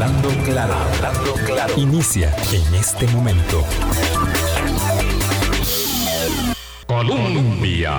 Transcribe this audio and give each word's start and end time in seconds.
Hablando 0.00 0.30
claro, 0.46 0.72
hablando 0.72 1.34
claro. 1.44 1.74
Inicia 1.76 2.34
en 2.54 2.74
este 2.74 3.06
momento. 3.08 3.62
Colombia. 6.86 7.92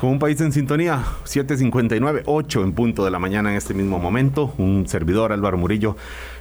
Con 0.00 0.12
un 0.12 0.18
país 0.18 0.40
en 0.40 0.50
sintonía, 0.52 1.04
7:59, 1.24 2.22
8 2.24 2.64
en 2.64 2.72
punto 2.72 3.04
de 3.04 3.10
la 3.10 3.18
mañana 3.18 3.50
en 3.50 3.56
este 3.58 3.74
mismo 3.74 3.98
momento. 3.98 4.54
Un 4.56 4.88
servidor, 4.88 5.32
Álvaro 5.32 5.58
Murillo, 5.58 5.94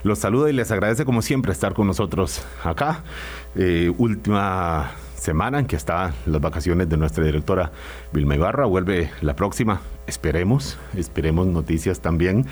los 0.03 0.19
saluda 0.19 0.49
y 0.49 0.53
les 0.53 0.71
agradece 0.71 1.03
como 1.03 1.21
siempre 1.21 1.51
estar 1.51 1.73
con 1.73 1.85
nosotros 1.87 2.41
acá. 2.63 3.03
Eh, 3.57 3.93
última 3.97 4.91
semana 5.23 5.59
en 5.59 5.65
que 5.65 5.77
están 5.77 6.13
las 6.25 6.41
vacaciones 6.41 6.89
de 6.89 6.97
nuestra 6.97 7.23
directora 7.23 7.71
Vilma 8.11 8.35
Ibarra. 8.35 8.65
Vuelve 8.65 9.09
la 9.21 9.35
próxima. 9.35 9.81
Esperemos, 10.05 10.77
esperemos 10.95 11.47
noticias 11.47 12.01
también. 12.01 12.45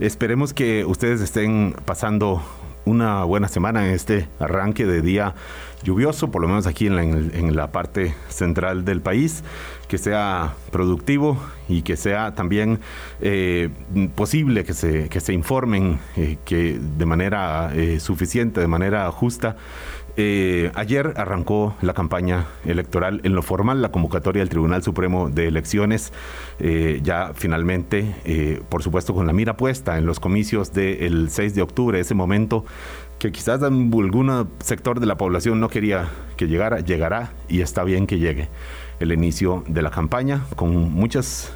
Esperemos 0.00 0.54
que 0.54 0.86
ustedes 0.86 1.20
estén 1.20 1.76
pasando 1.84 2.42
una 2.86 3.24
buena 3.24 3.48
semana 3.48 3.86
en 3.86 3.94
este 3.94 4.28
arranque 4.38 4.86
de 4.86 5.02
día 5.02 5.34
lluvioso, 5.82 6.30
por 6.30 6.40
lo 6.40 6.48
menos 6.48 6.66
aquí 6.66 6.86
en 6.86 7.56
la, 7.56 7.72
parte 7.72 8.14
central 8.28 8.84
del 8.84 9.02
país, 9.02 9.44
que 9.88 9.98
sea 9.98 10.54
productivo 10.70 11.38
y 11.68 11.82
que 11.82 11.96
sea 11.96 12.34
también 12.34 12.80
eh, 13.20 13.68
posible 14.14 14.64
que 14.64 14.72
se, 14.72 15.08
que 15.10 15.20
se 15.20 15.34
informen 15.34 15.98
eh, 16.16 16.38
que 16.44 16.78
de 16.78 17.06
manera 17.06 17.70
eh, 17.74 18.00
suficiente, 18.00 18.60
de 18.60 18.68
manera 18.68 19.10
justa, 19.10 19.56
eh, 20.16 20.70
ayer 20.74 21.14
arrancó 21.16 21.74
la 21.82 21.92
campaña 21.92 22.46
electoral 22.64 23.20
en 23.24 23.34
lo 23.34 23.42
formal, 23.42 23.82
la 23.82 23.90
convocatoria 23.90 24.40
del 24.40 24.48
Tribunal 24.48 24.82
Supremo 24.82 25.28
de 25.28 25.48
Elecciones, 25.48 26.12
eh, 26.60 27.00
ya 27.02 27.32
finalmente, 27.34 28.14
eh, 28.24 28.62
por 28.68 28.82
supuesto, 28.82 29.12
con 29.12 29.26
la 29.26 29.32
mira 29.32 29.56
puesta 29.56 29.98
en 29.98 30.06
los 30.06 30.20
comicios 30.20 30.72
del 30.72 31.30
6 31.30 31.54
de 31.56 31.62
octubre, 31.62 31.98
ese 31.98 32.14
momento 32.14 32.64
que 33.18 33.32
quizás 33.32 33.62
algún 33.62 34.48
sector 34.60 35.00
de 35.00 35.06
la 35.06 35.16
población 35.16 35.58
no 35.58 35.68
quería 35.68 36.08
que 36.36 36.46
llegara, 36.46 36.80
llegará 36.80 37.32
y 37.48 37.60
está 37.60 37.82
bien 37.82 38.06
que 38.06 38.18
llegue 38.18 38.48
el 39.00 39.12
inicio 39.12 39.64
de 39.66 39.82
la 39.82 39.90
campaña 39.90 40.44
con 40.54 40.92
muchas 40.92 41.52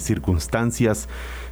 circunstancias 0.00 1.08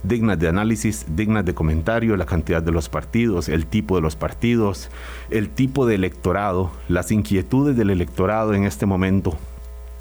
dignas 0.09 0.39
de 0.39 0.49
análisis, 0.49 1.07
dignas 1.15 1.45
de 1.45 1.55
comentario, 1.55 2.17
la 2.17 2.27
cantidad 2.27 2.63
de 2.63 2.73
los 2.73 2.89
partidos, 2.89 3.49
el 3.49 3.67
tipo 3.67 3.97
de 3.97 4.03
los 4.03 4.17
partidos, 4.17 4.91
el 5.31 5.51
tipo 5.51 5.87
de 5.87 5.95
electorado, 5.95 6.71
las 6.89 7.13
inquietudes 7.13 7.77
del 7.77 7.91
electorado 7.91 8.55
en 8.55 8.65
este 8.65 8.87
momento 8.87 9.39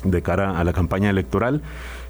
de 0.03 0.21
cara 0.21 0.59
a 0.59 0.63
la 0.63 0.73
campaña 0.73 1.09
electoral. 1.09 1.61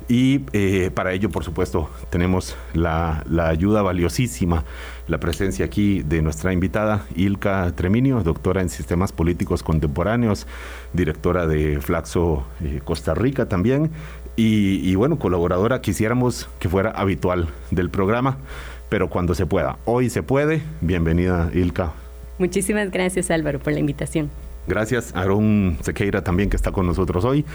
Y 0.10 0.46
eh, 0.54 0.90
para 0.94 1.12
ello, 1.12 1.30
por 1.30 1.44
supuesto, 1.44 1.90
tenemos 2.10 2.56
la, 2.74 3.26
ayuda 3.50 3.82
valiosísima, 3.82 4.64
la 5.08 5.20
presencia 5.20 5.66
aquí 5.66 6.04
de 6.04 6.22
nuestra 6.22 6.54
invitada 6.54 7.06
Ilka 7.16 7.72
Treminio, 7.76 8.22
doctora 8.24 8.62
en 8.62 8.70
sistemas 8.70 9.12
políticos 9.12 9.64
contemporáneos, 9.64 10.48
directora 10.94 11.48
de 11.48 11.80
Flaxo 11.82 12.46
eh, 12.64 12.82
Costa 12.84 13.14
Rica 13.14 13.48
también, 13.48 13.92
y, 14.40 14.94
bueno, 14.94 15.18
colaboradora 15.18 15.82
quisiéramos 15.82 16.48
que 16.60 16.70
fuera 16.70 16.92
habitual 16.92 17.48
del 17.72 17.90
programa, 17.90 18.38
pero 18.88 19.10
cuando 19.10 19.34
se 19.34 19.48
pueda. 19.48 19.80
Hoy 19.86 20.12
se 20.12 20.22
puede. 20.22 20.62
Bienvenida, 20.80 21.50
Ilka. 21.56 21.94
Muchísimas 22.38 22.92
gracias, 22.92 23.32
Álvaro, 23.32 23.58
por 23.58 23.74
la 23.74 23.80
invitación. 23.80 24.30
Gracias 24.68 25.16
a 25.16 25.22
Aaron 25.22 25.78
Sequeira 25.82 26.24
también 26.24 26.50
que 26.50 26.58
está 26.58 26.72
con 26.72 26.86
nosotros 26.86 27.24
hoy, 27.24 27.46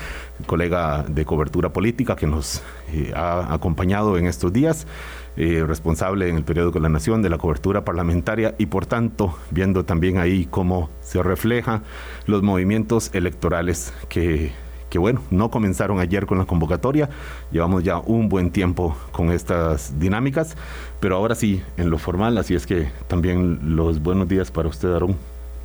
colega 0.46 1.04
de 1.06 1.24
cobertura 1.26 1.70
política 1.70 2.16
que 2.16 2.26
nos 2.26 2.62
eh, 2.92 3.12
ha 3.14 3.52
acompañado 3.52 4.16
en 4.16 4.26
estos 4.26 4.50
días, 4.52 4.86
eh, 5.36 5.64
responsable 5.66 6.28
en 6.28 6.36
el 6.36 6.44
periódico 6.44 6.78
La 6.78 6.88
Nación 6.88 7.22
de 7.22 7.30
la 7.30 7.38
cobertura 7.38 7.84
parlamentaria 7.84 8.54
y 8.58 8.66
por 8.66 8.86
tanto 8.86 9.34
viendo 9.50 9.84
también 9.84 10.18
ahí 10.18 10.46
cómo 10.50 10.90
se 11.00 11.22
refleja 11.22 11.82
los 12.26 12.42
movimientos 12.42 13.10
electorales 13.14 13.92
que 14.08 14.52
que 14.92 14.98
bueno, 14.98 15.22
no 15.30 15.50
comenzaron 15.50 16.00
ayer 16.00 16.26
con 16.26 16.36
la 16.36 16.44
convocatoria, 16.44 17.08
llevamos 17.50 17.82
ya 17.82 17.96
un 17.96 18.28
buen 18.28 18.50
tiempo 18.50 18.94
con 19.10 19.32
estas 19.32 19.98
dinámicas, 19.98 20.54
pero 21.00 21.16
ahora 21.16 21.34
sí, 21.34 21.62
en 21.78 21.88
lo 21.88 21.96
formal, 21.96 22.36
así 22.36 22.54
es 22.54 22.66
que 22.66 22.90
también 23.08 23.74
los 23.74 24.02
buenos 24.02 24.28
días 24.28 24.50
para 24.50 24.68
usted, 24.68 24.92
Aarón. 24.92 25.16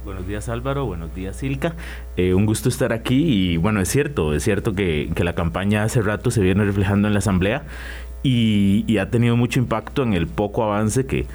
Buenos 0.06 0.26
días 0.26 0.48
Álvaro, 0.48 0.86
buenos 0.86 1.14
días 1.14 1.36
Silka. 1.36 1.76
Eh, 2.16 2.34
un 2.34 2.46
gusto 2.46 2.70
estar 2.70 2.94
aquí 2.94 3.26
y 3.26 3.58
bueno, 3.58 3.82
es 3.82 3.90
cierto, 3.90 4.34
es 4.34 4.42
cierto 4.42 4.74
que, 4.74 5.12
la 5.18 5.36
campaña 5.36 5.84
hace 5.84 6.02
rato 6.02 6.32
se 6.32 6.40
viene 6.40 6.64
reflejando 6.64 7.10
en 7.10 7.14
la 7.14 7.20
Asamblea 7.20 7.64
y 8.30 8.98
ha 8.98 9.10
tenido 9.10 9.38
mucho 9.38 9.60
impacto 9.60 10.04
en 10.04 10.14
el 10.14 10.28
poco 10.28 10.64
avance 10.64 11.06
que, 11.06 11.26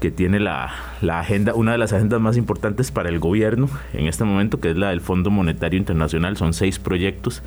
que 0.00 0.10
tiene 0.10 0.40
la, 0.40 0.72
agenda, 1.02 1.54
una 1.54 1.72
de 1.72 1.78
las 1.78 1.92
agendas 1.92 2.20
más 2.20 2.36
importantes 2.36 2.90
para 2.90 3.10
el 3.10 3.18
gobierno 3.18 3.68
en 3.92 4.06
este 4.06 4.24
momento, 4.24 4.58
que 4.58 4.70
es 4.70 4.76
la 4.76 4.90
del 4.90 5.02
Fondo 5.02 5.30
Monetario 5.30 5.78
Internacional. 5.78 6.36
Son 6.36 6.54
seis 6.54 6.78
proyectos 6.78 7.42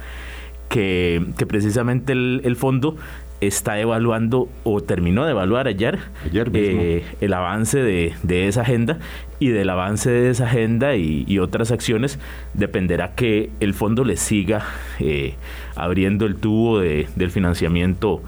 que, 0.70 1.26
precisamente 1.48 2.14
el, 2.14 2.56
fondo 2.56 2.96
está 3.42 3.80
evaluando 3.80 4.50
o 4.64 4.82
terminó 4.82 5.26
de 5.26 5.32
evaluar 5.32 5.68
ayer, 5.68 6.00
eh, 6.32 7.04
el 7.20 7.34
avance 7.34 7.80
de, 7.80 8.48
esa 8.48 8.62
agenda 8.62 9.00
y 9.40 9.50
del 9.50 9.70
avance 9.70 10.10
de 10.12 10.30
esa 10.30 10.46
agenda 10.46 10.96
y, 10.96 11.40
otras 11.40 11.72
acciones 11.72 12.20
dependerá 12.54 13.16
que 13.16 13.50
el 13.60 13.74
fondo 13.74 14.06
le 14.06 14.16
siga 14.16 14.64
eh, 15.00 15.34
abriendo 15.76 16.28
el 16.28 16.36
tubo 16.36 16.80
del 16.80 17.32
financiamiento 17.32 18.22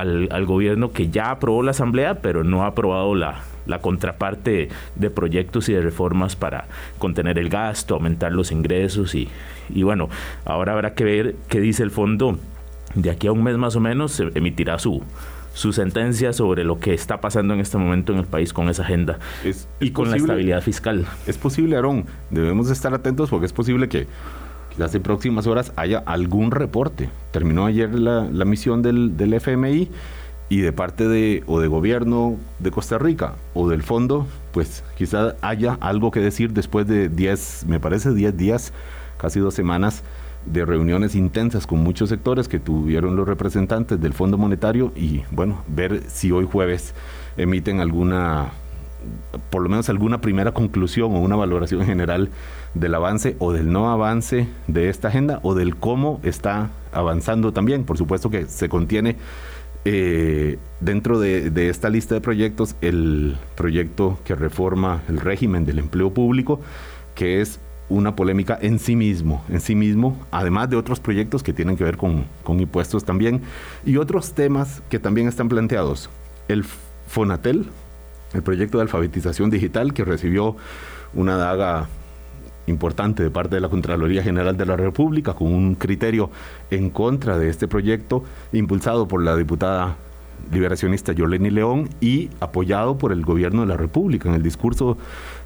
al, 0.00 0.28
al, 0.30 0.46
gobierno 0.46 0.92
que 0.92 1.08
ya 1.08 1.30
aprobó 1.30 1.62
la 1.62 1.70
asamblea 1.70 2.20
pero 2.20 2.44
no 2.44 2.64
ha 2.64 2.68
aprobado 2.68 3.14
la, 3.14 3.42
la 3.66 3.80
contraparte 3.80 4.68
de 4.94 5.10
proyectos 5.10 5.68
y 5.68 5.72
de 5.72 5.80
reformas 5.80 6.36
para 6.36 6.66
contener 6.98 7.38
el 7.38 7.48
gasto, 7.48 7.94
aumentar 7.94 8.32
los 8.32 8.52
ingresos 8.52 9.14
y, 9.14 9.28
y 9.70 9.82
bueno, 9.82 10.08
ahora 10.44 10.72
habrá 10.72 10.94
que 10.94 11.04
ver 11.04 11.36
qué 11.48 11.60
dice 11.60 11.82
el 11.82 11.90
fondo. 11.90 12.38
De 12.94 13.10
aquí 13.10 13.26
a 13.26 13.32
un 13.32 13.42
mes 13.42 13.56
más 13.56 13.74
o 13.74 13.80
menos 13.80 14.12
se 14.12 14.30
emitirá 14.34 14.78
su, 14.78 15.02
su 15.52 15.72
sentencia 15.72 16.32
sobre 16.32 16.64
lo 16.64 16.78
que 16.78 16.94
está 16.94 17.20
pasando 17.20 17.54
en 17.54 17.60
este 17.60 17.76
momento 17.76 18.12
en 18.12 18.18
el 18.18 18.26
país 18.26 18.52
con 18.52 18.68
esa 18.68 18.82
agenda 18.82 19.18
y 19.80 19.90
con 19.90 20.10
la 20.10 20.16
estabilidad 20.16 20.60
fiscal. 20.60 21.06
Es 21.26 21.38
posible, 21.38 21.76
Aarón, 21.76 22.04
debemos 22.30 22.70
estar 22.70 22.94
atentos 22.94 23.30
porque 23.30 23.46
es 23.46 23.52
posible 23.52 23.88
que 23.88 24.06
quizás 24.74 24.94
en 24.94 25.02
próximas 25.02 25.46
horas 25.46 25.72
haya 25.76 25.98
algún 25.98 26.50
reporte. 26.50 27.08
Terminó 27.30 27.66
ayer 27.66 27.94
la, 27.94 28.24
la 28.30 28.44
misión 28.44 28.82
del, 28.82 29.16
del 29.16 29.34
FMI 29.34 29.88
y 30.48 30.60
de 30.60 30.72
parte 30.72 31.08
de 31.08 31.42
o 31.46 31.60
de 31.60 31.68
gobierno 31.68 32.36
de 32.58 32.70
Costa 32.70 32.98
Rica 32.98 33.34
o 33.54 33.68
del 33.68 33.82
fondo, 33.82 34.26
pues 34.52 34.84
quizá 34.96 35.36
haya 35.40 35.78
algo 35.80 36.10
que 36.10 36.20
decir 36.20 36.52
después 36.52 36.86
de 36.86 37.08
10, 37.08 37.66
me 37.68 37.80
parece 37.80 38.12
10 38.12 38.36
días, 38.36 38.72
casi 39.16 39.40
dos 39.40 39.54
semanas 39.54 40.02
de 40.46 40.64
reuniones 40.64 41.14
intensas 41.14 41.66
con 41.66 41.78
muchos 41.78 42.10
sectores 42.10 42.48
que 42.48 42.60
tuvieron 42.60 43.16
los 43.16 43.26
representantes 43.26 44.00
del 44.00 44.12
Fondo 44.12 44.36
Monetario 44.36 44.92
y 44.94 45.22
bueno, 45.30 45.62
ver 45.68 46.02
si 46.08 46.30
hoy 46.32 46.46
jueves 46.50 46.94
emiten 47.36 47.80
alguna 47.80 48.52
por 49.50 49.62
lo 49.62 49.68
menos 49.68 49.88
alguna 49.88 50.20
primera 50.20 50.52
conclusión 50.52 51.14
o 51.14 51.20
una 51.20 51.36
valoración 51.36 51.84
general 51.84 52.30
del 52.74 52.94
avance 52.94 53.36
o 53.38 53.52
del 53.52 53.72
no 53.72 53.90
avance 53.90 54.48
de 54.66 54.88
esta 54.88 55.08
agenda 55.08 55.40
o 55.42 55.54
del 55.54 55.76
cómo 55.76 56.20
está 56.22 56.70
avanzando 56.92 57.52
también. 57.52 57.84
Por 57.84 57.98
supuesto 57.98 58.30
que 58.30 58.46
se 58.46 58.68
contiene 58.68 59.16
eh, 59.84 60.58
dentro 60.80 61.20
de, 61.20 61.68
esta 61.68 61.90
lista 61.90 62.14
de 62.14 62.20
proyectos, 62.20 62.74
el 62.80 63.36
proyecto 63.54 64.18
que 64.24 64.34
reforma 64.34 65.02
el 65.08 65.20
régimen 65.20 65.64
del 65.64 65.78
empleo 65.78 66.12
público, 66.12 66.60
que 67.14 67.40
es 67.40 67.60
una 67.90 68.16
polémica 68.16 68.58
en 68.60 68.78
sí 68.78 68.96
mismo, 68.96 69.44
en 69.50 69.60
sí 69.60 69.74
mismo, 69.74 70.18
además 70.30 70.70
de 70.70 70.76
otros 70.76 71.00
proyectos 71.00 71.42
que 71.42 71.52
tienen 71.52 71.76
que 71.76 71.84
ver 71.84 71.98
con, 71.98 72.24
con 72.42 72.60
impuestos 72.60 73.04
también, 73.04 73.42
y 73.84 73.98
otros 73.98 74.32
temas 74.32 74.82
que 74.88 74.98
también 74.98 75.28
están 75.28 75.50
planteados. 75.50 76.08
El 76.48 76.64
FONATEL, 77.08 77.66
el 78.32 78.42
proyecto 78.42 78.78
de 78.78 78.82
alfabetización 78.82 79.50
digital 79.50 79.92
que 79.92 80.04
recibió 80.04 80.56
una 81.12 81.36
daga 81.36 81.88
importante 82.66 83.22
de 83.22 83.30
parte 83.30 83.56
de 83.56 83.60
la 83.60 83.68
Contraloría 83.68 84.22
General 84.22 84.56
de 84.56 84.66
la 84.66 84.76
República 84.76 85.34
con 85.34 85.52
un 85.52 85.74
criterio 85.74 86.30
en 86.70 86.90
contra 86.90 87.38
de 87.38 87.48
este 87.48 87.68
proyecto 87.68 88.24
impulsado 88.52 89.08
por 89.08 89.22
la 89.22 89.36
diputada 89.36 89.96
liberacionista 90.52 91.12
Yoleni 91.12 91.50
León 91.50 91.88
y 92.00 92.30
apoyado 92.40 92.98
por 92.98 93.12
el 93.12 93.24
gobierno 93.24 93.62
de 93.62 93.68
la 93.68 93.76
República. 93.76 94.28
En 94.28 94.34
el 94.34 94.42
discurso 94.42 94.98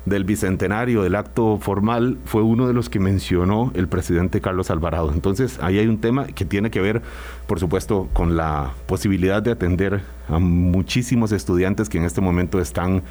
del 0.04 0.24
bicentenario 0.24 1.02
del 1.02 1.14
acto 1.14 1.58
formal 1.58 2.18
fue 2.24 2.42
uno 2.42 2.66
de 2.66 2.72
los 2.72 2.88
que 2.88 2.98
mencionó 2.98 3.70
el 3.74 3.88
presidente 3.88 4.40
Carlos 4.40 4.70
Alvarado. 4.70 5.12
Entonces 5.12 5.58
ahí 5.60 5.78
hay 5.78 5.86
un 5.86 5.98
tema 5.98 6.26
que 6.26 6.44
tiene 6.44 6.70
que 6.70 6.80
ver, 6.80 7.02
por 7.46 7.60
supuesto, 7.60 8.08
con 8.12 8.36
la 8.36 8.72
posibilidad 8.86 9.42
de 9.42 9.52
atender 9.52 10.02
a 10.28 10.38
muchísimos 10.38 11.32
estudiantes 11.32 11.88
que 11.88 11.98
en 11.98 12.04
este 12.04 12.20
momento 12.20 12.60
están 12.60 13.02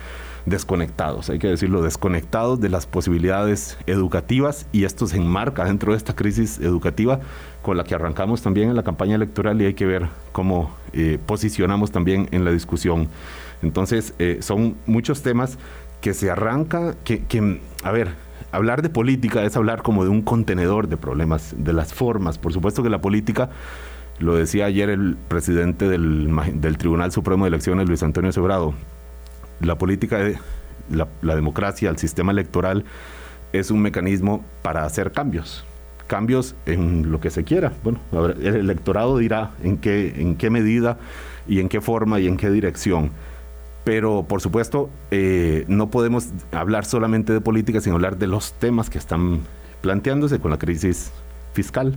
desconectados, 0.47 1.29
hay 1.29 1.39
que 1.39 1.47
decirlo, 1.47 1.81
desconectados 1.81 2.61
de 2.61 2.69
las 2.69 2.87
posibilidades 2.87 3.77
educativas 3.85 4.65
y 4.71 4.85
esto 4.85 5.05
se 5.05 5.17
enmarca 5.17 5.65
dentro 5.65 5.91
de 5.91 5.97
esta 5.97 6.15
crisis 6.15 6.59
educativa 6.59 7.19
con 7.61 7.75
la 7.75 7.83
que 7.83 7.95
arrancamos 7.95 8.41
también 8.41 8.69
en 8.69 8.77
la 8.77 8.83
campaña 8.83 9.15
electoral 9.15 9.61
y 9.61 9.65
hay 9.65 9.73
que 9.73 9.85
ver 9.85 10.07
cómo 10.31 10.71
eh, 10.93 11.19
posicionamos 11.25 11.91
también 11.91 12.29
en 12.31 12.45
la 12.45 12.51
discusión. 12.51 13.09
Entonces, 13.61 14.13
eh, 14.19 14.37
son 14.39 14.77
muchos 14.85 15.21
temas 15.21 15.57
que 15.99 16.13
se 16.13 16.31
arranca, 16.31 16.95
que, 17.03 17.59
a 17.83 17.91
ver, 17.91 18.13
hablar 18.53 18.81
de 18.81 18.89
política 18.89 19.43
es 19.43 19.57
hablar 19.57 19.81
como 19.81 20.05
de 20.05 20.09
un 20.09 20.21
contenedor 20.21 20.87
de 20.87 20.95
problemas, 20.95 21.55
de 21.57 21.73
las 21.73 21.93
formas. 21.93 22.37
Por 22.37 22.53
supuesto 22.53 22.83
que 22.83 22.89
la 22.89 23.01
política, 23.01 23.49
lo 24.19 24.35
decía 24.35 24.65
ayer 24.65 24.89
el 24.89 25.17
presidente 25.27 25.89
del, 25.89 26.29
del 26.53 26.77
Tribunal 26.77 27.11
Supremo 27.11 27.43
de 27.43 27.49
Elecciones, 27.49 27.89
Luis 27.89 28.01
Antonio 28.01 28.31
Sobrado, 28.31 28.73
la 29.61 29.77
política, 29.77 30.19
la, 30.89 31.07
la 31.21 31.35
democracia, 31.35 31.89
el 31.89 31.97
sistema 31.97 32.31
electoral 32.31 32.85
es 33.53 33.71
un 33.71 33.81
mecanismo 33.81 34.43
para 34.61 34.83
hacer 34.83 35.11
cambios 35.11 35.65
cambios 36.07 36.55
en 36.65 37.11
lo 37.11 37.19
que 37.19 37.29
se 37.29 37.43
quiera. 37.43 37.73
Bueno, 37.83 37.99
el 38.41 38.55
electorado 38.55 39.17
dirá 39.17 39.51
en 39.61 39.77
qué, 39.77 40.13
en 40.17 40.35
qué 40.35 40.49
medida 40.49 40.97
y 41.47 41.59
en 41.59 41.69
qué 41.69 41.81
forma 41.81 42.19
y 42.19 42.27
en 42.27 42.37
qué 42.37 42.49
dirección. 42.49 43.11
Pero, 43.83 44.25
por 44.27 44.41
supuesto, 44.41 44.89
eh, 45.11 45.65
no 45.67 45.89
podemos 45.89 46.29
hablar 46.51 46.85
solamente 46.85 47.31
de 47.31 47.41
política, 47.41 47.79
sin 47.79 47.93
hablar 47.93 48.17
de 48.17 48.27
los 48.27 48.53
temas 48.53 48.89
que 48.89 48.97
están 48.97 49.41
planteándose 49.81 50.39
con 50.39 50.51
la 50.51 50.57
crisis 50.57 51.11
fiscal, 51.53 51.95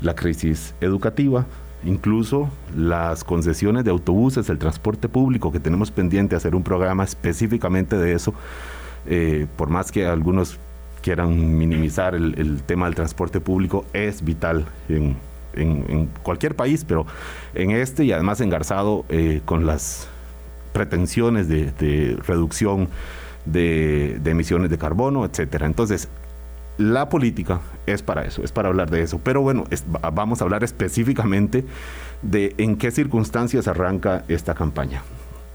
la 0.00 0.14
crisis 0.14 0.74
educativa, 0.80 1.46
incluso 1.84 2.50
las 2.76 3.24
concesiones 3.24 3.84
de 3.84 3.90
autobuses, 3.90 4.48
el 4.48 4.58
transporte 4.58 5.08
público, 5.08 5.52
que 5.52 5.60
tenemos 5.60 5.90
pendiente 5.90 6.36
hacer 6.36 6.54
un 6.54 6.62
programa 6.62 7.04
específicamente 7.04 7.96
de 7.96 8.12
eso, 8.12 8.34
eh, 9.06 9.46
por 9.56 9.70
más 9.70 9.90
que 9.90 10.06
algunos 10.06 10.58
quieran 11.02 11.56
minimizar 11.56 12.14
el, 12.14 12.62
tema 12.64 12.86
del 12.86 12.94
transporte 12.94 13.40
público, 13.40 13.84
es 13.92 14.22
vital 14.22 14.66
en, 14.88 15.16
cualquier 16.22 16.54
país, 16.54 16.84
pero 16.86 17.06
en 17.54 17.72
este 17.72 18.04
y 18.04 18.12
además 18.12 18.40
engarzado 18.40 19.04
eh, 19.08 19.40
con 19.44 19.66
las 19.66 20.06
pretensiones 20.72 21.48
de, 21.48 22.16
reducción 22.24 22.88
de, 23.46 24.20
emisiones 24.24 24.70
de 24.70 24.78
carbono, 24.78 25.24
etcétera. 25.24 25.66
Entonces, 25.66 26.08
la 26.80 27.10
política 27.10 27.60
es 27.86 28.02
para 28.02 28.24
eso, 28.24 28.42
es 28.42 28.52
para 28.52 28.68
hablar 28.68 28.90
de 28.90 29.02
eso. 29.02 29.20
Pero 29.22 29.42
bueno, 29.42 29.64
vamos 30.14 30.40
a 30.40 30.44
hablar 30.44 30.64
específicamente 30.64 31.64
de 32.22 32.54
en 32.56 32.76
qué 32.76 32.90
circunstancias 32.90 33.68
arranca 33.68 34.24
esta 34.28 34.54
campaña. 34.54 35.02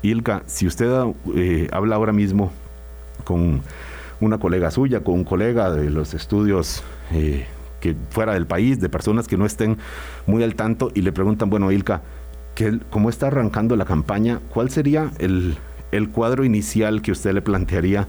Ilka, 0.04 0.44
si 0.46 0.68
usted 0.68 0.88
eh, 1.36 1.68
habla 1.72 1.96
ahora 1.96 2.14
mismo 2.14 2.52
con 3.24 3.62
una 4.20 4.38
colega 4.38 4.70
suya, 4.70 5.04
con 5.04 5.16
un 5.16 5.24
colega 5.24 5.72
de 5.72 5.90
los 5.90 6.14
estudios 6.14 6.84
eh, 7.12 7.48
que 7.80 7.96
fuera 8.12 8.34
del 8.36 8.46
país, 8.46 8.80
de 8.80 8.88
personas 8.88 9.28
que 9.28 9.36
no 9.36 9.48
estén 9.48 9.78
muy 10.28 10.44
al 10.44 10.54
tanto 10.54 10.92
y 10.94 11.02
le 11.02 11.12
preguntan, 11.12 11.50
bueno, 11.50 11.72
Ilka, 11.72 12.04
¿qué, 12.54 12.80
¿cómo 12.92 13.10
está 13.10 13.28
arrancando 13.28 13.76
la 13.76 13.86
campaña? 13.86 14.42
¿Cuál 14.50 14.70
sería 14.70 15.10
el, 15.18 15.58
cuadro 16.12 16.44
inicial 16.44 17.02
que 17.02 17.12
usted 17.12 17.34
le 17.34 17.42
plantearía 17.42 18.08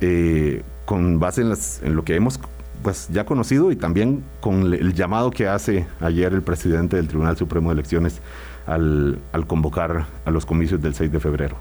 eh, 0.00 0.62
con 0.84 1.18
base 1.18 1.40
en, 1.42 1.50
las, 1.50 1.82
en 1.82 1.96
lo 1.96 2.04
que 2.04 2.16
hemos 2.16 2.38
pues 2.82 3.08
ya 3.10 3.24
conocido 3.24 3.72
y 3.72 3.76
también 3.76 4.22
con 4.40 4.74
el 4.74 4.92
llamado 4.92 5.30
que 5.30 5.48
hace 5.48 5.86
ayer 6.00 6.32
el 6.34 6.42
presidente 6.42 6.96
del 6.96 7.08
Tribunal 7.08 7.36
Supremo 7.36 7.70
de 7.70 7.74
Elecciones 7.74 8.20
al, 8.66 9.18
al 9.32 9.46
convocar 9.46 10.06
a 10.24 10.30
los 10.30 10.44
comicios 10.44 10.82
del 10.82 10.94
6 10.94 11.10
de 11.10 11.20
febrero? 11.20 11.56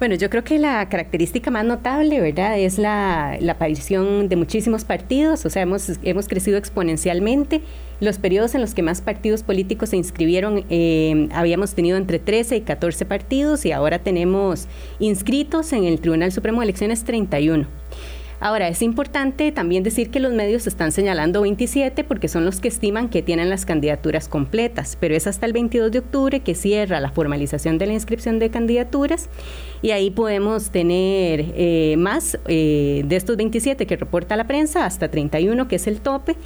Bueno, 0.00 0.16
yo 0.16 0.28
creo 0.28 0.42
que 0.42 0.58
la 0.58 0.88
característica 0.88 1.52
más 1.52 1.64
notable, 1.64 2.20
¿verdad?, 2.20 2.58
es 2.58 2.78
la, 2.78 3.38
aparición 3.48 4.28
de 4.28 4.34
muchísimos 4.34 4.84
partidos, 4.84 5.46
o 5.46 5.50
sea, 5.50 5.62
hemos, 5.62 5.92
hemos 6.02 6.26
crecido 6.26 6.58
exponencialmente. 6.58 7.62
Los 8.00 8.18
periodos 8.18 8.56
en 8.56 8.60
los 8.60 8.74
que 8.74 8.82
más 8.82 9.00
partidos 9.00 9.44
políticos 9.44 9.90
se 9.90 9.96
inscribieron, 9.96 10.64
eh, 10.68 11.28
habíamos 11.32 11.74
tenido 11.74 11.96
entre 11.96 12.18
13 12.18 12.56
y 12.56 12.60
14 12.62 13.04
partidos 13.06 13.64
y 13.64 13.72
ahora 13.72 14.00
tenemos 14.00 14.66
inscritos 14.98 15.72
en 15.72 15.84
el 15.84 16.00
Tribunal 16.00 16.32
Supremo 16.32 16.60
de 16.60 16.64
Elecciones 16.64 17.04
31. 17.04 17.68
Ahora, 18.40 18.68
es 18.68 18.82
importante 18.82 19.52
también 19.52 19.82
decir 19.82 20.10
que 20.10 20.20
los 20.20 20.32
medios 20.32 20.66
están 20.66 20.92
señalando 20.92 21.42
27 21.42 22.04
porque 22.04 22.28
son 22.28 22.44
los 22.44 22.60
que 22.60 22.68
estiman 22.68 23.08
que 23.08 23.22
tienen 23.22 23.48
las 23.48 23.64
candidaturas 23.64 24.28
completas, 24.28 24.96
pero 25.00 25.14
es 25.14 25.26
hasta 25.26 25.46
el 25.46 25.52
22 25.52 25.92
de 25.92 25.98
octubre 26.00 26.40
que 26.40 26.54
cierra 26.54 27.00
la 27.00 27.10
formalización 27.10 27.78
de 27.78 27.86
la 27.86 27.94
inscripción 27.94 28.38
de 28.38 28.50
candidaturas 28.50 29.28
y 29.82 29.92
ahí 29.92 30.10
podemos 30.10 30.70
tener 30.70 31.52
eh, 31.54 31.94
más 31.98 32.38
eh, 32.48 33.02
de 33.06 33.16
estos 33.16 33.36
27 33.36 33.86
que 33.86 33.96
reporta 33.96 34.36
la 34.36 34.46
prensa, 34.46 34.84
hasta 34.84 35.10
31 35.10 35.68
que 35.68 35.76
es 35.76 35.86
el 35.86 36.00
tope 36.00 36.36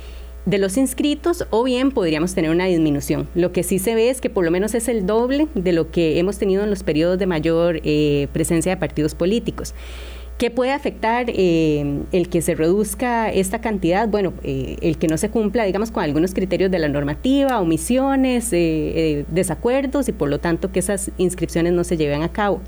de 0.49 0.58
los 0.58 0.79
inscritos 0.79 1.46
o 1.50 1.62
bien 1.64 1.91
podríamos 1.91 2.34
tener 2.34 2.50
una 2.50 2.64
disminución. 2.64 3.29
Lo 3.34 3.52
que 3.52 3.62
sí 3.62 3.79
se 3.79 3.94
ve 3.94 4.08
es 4.08 4.20
que 4.20 4.31
por 4.31 4.44
lo 4.44 4.50
menos 4.50 4.75
es 4.75 4.88
el 4.88 5.05
doble 5.05 5.46
de 5.55 5.73
lo 5.73 5.91
que 5.91 6.19
hemos 6.19 6.38
tenido 6.38 6.64
en 6.64 6.70
los 6.70 6.82
periodos 6.82 7.19
de 7.19 7.26
mayor 7.26 7.81
eh, 7.84 8.29
presencia 8.32 8.73
de 8.73 8.76
partidos 8.79 9.14
políticos. 9.14 9.75
¿Qué 10.38 10.52
puede 10.52 10.70
afectar 10.70 11.26
eh, 11.31 12.05
el 12.12 12.29
que 12.29 12.43
se 12.43 12.55
reduzca 12.55 13.29
esta 13.29 13.61
cantidad? 13.61 14.08
Bueno, 14.08 14.35
eh, 14.44 14.76
el 14.82 14.96
que 14.96 15.08
no 15.08 15.17
se 15.17 15.31
cumpla, 15.31 15.64
digamos, 15.64 15.90
con 15.90 16.05
algunos 16.05 16.32
criterios 16.32 16.70
de 16.70 16.79
la 16.79 16.88
normativa, 16.88 17.61
omisiones, 17.61 18.50
eh, 18.52 19.25
desacuerdos 19.31 20.08
y 20.08 20.12
por 20.12 20.29
lo 20.29 20.38
tanto 20.38 20.70
que 20.70 20.79
esas 20.79 21.11
inscripciones 21.19 21.73
no 21.73 21.82
se 21.82 21.96
lleven 21.96 22.23
a 22.23 22.31
cabo. 22.31 22.61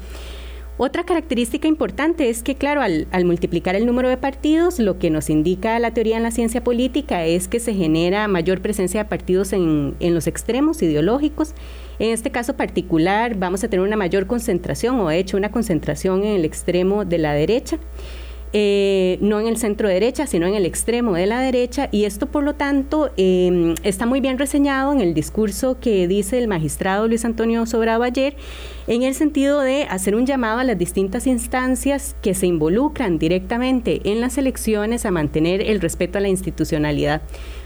Otra 0.78 1.05
característica 1.05 1.69
importante 1.69 2.28
es 2.28 2.43
que, 2.43 2.56
claro, 2.56 2.81
al, 2.81 3.06
multiplicar 3.25 3.76
el 3.76 3.87
número 3.87 4.08
de 4.08 4.16
partidos, 4.16 4.81
lo 4.81 4.99
que 4.99 5.11
nos 5.11 5.31
indica 5.31 5.78
la 5.78 5.93
teoría 5.93 6.16
en 6.16 6.25
la 6.25 6.32
ciencia 6.32 6.64
política 6.64 7.25
es 7.25 7.46
que 7.46 7.61
se 7.61 7.75
genera 7.75 8.26
mayor 8.26 8.62
presencia 8.62 9.05
de 9.05 9.08
partidos 9.08 9.52
en, 9.52 9.94
en 10.00 10.14
los 10.14 10.26
extremos 10.26 10.82
ideológicos. 10.82 11.55
En 12.00 12.12
este 12.12 12.31
caso 12.31 12.55
particular, 12.56 13.37
vamos 13.37 13.62
a 13.62 13.69
tener 13.69 13.87
una 13.87 13.97
mayor 13.97 14.26
concentración, 14.26 14.99
o 15.00 15.11
de 15.11 15.19
hecho 15.19 15.37
una 15.37 15.50
concentración 15.50 16.25
en 16.25 16.35
el 16.35 16.47
extremo 16.47 17.05
de 17.05 17.19
la 17.19 17.35
derecha. 17.35 17.79
Eh, 18.52 19.19
no 19.20 19.38
en 19.38 19.47
el 19.47 19.58
centro 19.58 19.87
derecha, 19.87 20.26
sino 20.26 20.47
en 20.47 20.55
el 20.55 20.67
extremo 20.67 21.12
de 21.12 21.26
la 21.26 21.41
derecha, 21.41 21.88
y 21.93 22.05
esto 22.05 22.26
por 22.26 22.43
lo 22.43 22.55
tanto 22.55 23.11
em, 23.17 23.76
está 23.85 24.06
muy 24.06 24.20
bien 24.20 24.38
reseñado 24.38 24.93
en 24.93 25.00
el 25.00 25.14
discurso 25.14 25.79
que 25.79 26.08
dice 26.08 26.37
el 26.38 26.49
magistrado 26.49 27.06
Luis 27.06 27.25
Antonio 27.25 27.64
Sobrado 27.67 28.02
ayer, 28.02 28.35
en 28.88 29.05
el 29.05 29.14
sentido 29.14 29.61
de 29.61 29.85
hacer 29.85 30.17
un 30.17 30.26
llamado 30.26 30.58
a 30.58 30.64
las 30.64 30.76
distintas 30.76 31.29
instancias 31.29 32.17
que 32.23 32.35
se 32.35 32.47
involucran 32.49 33.20
directamente 33.20 34.00
en 34.11 34.20
las 34.20 34.37
elecciones 34.37 35.06
a 35.06 35.12
mantener 35.12 35.61
el 35.61 35.81
respeto 35.81 36.19
a 36.19 36.20
la 36.20 36.29
institucionalidad 36.29 37.23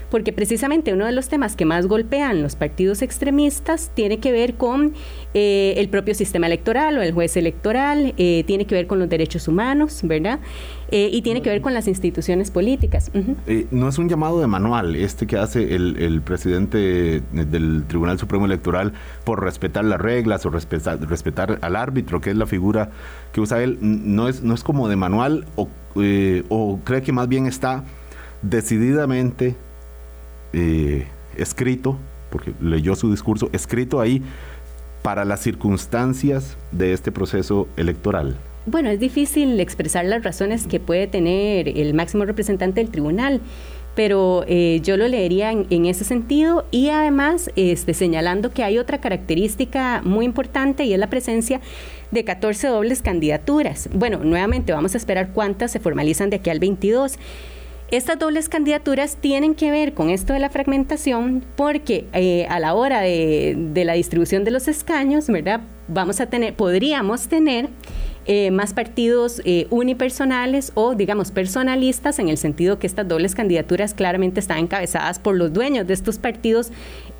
porque 0.09 0.33
precisamente 0.33 0.93
uno 0.93 1.05
de 1.05 1.11
los 1.11 1.29
temas 1.29 1.55
que 1.55 1.65
más 1.65 1.87
golpean 1.87 2.41
los 2.41 2.55
partidos 2.55 3.01
extremistas 3.01 3.91
tiene 3.93 4.19
que 4.19 4.31
ver 4.31 4.55
con 4.55 4.93
eh, 5.33 5.73
el 5.77 5.89
propio 5.89 6.15
sistema 6.15 6.47
electoral 6.47 6.97
o 6.97 7.01
el 7.01 7.11
juez 7.11 7.35
electoral, 7.37 8.13
eh, 8.17 8.43
tiene 8.47 8.65
que 8.65 8.75
ver 8.75 8.87
con 8.87 8.99
los 8.99 9.09
derechos 9.09 9.47
humanos, 9.47 9.99
¿verdad? 10.03 10.39
Eh, 10.91 11.09
y 11.11 11.21
tiene 11.23 11.41
que 11.41 11.49
ver 11.49 11.61
con 11.61 11.73
las 11.73 11.87
instituciones 11.87 12.51
políticas. 12.51 13.11
no 13.71 13.89
es 13.89 13.97
un 13.97 14.07
llamado 14.07 14.39
de 14.39 14.47
manual 14.47 14.95
este 14.95 15.25
que 15.25 15.37
hace 15.37 15.75
el, 15.75 15.97
el, 15.97 16.21
presidente 16.21 17.21
del 17.33 17.85
Tribunal 17.87 18.19
Supremo 18.19 18.45
Electoral 18.45 18.93
por 19.23 19.43
respetar 19.43 19.83
las 19.83 19.99
reglas 19.99 20.45
o 20.45 20.51
respetar, 20.51 21.59
al 21.61 21.75
árbitro, 21.75 22.21
que 22.21 22.29
es 22.29 22.35
la 22.35 22.45
figura 22.45 22.91
que 23.33 23.41
usa 23.41 23.63
él. 23.63 23.77
No 23.81 24.29
es, 24.29 24.43
no 24.43 24.53
es 24.53 24.63
como 24.63 24.87
de 24.87 24.95
manual 24.95 25.45
o, 25.55 25.67
o 26.49 26.79
cree 26.83 27.01
que 27.01 27.11
más 27.11 27.27
bien 27.27 27.47
está 27.47 27.83
decididamente 28.41 29.55
eh, 30.55 31.05
escrito, 31.37 31.97
porque 32.31 32.53
leyó 32.61 32.95
su 32.95 33.11
discurso, 33.11 33.49
escrito 33.51 33.99
ahí 33.99 34.23
para 35.03 35.25
las 35.25 35.41
circunstancias 35.41 36.57
de 36.71 36.93
este 36.93 37.11
proceso 37.11 37.67
electoral? 37.77 38.37
Bueno, 38.65 38.89
es 38.89 38.99
difícil 38.99 39.59
expresar 39.59 40.05
las 40.05 40.23
razones 40.23 40.65
que 40.65 40.79
puede 40.79 41.05
tener 41.05 41.67
el 41.67 41.93
máximo 41.93 42.25
representante 42.25 42.81
del 42.81 42.89
tribunal, 42.89 43.41
pero 43.95 44.43
eh, 44.47 44.79
yo 44.81 44.97
lo 44.97 45.07
leería 45.07 45.51
en, 45.51 45.85
ese 45.85 46.03
sentido 46.03 46.65
y 46.71 46.89
además 46.89 47.51
este, 47.55 47.93
señalando 47.93 48.51
que 48.51 48.63
hay 48.63 48.77
otra 48.77 48.99
característica 48.99 50.01
muy 50.03 50.25
importante 50.25 50.85
y 50.85 50.93
es 50.93 50.99
la 50.99 51.09
presencia 51.09 51.61
de 52.11 52.23
14 52.23 52.67
dobles 52.67 53.01
candidaturas. 53.01 53.89
Bueno, 53.93 54.19
nuevamente 54.23 54.73
vamos 54.73 54.95
a 54.95 54.97
esperar 54.97 55.29
cuántas 55.33 55.71
se 55.71 55.79
formalizan 55.79 56.29
de 56.29 56.37
aquí 56.37 56.49
al 56.49 56.59
22. 56.59 57.19
Estas 57.91 58.17
dobles 58.17 58.49
candidaturas 58.49 59.17
tienen 59.17 59.53
que 59.53 59.69
ver 59.69 59.93
con 59.93 60.09
esto 60.09 60.33
de 60.33 60.39
la 60.39 60.49
fragmentación 60.49 61.45
porque 61.55 62.05
eh, 62.13 62.47
a 62.49 62.59
la 62.59 62.73
hora 62.73 63.01
de, 63.01 63.83
la 63.85 63.93
distribución 63.93 64.43
de 64.43 64.49
los 64.49 64.67
escaños, 64.67 65.27
¿verdad? 65.27 65.61
Vamos 65.87 66.19
a 66.19 66.25
tener, 66.25 66.55
podríamos 66.55 67.27
tener 67.27 67.69
eh, 68.25 68.49
más 68.49 68.73
partidos 68.73 69.39
eh, 69.45 69.67
unipersonales 69.69 70.71
o, 70.73 70.95
digamos, 70.95 71.29
personalistas, 71.29 72.17
en 72.17 72.29
el 72.29 72.37
sentido 72.37 72.79
que 72.79 72.87
estas 72.87 73.07
dobles 73.07 73.35
candidaturas 73.35 73.93
claramente 73.93 74.39
están 74.39 74.57
encabezadas 74.57 75.19
por 75.19 75.35
los 75.35 75.53
dueños 75.53 75.85
de 75.85 75.93
estos 75.93 76.17
partidos, 76.17 76.71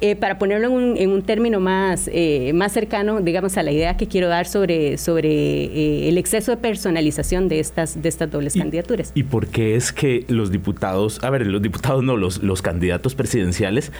eh, 0.01 0.15
para 0.15 0.37
ponerlo 0.37 0.67
en 0.67 0.73
un, 0.73 0.97
en 0.97 1.09
un 1.11 1.21
término 1.21 1.59
más, 1.59 2.09
más 2.53 2.71
cercano, 2.71 3.21
digamos, 3.21 3.57
a 3.57 3.63
la 3.63 3.71
idea 3.71 3.97
que 3.97 4.07
quiero 4.07 4.27
dar 4.27 4.45
sobre, 4.45 4.97
sobre 4.97 6.09
el 6.09 6.17
exceso 6.17 6.51
de 6.51 6.57
personalización 6.57 7.47
de 7.47 7.59
estas, 7.59 8.01
de 8.01 8.09
estas 8.09 8.29
dobles 8.29 8.53
candidaturas. 8.53 9.11
¿Y 9.15 9.23
por 9.23 9.47
qué 9.47 9.75
es 9.75 9.91
que 9.91 10.25
los 10.27 10.51
diputados, 10.51 11.23
a 11.23 11.29
ver, 11.29 11.47
los 11.47 11.61
diputados 11.61 12.03
no, 12.03 12.17
los, 12.17 12.43
los 12.43 12.61
candidatos 12.61 13.15
presidenciales 13.15 13.91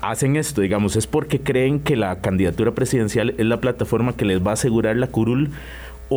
hacen 0.00 0.36
esto, 0.36 0.60
digamos, 0.62 0.96
es 0.96 1.06
porque 1.06 1.40
creen 1.40 1.80
que 1.80 1.96
la 1.96 2.20
candidatura 2.20 2.72
presidencial 2.72 3.34
es 3.36 3.46
la 3.46 3.60
plataforma 3.60 4.16
que 4.16 4.24
les 4.24 4.44
va 4.44 4.50
a 4.50 4.54
asegurar 4.54 4.96
la 4.96 5.08
curul 5.08 5.50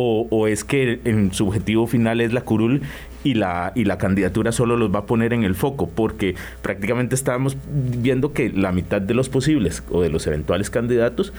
o, 0.00 0.46
es 0.46 0.62
que 0.62 1.00
en 1.04 1.32
su 1.32 1.48
objetivo 1.48 1.88
final 1.88 2.20
es 2.20 2.32
la 2.32 2.42
curul 2.42 2.82
y 3.24 3.34
la, 3.34 3.72
y 3.74 3.84
la 3.84 3.98
candidatura 3.98 4.52
solo 4.52 4.76
los 4.76 4.94
va 4.94 5.00
a 5.00 5.06
poner 5.06 5.32
en 5.32 5.44
el 5.44 5.54
foco, 5.54 5.88
porque 5.88 6.34
prácticamente 6.62 7.14
estábamos 7.14 7.56
viendo 7.66 8.32
que 8.32 8.50
la 8.50 8.72
mitad 8.72 9.00
de 9.00 9.14
los 9.14 9.28
posibles 9.28 9.82
o 9.90 10.02
de 10.02 10.10
los 10.10 10.26
eventuales 10.26 10.70
candidatos 10.70 11.32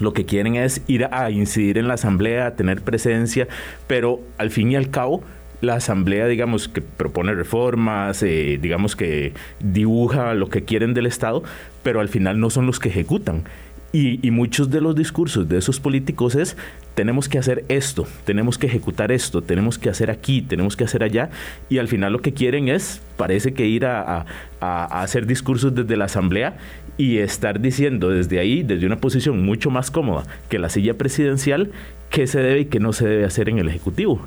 lo 0.00 0.12
que 0.12 0.26
quieren 0.26 0.54
es 0.54 0.82
ir 0.86 1.08
a 1.10 1.30
incidir 1.30 1.78
en 1.78 1.88
la 1.88 1.94
asamblea, 1.94 2.46
a 2.46 2.54
tener 2.54 2.82
presencia, 2.82 3.48
pero 3.86 4.20
al 4.38 4.50
fin 4.50 4.70
y 4.70 4.76
al 4.76 4.90
cabo 4.90 5.22
la 5.60 5.74
asamblea, 5.74 6.26
digamos, 6.26 6.68
que 6.68 6.82
propone 6.82 7.34
reformas, 7.34 8.22
eh, 8.22 8.58
digamos 8.62 8.94
que 8.94 9.32
dibuja 9.58 10.34
lo 10.34 10.48
que 10.48 10.62
quieren 10.62 10.94
del 10.94 11.06
Estado, 11.06 11.42
pero 11.82 12.00
al 12.00 12.08
final 12.08 12.38
no 12.38 12.48
son 12.50 12.66
los 12.66 12.78
que 12.78 12.90
ejecutan. 12.90 13.44
Y, 13.90 14.30
muchos 14.30 14.70
de 14.70 14.82
los 14.82 14.94
discursos 14.94 15.48
de 15.48 15.56
esos 15.56 15.80
políticos 15.80 16.34
es, 16.34 16.58
tenemos 16.94 17.26
que 17.26 17.38
hacer 17.38 17.64
esto, 17.68 18.06
tenemos 18.26 18.58
que 18.58 18.66
ejecutar 18.66 19.10
esto, 19.10 19.40
tenemos 19.40 19.78
que 19.78 19.88
hacer 19.88 20.10
aquí, 20.10 20.42
tenemos 20.42 20.76
que 20.76 20.84
hacer 20.84 21.02
allá, 21.02 21.30
y 21.70 21.78
al 21.78 21.88
final 21.88 22.12
lo 22.12 22.20
que 22.20 22.34
quieren 22.34 22.68
es, 22.68 23.00
parece 23.16 23.54
que 23.54 23.66
ir 23.66 23.86
a, 23.86 24.26
a 24.60 25.02
hacer 25.02 25.26
discursos 25.26 25.74
desde 25.74 25.96
la 25.96 26.04
asamblea 26.04 26.58
y 26.98 27.18
estar 27.18 27.60
diciendo 27.60 28.10
desde 28.10 28.40
ahí, 28.40 28.62
desde 28.62 28.84
una 28.84 28.98
posición 28.98 29.42
mucho 29.42 29.70
más 29.70 29.90
cómoda 29.90 30.24
que 30.50 30.58
la 30.58 30.68
silla 30.68 30.94
presidencial, 30.94 31.70
qué 32.10 32.26
se 32.26 32.40
debe 32.40 32.60
y 32.60 32.64
qué 32.66 32.80
no 32.80 32.92
se 32.92 33.08
debe 33.08 33.24
hacer 33.24 33.48
en 33.48 33.58
el 33.58 33.68
Ejecutivo. 33.68 34.20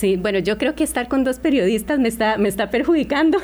Sí, 0.00 0.16
bueno, 0.16 0.38
yo 0.38 0.56
creo 0.56 0.74
que 0.74 0.82
estar 0.82 1.08
con 1.08 1.24
dos 1.24 1.40
periodistas 1.40 1.98
me 1.98 2.08
está, 2.08 2.38
me 2.38 2.48
está 2.48 2.70
perjudicando, 2.70 3.36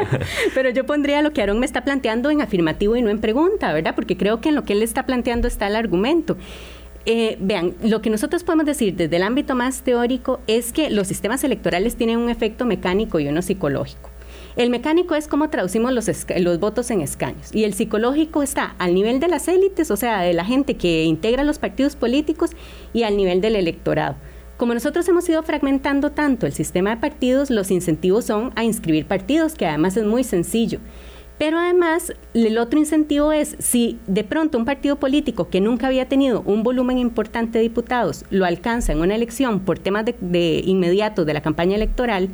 pero 0.54 0.68
yo 0.68 0.84
pondría 0.84 1.22
lo 1.22 1.32
que 1.32 1.40
Aaron 1.40 1.58
me 1.58 1.64
está 1.64 1.82
planteando 1.82 2.28
en 2.28 2.42
afirmativo 2.42 2.94
y 2.94 3.00
no 3.00 3.08
en 3.08 3.22
pregunta, 3.22 3.72
¿verdad? 3.72 3.94
Porque 3.94 4.14
creo 4.14 4.38
que 4.38 4.50
en 4.50 4.54
lo 4.54 4.64
que 4.64 4.74
él 4.74 4.82
está 4.82 5.06
planteando 5.06 5.48
está 5.48 5.66
el 5.66 5.76
argumento. 5.76 6.36
Eh, 7.06 7.38
vean, 7.40 7.72
lo 7.82 8.02
que 8.02 8.10
nosotros 8.10 8.44
podemos 8.44 8.66
decir 8.66 8.94
desde 8.96 9.16
el 9.16 9.22
ámbito 9.22 9.54
más 9.54 9.80
teórico 9.80 10.40
es 10.46 10.74
que 10.74 10.90
los 10.90 11.08
sistemas 11.08 11.42
electorales 11.42 11.96
tienen 11.96 12.18
un 12.18 12.28
efecto 12.28 12.66
mecánico 12.66 13.18
y 13.18 13.28
uno 13.28 13.40
psicológico. 13.40 14.10
El 14.56 14.68
mecánico 14.68 15.14
es 15.14 15.26
cómo 15.26 15.48
traducimos 15.48 15.94
los, 15.94 16.06
los, 16.36 16.60
votos 16.60 16.90
en 16.90 17.00
escaños 17.00 17.48
y 17.50 17.64
el 17.64 17.72
psicológico 17.72 18.42
está 18.42 18.74
al 18.78 18.92
nivel 18.92 19.20
de 19.20 19.28
las 19.28 19.48
élites, 19.48 19.90
o 19.90 19.96
sea, 19.96 20.20
de 20.20 20.34
la 20.34 20.44
gente 20.44 20.74
que 20.74 21.04
integra 21.04 21.44
los 21.44 21.58
partidos 21.58 21.96
políticos 21.96 22.50
y 22.92 23.04
al 23.04 23.16
nivel 23.16 23.40
del 23.40 23.56
electorado. 23.56 24.16
Como 24.56 24.72
nosotros 24.72 25.08
hemos 25.08 25.28
ido 25.28 25.42
fragmentando 25.42 26.12
tanto 26.12 26.46
el 26.46 26.52
sistema 26.52 26.90
de 26.90 26.96
partidos, 26.98 27.50
los 27.50 27.72
incentivos 27.72 28.26
son 28.26 28.52
a 28.54 28.62
inscribir 28.62 29.06
partidos, 29.06 29.54
que 29.54 29.66
además 29.66 29.96
es 29.96 30.04
muy 30.04 30.22
sencillo. 30.22 30.78
Pero 31.38 31.58
además, 31.58 32.12
el 32.32 32.58
otro 32.58 32.78
incentivo 32.78 33.32
es 33.32 33.56
si 33.58 33.98
de 34.06 34.22
pronto 34.22 34.56
un 34.56 34.64
partido 34.64 34.96
político 34.96 35.48
que 35.48 35.60
nunca 35.60 35.88
había 35.88 36.08
tenido 36.08 36.42
un 36.42 36.62
volumen 36.62 36.98
importante 36.98 37.58
de 37.58 37.62
diputados 37.62 38.24
lo 38.30 38.44
alcanza 38.44 38.92
en 38.92 39.00
una 39.00 39.16
elección 39.16 39.60
por 39.60 39.80
temas 39.80 40.04
de, 40.04 40.62
inmediato 40.64 41.24
de 41.24 41.34
la 41.34 41.42
campaña 41.42 41.74
electoral, 41.74 42.28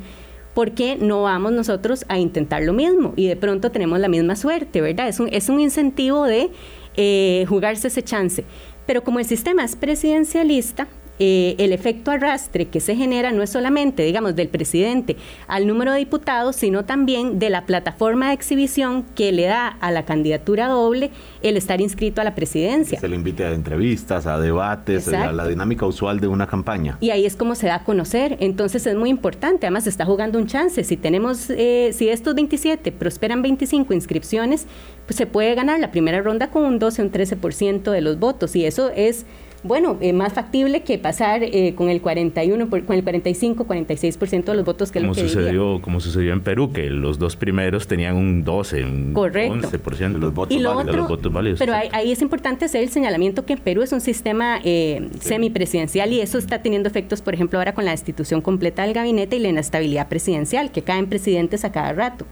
¿por 0.53 0.73
qué 0.73 0.97
no 0.97 1.23
vamos 1.23 1.53
nosotros 1.53 2.05
a 2.09 2.19
intentar 2.19 2.61
lo 2.61 2.73
mismo? 2.73 3.13
Y 3.15 3.27
de 3.27 3.35
pronto 3.35 3.71
tenemos 3.71 3.99
la 3.99 4.07
misma 4.07 4.35
suerte, 4.35 4.81
¿verdad? 4.81 5.07
Es 5.07 5.19
un, 5.19 5.29
es 5.31 5.49
un 5.49 5.59
incentivo 5.59 6.25
de 6.25 6.51
eh, 6.95 7.45
jugarse 7.49 7.87
ese 7.87 8.03
chance. 8.03 8.45
Pero 8.85 9.03
como 9.03 9.17
el 9.17 9.25
sistema 9.25 9.63
es 9.63 9.75
presidencialista, 9.75 10.87
eh, 11.23 11.53
el 11.59 11.71
efecto 11.71 12.09
arrastre 12.09 12.69
que 12.69 12.79
se 12.79 12.95
genera 12.95 13.31
no 13.31 13.43
es 13.43 13.51
solamente, 13.51 14.01
digamos, 14.01 14.35
del 14.35 14.47
presidente 14.47 15.17
al 15.47 15.67
número 15.67 15.91
de 15.91 15.99
diputados, 15.99 16.55
sino 16.55 16.83
también 16.83 17.37
de 17.37 17.51
la 17.51 17.67
plataforma 17.67 18.29
de 18.29 18.33
exhibición 18.33 19.05
que 19.13 19.31
le 19.31 19.43
da 19.43 19.67
a 19.67 19.91
la 19.91 20.03
candidatura 20.03 20.67
doble 20.67 21.11
el 21.43 21.57
estar 21.57 21.79
inscrito 21.79 22.21
a 22.21 22.23
la 22.23 22.33
presidencia. 22.33 22.99
Se 22.99 23.07
le 23.07 23.15
invite 23.15 23.45
a 23.45 23.51
entrevistas, 23.51 24.25
a 24.25 24.39
debates, 24.39 25.09
a 25.09 25.31
la 25.31 25.47
dinámica 25.47 25.85
usual 25.85 26.19
de 26.19 26.25
una 26.25 26.47
campaña. 26.47 26.97
Y 27.01 27.11
ahí 27.11 27.27
es 27.27 27.35
como 27.35 27.53
se 27.53 27.67
da 27.67 27.75
a 27.75 27.83
conocer. 27.83 28.37
Entonces 28.39 28.87
es 28.87 28.95
muy 28.95 29.11
importante. 29.11 29.67
Además, 29.67 29.83
se 29.83 29.91
está 29.91 30.05
jugando 30.05 30.39
un 30.39 30.47
chance. 30.47 30.83
Si 30.83 30.97
tenemos, 30.97 31.51
eh, 31.51 31.91
si 31.93 32.09
estos 32.09 32.33
27 32.33 32.91
prosperan 32.91 33.43
25 33.43 33.93
inscripciones, 33.93 34.65
pues 35.05 35.17
se 35.17 35.27
puede 35.27 35.53
ganar 35.53 35.79
la 35.79 35.91
primera 35.91 36.19
ronda 36.19 36.49
con 36.49 36.63
un 36.63 36.79
12 36.79 37.03
o 37.03 37.05
un 37.05 37.11
13% 37.11 37.91
de 37.91 38.01
los 38.01 38.17
votos. 38.17 38.55
Y 38.55 38.65
eso 38.65 38.89
es 38.95 39.27
bueno, 39.63 39.97
eh, 40.01 40.11
más 40.11 40.33
factible 40.33 40.81
que 40.81 40.97
pasar 40.97 41.43
eh, 41.43 41.75
con 41.75 41.89
el 41.89 42.01
41, 42.01 42.69
con 42.69 42.95
el 42.95 43.03
45, 43.03 43.67
46% 43.67 44.45
de 44.45 44.53
los 44.55 44.65
votos 44.65 44.91
que 44.91 44.99
como 44.99 45.13
sucedió 45.13 45.81
Como 45.81 45.99
sucedió 45.99 46.33
en 46.33 46.41
Perú, 46.41 46.71
que 46.73 46.89
los 46.89 47.19
dos 47.19 47.35
primeros 47.35 47.87
tenían 47.87 48.15
un 48.15 48.43
12, 48.43 48.83
un 48.83 49.13
11% 49.13 50.13
de 50.13 50.19
los 50.19 50.33
votos, 50.33 51.31
válidos, 51.31 51.59
Pero 51.59 51.73
ahí, 51.73 52.11
es 52.11 52.21
importante 52.21 52.65
hacer 52.65 52.81
el 52.81 52.89
señalamiento 52.89 53.45
que 53.45 53.53
en 53.53 53.59
Perú 53.59 53.83
es 53.83 53.91
un 53.91 54.01
sistema 54.01 54.59
eh, 54.63 55.09
semipresidencial 55.19 56.11
y 56.11 56.21
eso 56.21 56.39
está 56.39 56.61
teniendo 56.63 56.89
efectos, 56.89 57.21
por 57.21 57.33
ejemplo, 57.35 57.59
ahora 57.59 57.73
con 57.73 57.85
la 57.85 57.91
destitución 57.91 58.41
completa 58.41 58.83
del 58.83 58.93
gabinete 58.93 59.35
y 59.35 59.39
la 59.39 59.49
inestabilidad 59.49 60.07
presidencial, 60.09 60.71
que 60.71 60.81
caen 60.81 61.07
presidentes 61.07 61.65
a 61.65 61.71
cada 61.71 61.93
rato. 61.93 62.25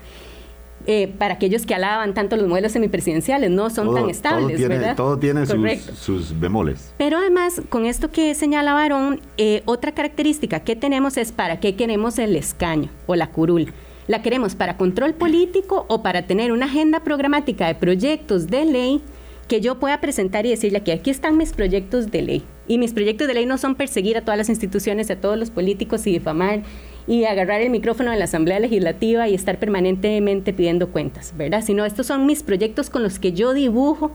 Eh, 0.92 1.08
para 1.20 1.36
aquellos 1.36 1.68
que 1.68 1.76
alaban 1.76 2.16
tanto 2.16 2.36
los 2.36 2.48
modelos 2.48 2.72
semipresidenciales, 2.72 3.52
no 3.52 3.70
son 3.70 3.94
tan 3.94 4.10
estables, 4.10 4.58
todo 4.58 4.68
tiene, 4.68 4.96
Todo 4.96 5.20
tiene 5.20 5.46
sus, 5.46 6.40
bemoles. 6.40 6.96
Pero 6.98 7.20
además, 7.20 7.62
con 7.70 7.86
esto 7.86 8.10
que 8.10 8.34
señala 8.34 8.74
Barón, 8.74 9.22
eh, 9.38 9.62
otra 9.66 9.92
característica 9.92 10.62
que 10.62 10.76
tenemos 10.76 11.18
es 11.18 11.32
para 11.32 11.60
qué 11.60 11.76
queremos 11.76 12.18
el 12.18 12.36
escaño 12.36 12.90
o 13.06 13.14
la 13.14 13.30
curul. 13.30 13.72
¿La 14.08 14.24
queremos 14.24 14.56
para 14.56 14.78
control 14.78 15.14
político 15.14 15.86
o 15.90 16.02
para 16.02 16.24
tener 16.24 16.52
una 16.52 16.66
agenda 16.66 17.04
programática 17.04 17.68
de 17.68 17.76
proyectos 17.76 18.48
de 18.48 18.66
ley 18.66 19.04
que 19.48 19.62
yo 19.62 19.78
pueda 19.78 20.02
presentar 20.02 20.48
y 20.48 20.50
decirle 20.50 20.82
que 20.82 20.94
aquí 20.94 21.12
están 21.12 21.38
mis 21.38 21.54
proyectos 21.54 22.10
de 22.10 22.24
ley? 22.24 22.44
Y 22.68 22.80
mis 22.80 22.94
proyectos 22.94 23.28
de 23.28 23.36
ley 23.36 23.46
no 23.46 23.60
son 23.60 23.76
perseguir 23.76 24.18
a 24.18 24.22
todas 24.22 24.40
las 24.40 24.50
instituciones, 24.50 25.12
a 25.12 25.18
todos 25.18 25.38
los 25.38 25.52
políticos 25.52 26.08
y 26.08 26.14
difamar 26.14 26.64
y 27.10 27.26
agarrar 27.26 27.60
el 27.60 27.72
micrófono 27.72 28.14
en 28.14 28.20
la 28.20 28.26
Asamblea 28.26 28.60
Legislativa 28.60 29.28
y 29.28 29.34
estar 29.34 29.58
permanentemente 29.58 30.54
pidiendo 30.54 30.92
cuentas, 30.92 31.34
¿verdad? 31.36 31.64
Sino 31.64 31.84
estos 31.84 32.06
son 32.06 32.28
mis 32.28 32.44
proyectos 32.44 32.92
con 32.92 33.02
los 33.02 33.18
que 33.18 33.34
yo 33.34 33.54
dibujo 33.54 34.12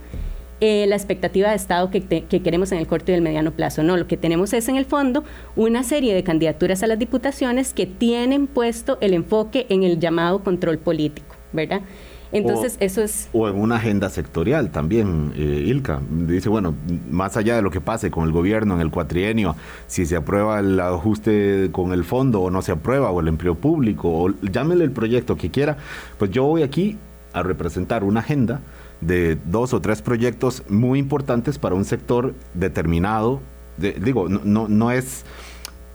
eh, 0.60 0.86
la 0.86 0.94
expectativa 0.94 1.50
de 1.50 1.56
Estado 1.56 1.90
que, 1.90 2.00
que, 2.00 2.40
queremos 2.40 2.70
en 2.70 2.78
el 2.78 2.86
corto 2.86 3.10
y 3.10 3.16
el 3.16 3.20
mediano 3.20 3.50
plazo. 3.50 3.82
No, 3.82 3.96
lo 3.96 4.06
que 4.06 4.16
tenemos 4.16 4.52
es 4.52 4.68
en 4.68 4.76
el 4.76 4.84
fondo 4.84 5.24
una 5.56 5.82
serie 5.82 6.14
de 6.14 6.22
candidaturas 6.22 6.84
a 6.84 6.86
las 6.86 6.96
diputaciones 6.96 7.74
que 7.74 7.86
tienen 7.86 8.46
puesto 8.46 8.96
el 9.00 9.12
enfoque 9.12 9.66
en 9.70 9.82
el 9.82 9.98
llamado 9.98 10.44
control 10.44 10.78
político, 10.78 11.34
¿verdad? 11.52 11.80
Entonces, 12.34 12.76
eso 12.80 13.00
es... 13.00 13.28
O 13.32 13.48
en 13.48 13.54
una 13.54 13.76
agenda 13.76 14.10
sectorial 14.10 14.70
también, 14.70 15.32
eh, 15.36 15.64
Ilka. 15.66 16.00
Dice, 16.10 16.48
bueno, 16.48 16.74
más 17.08 17.36
allá 17.36 17.54
de 17.54 17.62
lo 17.62 17.70
que 17.70 17.80
pase 17.80 18.10
con 18.10 18.24
el 18.24 18.32
gobierno 18.32 18.74
en 18.74 18.80
el 18.80 18.90
cuatrienio, 18.90 19.54
si 19.86 20.04
se 20.04 20.16
aprueba 20.16 20.58
el 20.58 20.80
ajuste 20.80 21.68
con 21.70 21.92
el 21.92 22.02
fondo 22.02 22.40
o 22.42 22.50
no 22.50 22.60
se 22.60 22.72
aprueba, 22.72 23.10
o 23.10 23.20
el 23.20 23.28
empleo 23.28 23.54
público, 23.54 24.10
o 24.10 24.30
llámele 24.42 24.84
el 24.84 24.90
proyecto 24.90 25.36
que 25.36 25.50
quiera, 25.50 25.76
pues 26.18 26.32
yo 26.32 26.44
voy 26.44 26.62
aquí 26.62 26.98
a 27.32 27.44
representar 27.44 28.02
una 28.02 28.20
agenda 28.20 28.60
de 29.00 29.38
dos 29.46 29.72
o 29.72 29.80
tres 29.80 30.02
proyectos 30.02 30.64
muy 30.68 30.98
importantes 30.98 31.58
para 31.58 31.76
un 31.76 31.84
sector 31.84 32.34
determinado. 32.54 33.40
digo, 33.76 34.28
no, 34.28 34.40
no, 34.44 34.66
no 34.68 34.90
es 34.90 35.24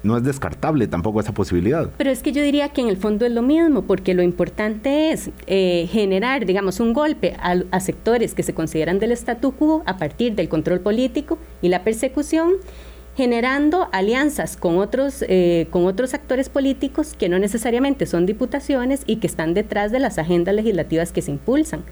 no 0.03 0.17
es 0.17 0.23
descartable 0.23 0.87
tampoco 0.87 1.19
esa 1.19 1.33
posibilidad. 1.33 1.89
Pero 1.97 2.09
es 2.09 2.23
que 2.23 2.31
yo 2.31 2.41
diría 2.41 2.69
que 2.69 2.81
en 2.81 2.87
el 2.87 2.97
fondo 2.97 3.25
es 3.25 3.31
lo 3.31 3.41
mismo, 3.41 3.83
porque 3.83 4.13
lo 4.13 4.23
importante 4.23 5.11
es 5.11 5.29
eh, 5.47 5.87
generar, 5.91 6.45
digamos, 6.45 6.79
un 6.79 6.93
golpe 6.93 7.35
a, 7.39 7.79
sectores 7.79 8.33
que 8.33 8.43
se 8.43 8.53
consideran 8.53 8.99
del 8.99 9.11
statu 9.13 9.53
quo 9.53 9.83
a 9.85 9.97
partir 9.97 10.35
del 10.35 10.49
control 10.49 10.79
político 10.81 11.37
y 11.61 11.69
la 11.69 11.83
persecución, 11.83 12.53
generando 13.15 13.89
alianzas 13.91 14.57
con 14.57 14.77
otros, 14.77 15.23
eh, 15.27 15.67
con 15.71 15.85
otros 15.85 16.13
actores 16.13 16.49
políticos 16.49 17.15
que 17.17 17.29
no 17.29 17.39
necesariamente 17.39 18.05
son 18.05 18.25
diputaciones 18.25 19.03
y 19.05 19.17
que 19.17 19.27
están 19.27 19.53
detrás 19.53 19.91
de 19.91 19.99
las 19.99 20.17
agendas 20.17 20.55
legislativas 20.55 21.11
que 21.11 21.21
se 21.21 21.31
impulsan. 21.31 21.83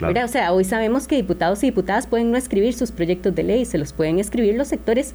O 0.00 0.28
sea, 0.28 0.52
hoy 0.52 0.64
sabemos 0.64 1.06
que 1.06 1.14
diputados 1.14 1.62
y 1.62 1.66
diputadas 1.66 2.08
pueden 2.08 2.32
no 2.32 2.36
escribir 2.36 2.74
sus 2.74 2.90
proyectos 2.90 3.34
de 3.34 3.44
ley, 3.44 3.64
se 3.64 3.78
los 3.78 3.92
pueden 3.92 4.18
escribir 4.18 4.56
los 4.56 4.68
sectores 4.68 5.14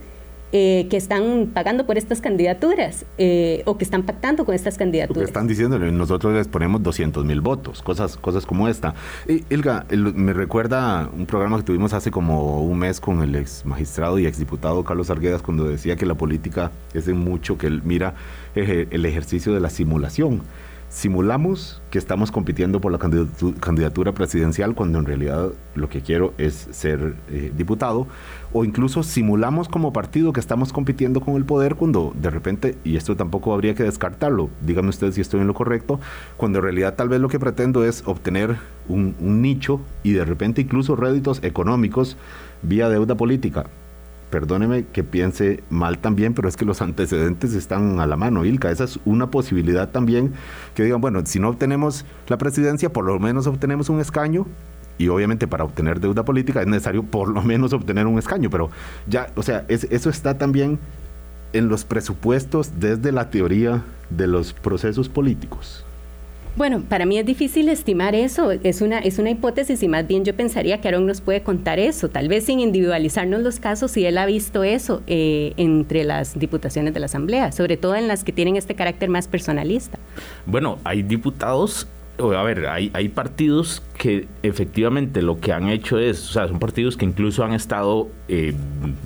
eh, 0.51 0.87
que 0.89 0.97
están 0.97 1.51
pagando 1.53 1.85
por 1.85 1.97
estas 1.97 2.21
candidaturas 2.21 3.05
eh, 3.19 3.61
o 3.65 3.77
que 3.77 3.83
están 3.83 4.03
pactando 4.03 4.45
con 4.45 4.55
estas 4.55 4.77
candidaturas. 4.77 5.25
están 5.25 5.47
diciendo, 5.47 5.77
nosotros 5.77 6.33
les 6.33 6.47
ponemos 6.47 6.81
200 6.81 7.23
mil 7.23 7.39
votos, 7.41 7.83
cosas, 7.83 8.17
cosas 8.17 8.45
como 8.45 8.67
esta. 8.67 8.95
Y, 9.27 9.43
Ilga, 9.53 9.85
me 9.91 10.33
recuerda 10.33 11.09
un 11.15 11.27
programa 11.27 11.57
que 11.57 11.63
tuvimos 11.63 11.93
hace 11.93 12.09
como 12.09 12.63
un 12.63 12.79
mes 12.79 12.99
con 12.99 13.21
el 13.21 13.35
ex 13.35 13.65
magistrado 13.65 14.17
y 14.17 14.25
ex 14.25 14.39
diputado 14.39 14.83
Carlos 14.83 15.09
Arguedas 15.09 15.41
cuando 15.41 15.65
decía 15.65 15.95
que 15.95 16.05
la 16.05 16.15
política 16.15 16.71
es 16.93 17.07
en 17.07 17.17
mucho 17.17 17.57
que 17.57 17.67
él 17.67 17.81
mira 17.83 18.15
el 18.55 19.05
ejercicio 19.05 19.53
de 19.53 19.59
la 19.59 19.69
simulación 19.69 20.41
simulamos 20.89 21.81
que 21.91 21.99
estamos 21.99 22.31
compitiendo 22.31 22.81
por 22.81 22.91
la 22.91 22.97
candidatura 22.97 24.11
presidencial 24.11 24.73
cuando 24.73 24.99
en 24.99 25.05
realidad 25.05 25.51
lo 25.75 25.87
que 25.87 26.01
quiero 26.01 26.33
es 26.37 26.67
ser 26.71 27.15
eh, 27.29 27.51
diputado, 27.55 28.07
o 28.51 28.65
incluso 28.65 29.03
simulamos 29.03 29.69
como 29.69 29.93
partido 29.93 30.33
que 30.33 30.39
estamos 30.39 30.73
compitiendo 30.73 31.21
con 31.21 31.35
el 31.35 31.45
poder 31.45 31.75
cuando 31.75 32.13
de 32.19 32.29
repente, 32.29 32.77
y 32.83 32.97
esto 32.97 33.15
tampoco 33.15 33.53
habría 33.53 33.75
que 33.75 33.83
descartarlo, 33.83 34.49
díganme 34.65 34.89
ustedes 34.89 35.15
si 35.15 35.21
estoy 35.21 35.41
en 35.41 35.47
lo 35.47 35.53
correcto, 35.53 35.99
cuando 36.37 36.59
en 36.59 36.63
realidad 36.63 36.95
tal 36.95 37.09
vez 37.09 37.21
lo 37.21 37.29
que 37.29 37.39
pretendo 37.39 37.85
es 37.85 38.03
obtener 38.05 38.57
un 38.87 39.15
nicho 39.19 39.81
y 40.01 40.13
de 40.13 40.25
repente 40.25 40.61
incluso 40.61 40.95
réditos 40.95 41.43
económicos 41.43 42.17
vía 42.63 42.89
deuda 42.89 43.15
política 43.15 43.67
perdóneme 44.29 44.85
que 44.85 45.03
piense 45.03 45.63
mal 45.69 45.97
también, 45.97 46.33
pero 46.33 46.47
es 46.47 46.55
que 46.55 46.65
los 46.65 46.81
antecedentes 46.81 47.53
están 47.53 47.99
a 47.99 48.07
la 48.07 48.15
mano, 48.15 48.45
Ilka. 48.45 48.71
Esa 48.71 48.83
es 48.83 48.99
una 49.05 49.31
posibilidad 49.31 49.89
también 49.89 50.33
que 50.75 50.83
digan, 50.83 51.01
bueno, 51.01 51.21
si 51.25 51.39
no 51.39 51.49
obtenemos 51.49 52.05
la 52.27 52.37
presidencia, 52.37 52.91
por 52.91 53.05
lo 53.05 53.19
menos 53.19 53.47
obtenemos 53.47 53.89
un 53.89 53.99
escaño. 53.99 54.45
Y 54.97 55.07
obviamente 55.07 55.47
para 55.47 55.63
obtener 55.63 56.01
deuda 56.01 56.25
política 56.25 56.61
es 56.61 56.67
necesario 56.67 57.03
por 57.03 57.29
lo 57.29 57.41
menos 57.41 57.71
obtener 57.71 58.05
un 58.05 58.19
escaño, 58.19 58.49
pero 58.49 58.69
ya, 59.07 59.31
o 59.35 59.43
sea, 59.43 59.65
eso 59.69 60.09
está 60.09 60.37
también 60.37 60.77
en 61.53 61.69
los 61.69 61.85
presupuestos 61.85 62.73
desde 62.79 63.13
la 63.13 63.29
teoría 63.29 63.81
de 64.09 64.27
los 64.27 64.51
procesos 64.51 65.07
políticos. 65.07 65.85
Bueno, 66.55 66.83
para 66.87 67.05
mí 67.05 67.17
es 67.17 67.25
difícil 67.25 67.69
estimar 67.69 68.15
eso, 68.15 68.51
es 68.51 68.81
una, 68.81 68.99
es 68.99 69.17
una 69.17 69.29
hipótesis 69.29 69.81
y 69.83 69.87
más 69.87 70.07
bien 70.07 70.25
yo 70.25 70.35
pensaría 70.35 70.81
que 70.81 70.87
Aaron 70.87 71.05
nos 71.05 71.21
puede 71.21 71.41
contar 71.41 71.79
eso, 71.79 72.09
tal 72.09 72.27
vez 72.27 72.45
sin 72.45 72.59
individualizarnos 72.59 73.41
los 73.41 73.59
casos, 73.59 73.91
si 73.91 74.05
él 74.05 74.17
ha 74.17 74.25
visto 74.25 74.63
eso 74.63 75.01
eh, 75.07 75.53
entre 75.57 76.03
las 76.03 76.37
diputaciones 76.37 76.93
de 76.93 76.99
la 76.99 77.05
Asamblea, 77.05 77.51
sobre 77.51 77.77
todo 77.77 77.95
en 77.95 78.07
las 78.07 78.23
que 78.23 78.33
tienen 78.33 78.55
este 78.55 78.75
carácter 78.75 79.09
más 79.09 79.27
personalista. 79.27 79.99
Bueno, 80.45 80.79
hay 80.83 81.03
diputados 81.03 81.87
a 82.19 82.43
ver, 82.43 82.67
hay, 82.67 82.91
hay 82.93 83.07
partidos 83.07 83.81
que 83.97 84.27
efectivamente 84.43 85.21
lo 85.21 85.39
que 85.39 85.53
han 85.53 85.69
hecho 85.69 85.97
es, 85.99 86.29
o 86.29 86.33
sea, 86.33 86.47
son 86.47 86.59
partidos 86.59 86.97
que 86.97 87.05
incluso 87.05 87.45
han 87.45 87.53
estado 87.53 88.09
eh, 88.27 88.53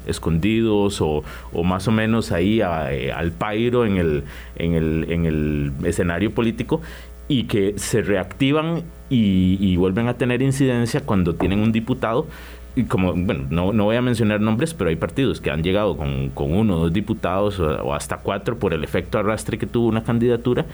escondidos 0.07 0.99
o, 0.99 1.23
más 1.63 1.87
o 1.87 1.91
menos 1.91 2.31
ahí 2.31 2.61
eh, 2.61 3.11
al 3.11 3.31
pairo 3.31 3.85
en 3.85 3.97
el, 3.97 4.23
en, 4.55 4.73
el, 4.73 5.05
en 5.09 5.25
el 5.25 5.73
escenario 5.85 6.33
político 6.33 6.81
y 7.27 7.43
que 7.43 7.73
se 7.77 8.01
reactivan 8.01 8.83
y, 9.09 9.75
vuelven 9.77 10.07
a 10.07 10.15
tener 10.15 10.41
incidencia 10.41 11.01
cuando 11.01 11.35
tienen 11.35 11.59
un 11.59 11.71
diputado. 11.71 12.27
Y 12.75 12.85
como, 12.85 13.13
bueno, 13.13 13.45
no, 13.51 13.71
no 13.71 13.83
voy 13.83 13.95
a 13.95 14.01
mencionar 14.01 14.41
nombres, 14.41 14.73
pero 14.73 14.89
hay 14.89 14.95
partidos 14.95 15.39
que 15.39 15.51
han 15.51 15.61
llegado 15.61 15.95
con, 15.95 16.31
uno 16.35 16.77
o 16.77 16.79
dos 16.79 16.93
diputados 16.93 17.59
o, 17.59 17.93
hasta 17.93 18.17
cuatro 18.17 18.57
por 18.57 18.73
el 18.73 18.83
efecto 18.83 19.19
arrastre 19.19 19.57
que 19.57 19.67
tuvo 19.67 19.87
una 19.87 20.03
candidatura. 20.03 20.65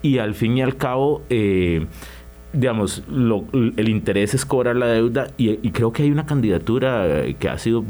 Y 0.00 0.18
al 0.18 0.34
fin 0.34 0.56
y 0.56 0.62
al 0.62 0.76
cabo, 0.76 1.22
eh, 1.28 1.86
digamos, 2.52 3.02
el 3.08 3.88
interés 3.88 4.34
es 4.34 4.46
cobrar 4.46 4.76
la 4.76 4.86
deuda 4.86 5.28
y, 5.36 5.56
creo 5.70 5.92
que 5.92 6.04
hay 6.04 6.10
una 6.10 6.24
candidatura 6.24 7.24
que 7.38 7.48
ha 7.48 7.58
sido 7.58 7.84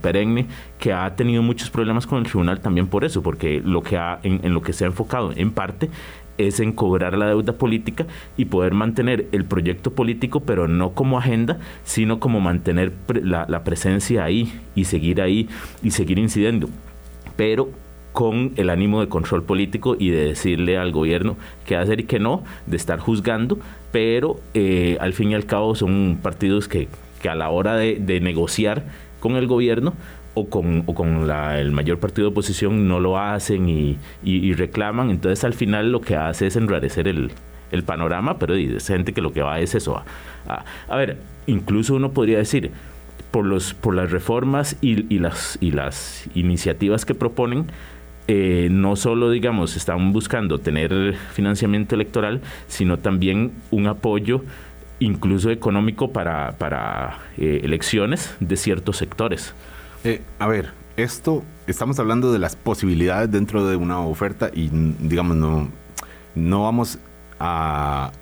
perenne 0.00 0.46
que 0.78 0.92
ha 0.92 1.14
tenido 1.16 1.42
muchos 1.42 1.70
problemas 1.70 2.06
con 2.06 2.18
el 2.18 2.24
tribunal 2.24 2.60
también 2.60 2.86
por 2.86 3.04
eso, 3.04 3.22
porque 3.22 3.60
lo 3.62 3.82
que 3.82 3.96
ha, 3.98 4.20
en 4.22 4.54
lo 4.54 4.62
que 4.62 4.72
se 4.72 4.84
ha 4.84 4.86
enfocado 4.86 5.32
en 5.34 5.50
parte 5.50 5.90
es 6.38 6.60
en 6.60 6.72
cobrar 6.72 7.18
la 7.18 7.26
deuda 7.26 7.52
política 7.52 8.06
y 8.36 8.46
poder 8.46 8.72
mantener 8.72 9.26
el 9.32 9.44
proyecto 9.44 9.92
político, 9.92 10.40
pero 10.40 10.68
no 10.68 10.92
como 10.92 11.18
agenda, 11.18 11.58
sino 11.84 12.20
como 12.20 12.40
mantener 12.40 12.92
la, 13.22 13.64
presencia 13.64 14.24
ahí 14.24 14.52
y 14.74 14.84
seguir 14.84 15.20
ahí 15.20 15.48
y 15.82 15.90
seguir 15.90 16.18
incidiendo. 16.18 16.68
Pero 17.36 17.70
con 18.12 18.52
el 18.56 18.70
ánimo 18.70 19.00
de 19.00 19.08
control 19.08 19.42
político 19.42 19.96
y 19.98 20.10
de 20.10 20.28
decirle 20.28 20.78
al 20.78 20.92
gobierno 20.92 21.36
qué 21.66 21.76
hacer 21.76 22.00
y 22.00 22.04
qué 22.04 22.18
no, 22.18 22.42
de 22.66 22.76
estar 22.76 22.98
juzgando, 22.98 23.58
pero 23.92 24.40
eh, 24.54 24.96
al 25.00 25.12
fin 25.12 25.32
y 25.32 25.34
al 25.34 25.44
cabo 25.44 25.74
son 25.74 26.18
partidos 26.22 26.68
que, 26.68 26.88
a 27.28 27.34
la 27.34 27.50
hora 27.50 27.76
de 27.76 28.20
negociar 28.20 28.84
con 29.20 29.36
el 29.36 29.46
gobierno 29.46 29.94
o 30.38 30.48
con, 30.48 30.82
con 30.82 31.30
el 31.30 31.72
mayor 31.72 31.98
partido 31.98 32.28
de 32.28 32.32
oposición 32.32 32.88
no 32.88 33.00
lo 33.00 33.18
hacen 33.18 33.68
y, 33.68 34.52
reclaman. 34.54 35.10
Entonces 35.10 35.44
al 35.44 35.54
final 35.54 35.92
lo 35.92 36.00
que 36.00 36.16
hace 36.16 36.46
es 36.46 36.56
enrarecer 36.56 37.08
el, 37.08 37.30
panorama, 37.84 38.38
pero 38.38 38.54
es 38.54 38.86
gente 38.86 39.12
que 39.12 39.20
lo 39.20 39.32
que 39.32 39.42
va 39.42 39.60
es 39.60 39.74
eso. 39.74 40.02
A, 40.46 40.96
ver, 40.96 41.18
incluso 41.46 41.94
uno 41.94 42.12
podría 42.12 42.38
decir, 42.38 42.70
por, 43.30 43.44
los, 43.44 43.74
por 43.74 43.94
las 43.94 44.10
reformas 44.10 44.76
y, 44.80 45.18
las, 45.18 45.58
iniciativas 46.34 47.04
que 47.04 47.14
proponen, 47.14 47.66
eh, 48.26 48.68
no 48.70 48.96
solo, 48.96 49.30
digamos, 49.30 49.76
están 49.76 50.12
buscando 50.12 50.58
tener 50.58 51.14
financiamiento 51.32 51.94
electoral, 51.94 52.40
sino 52.66 52.98
también 52.98 53.52
un 53.70 53.86
apoyo 53.86 54.42
incluso 55.00 55.50
económico 55.50 56.12
para, 56.12 56.52
para 56.58 57.18
eh, 57.36 57.60
elecciones 57.62 58.34
de 58.40 58.56
ciertos 58.56 58.96
sectores. 58.96 59.54
Eh, 60.04 60.22
a 60.38 60.46
ver, 60.46 60.72
esto, 60.96 61.42
estamos 61.66 61.98
hablando 61.98 62.32
de 62.32 62.38
las 62.38 62.56
posibilidades 62.56 63.30
dentro 63.30 63.66
de 63.66 63.76
una 63.76 64.00
oferta 64.00 64.50
y, 64.52 64.68
digamos, 64.68 65.36
no, 65.36 65.68
no 66.34 66.62
vamos 66.64 66.98
a, 67.40 68.12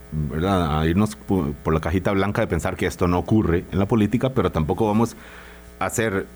a 0.43 0.87
irnos 0.87 1.17
por 1.17 1.73
la 1.73 1.81
cajita 1.81 2.13
blanca 2.13 2.41
de 2.41 2.47
pensar 2.47 2.77
que 2.77 2.87
esto 2.87 3.09
no 3.09 3.19
ocurre 3.19 3.65
en 3.73 3.79
la 3.79 3.87
política, 3.87 4.31
pero 4.31 4.53
tampoco 4.53 4.87
vamos 4.87 5.17
a 5.79 5.91
ser 5.91 6.27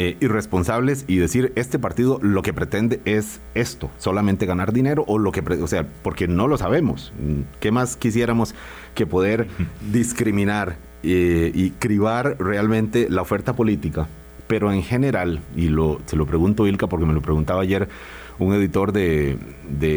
eh, 0.00 0.16
irresponsables 0.20 1.04
y 1.08 1.16
decir 1.16 1.52
este 1.56 1.76
partido 1.80 2.20
lo 2.22 2.42
que 2.42 2.52
pretende 2.52 3.00
es 3.04 3.40
esto, 3.56 3.90
solamente 3.98 4.46
ganar 4.46 4.72
dinero 4.72 5.02
o 5.08 5.18
lo 5.18 5.32
que, 5.32 5.40
o 5.40 5.66
sea, 5.66 5.88
porque 6.04 6.28
no 6.28 6.46
lo 6.46 6.56
sabemos. 6.56 7.12
¿Qué 7.58 7.72
más 7.72 7.96
quisiéramos 7.96 8.54
que 8.94 9.06
poder 9.06 9.48
discriminar 9.92 10.76
eh, 11.02 11.50
y 11.52 11.70
cribar 11.70 12.36
realmente 12.38 13.08
la 13.10 13.22
oferta 13.22 13.56
política? 13.56 14.06
Pero 14.48 14.72
en 14.72 14.82
general, 14.82 15.40
y 15.54 15.68
lo, 15.68 16.00
se 16.06 16.16
lo 16.16 16.26
pregunto 16.26 16.66
Ilka 16.66 16.88
porque 16.88 17.06
me 17.06 17.12
lo 17.12 17.22
preguntaba 17.22 17.62
ayer 17.62 17.88
un 18.38 18.54
editor 18.54 18.92
de, 18.92 19.38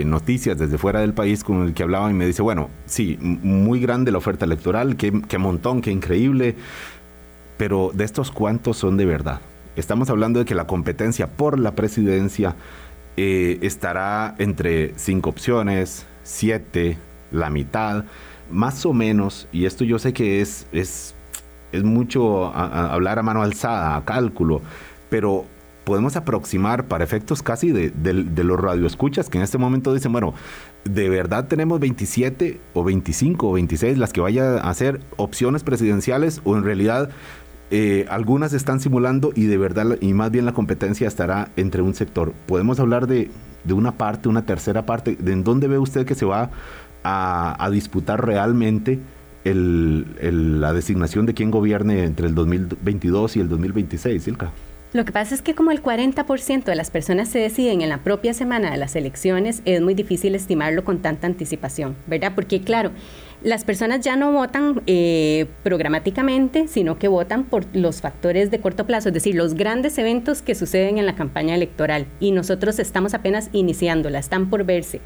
noticias 0.06 0.58
desde 0.58 0.78
fuera 0.78 1.00
del 1.02 1.14
país 1.14 1.44
con 1.44 1.64
el 1.64 1.74
que 1.74 1.84
hablaba 1.84 2.10
y 2.10 2.14
me 2.14 2.26
dice, 2.26 2.42
bueno, 2.42 2.70
sí, 2.86 3.18
muy 3.22 3.80
grande 3.80 4.12
la 4.12 4.18
oferta 4.18 4.46
electoral, 4.46 4.96
qué, 4.96 5.38
montón, 5.38 5.82
qué 5.82 5.92
increíble, 5.92 6.56
pero 7.58 7.92
de 7.94 8.04
estos 8.04 8.32
cuántos 8.32 8.78
son 8.78 8.98
de 8.98 9.06
verdad. 9.06 9.42
Estamos 9.76 10.10
hablando 10.10 10.40
de 10.40 10.46
que 10.46 10.56
la 10.56 10.68
competencia 10.68 11.28
por 11.28 11.60
la 11.60 11.76
presidencia 11.76 12.56
eh, 13.16 13.60
estará 13.62 14.36
entre 14.38 14.94
cinco 14.98 15.30
opciones, 15.30 16.06
siete, 16.24 16.98
la 17.32 17.50
mitad, 17.50 18.06
más 18.50 18.86
o 18.86 18.94
menos, 18.94 19.48
y 19.52 19.66
esto 19.66 19.86
yo 19.86 19.98
sé 19.98 20.14
que 20.14 20.42
es 20.42 21.16
es 21.72 21.84
mucho 21.84 22.54
hablar 22.56 23.20
a 23.20 23.24
mano 23.24 23.42
alzada, 23.42 23.96
a 23.96 24.06
cálculo, 24.06 24.62
pero 25.10 25.46
podemos 25.84 26.16
aproximar 26.16 26.86
para 26.86 27.04
efectos 27.04 27.42
casi 27.42 27.72
de, 27.72 27.92
los 28.44 28.60
radioescuchas 28.60 29.30
que 29.30 29.38
en 29.38 29.44
este 29.44 29.58
momento 29.58 29.94
dicen, 29.94 30.12
bueno, 30.12 30.34
de 30.86 31.10
verdad 31.10 31.48
tenemos 31.48 31.80
27 31.80 32.60
o 32.74 32.84
25 32.84 33.50
o 33.50 33.54
26 33.54 33.98
las 33.98 34.14
que 34.14 34.22
vayan 34.22 34.60
a 34.62 34.74
ser 34.74 35.02
opciones 35.18 35.64
presidenciales 35.64 36.42
o 36.44 36.56
en 36.56 36.64
realidad 36.64 37.10
eh, 37.72 38.06
algunas 38.10 38.54
están 38.54 38.80
simulando 38.80 39.32
y 39.36 39.46
de 39.46 39.58
verdad 39.58 39.98
y 40.02 40.14
más 40.14 40.32
bien 40.32 40.46
la 40.46 40.54
competencia 40.54 41.08
estará 41.08 41.50
entre 41.56 41.82
un 41.82 41.94
sector. 41.94 42.34
Podemos 42.46 42.80
hablar 42.80 43.08
de, 43.08 43.30
una 43.70 43.94
parte, 43.94 44.30
una 44.30 44.46
tercera 44.46 44.86
parte, 44.86 45.16
de 45.20 45.32
en 45.32 45.44
dónde 45.44 45.68
ve 45.68 45.78
usted 45.78 46.06
que 46.06 46.16
se 46.16 46.26
va 46.26 46.52
a 47.04 47.70
disputar 47.72 48.24
realmente 48.24 49.00
el, 49.44 50.62
la 50.62 50.74
designación 50.74 51.26
de 51.26 51.34
quién 51.34 51.52
gobierne 51.52 52.04
entre 52.04 52.28
el 52.28 52.36
2022 52.36 53.38
y 53.38 53.40
el 53.40 53.50
2026, 53.50 54.24
Silka. 54.24 54.52
Lo 54.94 55.06
que 55.06 55.14
pasa 55.14 55.34
es 55.34 55.42
que 55.42 55.56
como 55.56 55.72
el 55.72 55.82
40% 55.82 56.66
de 56.66 56.76
las 56.76 56.92
personas 56.92 57.30
se 57.30 57.40
deciden 57.40 57.80
en 57.82 57.88
la 57.88 58.00
propia 58.00 58.34
semana 58.34 58.72
de 58.72 58.78
las 58.78 58.98
elecciones, 58.98 59.62
es 59.64 59.82
muy 59.82 59.94
difícil 59.94 60.36
estimarlo 60.36 60.84
con 60.84 61.02
tanta 61.02 61.28
anticipación, 61.28 61.96
¿verdad? 62.08 62.34
Porque 62.36 62.60
claro, 62.60 62.92
las 63.42 63.64
personas 63.64 64.02
ya 64.02 64.18
no 64.18 64.34
votan 64.34 64.82
eh, 64.88 65.46
programáticamente, 65.64 66.68
sino 66.68 67.00
que 67.00 67.08
votan 67.08 67.46
por 67.46 67.66
los 67.74 68.02
factores 68.02 68.52
de 68.52 68.60
corto 68.60 68.86
plazo, 68.86 69.08
es 69.08 69.14
decir, 69.14 69.34
los 69.34 69.54
grandes 69.54 69.98
eventos 69.98 70.42
que 70.42 70.56
suceden 70.56 70.98
en 70.98 71.06
la 71.06 71.16
campaña 71.16 71.56
electoral. 71.56 72.06
Y 72.20 72.32
nosotros 72.32 72.78
estamos 72.78 73.14
apenas 73.14 73.50
iniciándola, 73.54 74.20
están 74.20 74.50
por 74.50 74.66
verse. 74.66 75.00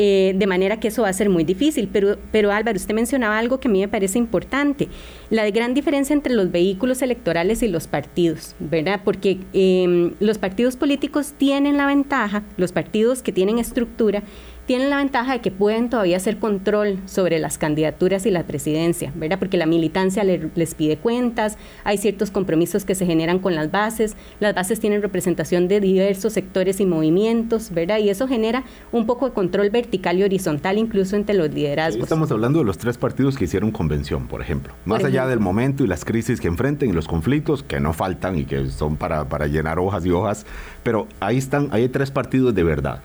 Eh, 0.00 0.32
de 0.36 0.46
manera 0.46 0.78
que 0.78 0.88
eso 0.88 1.02
va 1.02 1.08
a 1.08 1.12
ser 1.12 1.28
muy 1.28 1.42
difícil. 1.42 1.88
Pero, 1.92 2.18
pero 2.30 2.52
Álvaro, 2.52 2.76
usted 2.76 2.94
mencionaba 2.94 3.36
algo 3.36 3.58
que 3.58 3.66
a 3.66 3.70
mí 3.70 3.80
me 3.80 3.88
parece 3.88 4.16
importante, 4.16 4.88
la 5.28 5.50
gran 5.50 5.74
diferencia 5.74 6.14
entre 6.14 6.34
los 6.34 6.52
vehículos 6.52 7.02
electorales 7.02 7.64
y 7.64 7.68
los 7.68 7.88
partidos, 7.88 8.54
¿verdad? 8.60 9.00
Porque 9.04 9.38
em, 9.52 10.12
los 10.20 10.38
partidos 10.38 10.76
políticos 10.76 11.34
tienen 11.36 11.76
la 11.76 11.86
ventaja, 11.86 12.44
los 12.56 12.70
partidos 12.70 13.22
que 13.22 13.32
tienen 13.32 13.58
estructura, 13.58 14.22
tienen 14.68 14.90
la 14.90 14.98
ventaja 14.98 15.32
de 15.32 15.40
que 15.40 15.50
pueden 15.50 15.88
todavía 15.88 16.18
hacer 16.18 16.36
control 16.38 16.98
sobre 17.06 17.38
las 17.38 17.56
candidaturas 17.56 18.26
y 18.26 18.30
la 18.30 18.42
presidencia, 18.42 19.10
¿verdad? 19.16 19.38
Porque 19.38 19.56
la 19.56 19.64
militancia 19.64 20.24
les 20.24 20.74
pide 20.74 20.98
cuentas, 20.98 21.56
hay 21.84 21.96
ciertos 21.96 22.30
compromisos 22.30 22.84
que 22.84 22.94
se 22.94 23.06
generan 23.06 23.38
con 23.38 23.54
las 23.54 23.70
bases, 23.70 24.14
las 24.40 24.54
bases 24.54 24.78
tienen 24.78 25.00
representación 25.00 25.68
de 25.68 25.80
diversos 25.80 26.34
sectores 26.34 26.80
y 26.80 26.84
movimientos, 26.84 27.70
¿verdad? 27.70 27.96
Y 27.96 28.10
eso 28.10 28.28
genera 28.28 28.62
un 28.92 29.06
poco 29.06 29.26
de 29.26 29.32
control 29.32 29.70
vertical 29.70 30.18
y 30.18 30.24
horizontal 30.24 30.76
incluso 30.76 31.16
entre 31.16 31.34
los 31.34 31.48
liderazgos. 31.48 32.02
Estamos 32.02 32.30
hablando 32.30 32.58
de 32.58 32.66
los 32.66 32.76
tres 32.76 32.98
partidos 32.98 33.38
que 33.38 33.44
hicieron 33.44 33.70
convención, 33.70 34.28
por 34.28 34.42
ejemplo. 34.42 34.74
Más 34.84 35.02
allá 35.02 35.26
del 35.26 35.40
momento 35.40 35.82
y 35.82 35.86
las 35.86 36.04
crisis 36.04 36.42
que 36.42 36.48
enfrenten 36.48 36.90
y 36.90 36.92
los 36.92 37.08
conflictos 37.08 37.62
que 37.62 37.80
no 37.80 37.94
faltan 37.94 38.36
y 38.36 38.44
que 38.44 38.68
son 38.68 38.96
para, 38.96 39.30
para 39.30 39.46
llenar 39.46 39.78
hojas 39.78 40.04
y 40.04 40.10
hojas, 40.10 40.44
pero 40.82 41.08
ahí 41.20 41.38
están, 41.38 41.68
hay 41.70 41.88
tres 41.88 42.10
partidos 42.10 42.54
de 42.54 42.64
verdad 42.64 43.00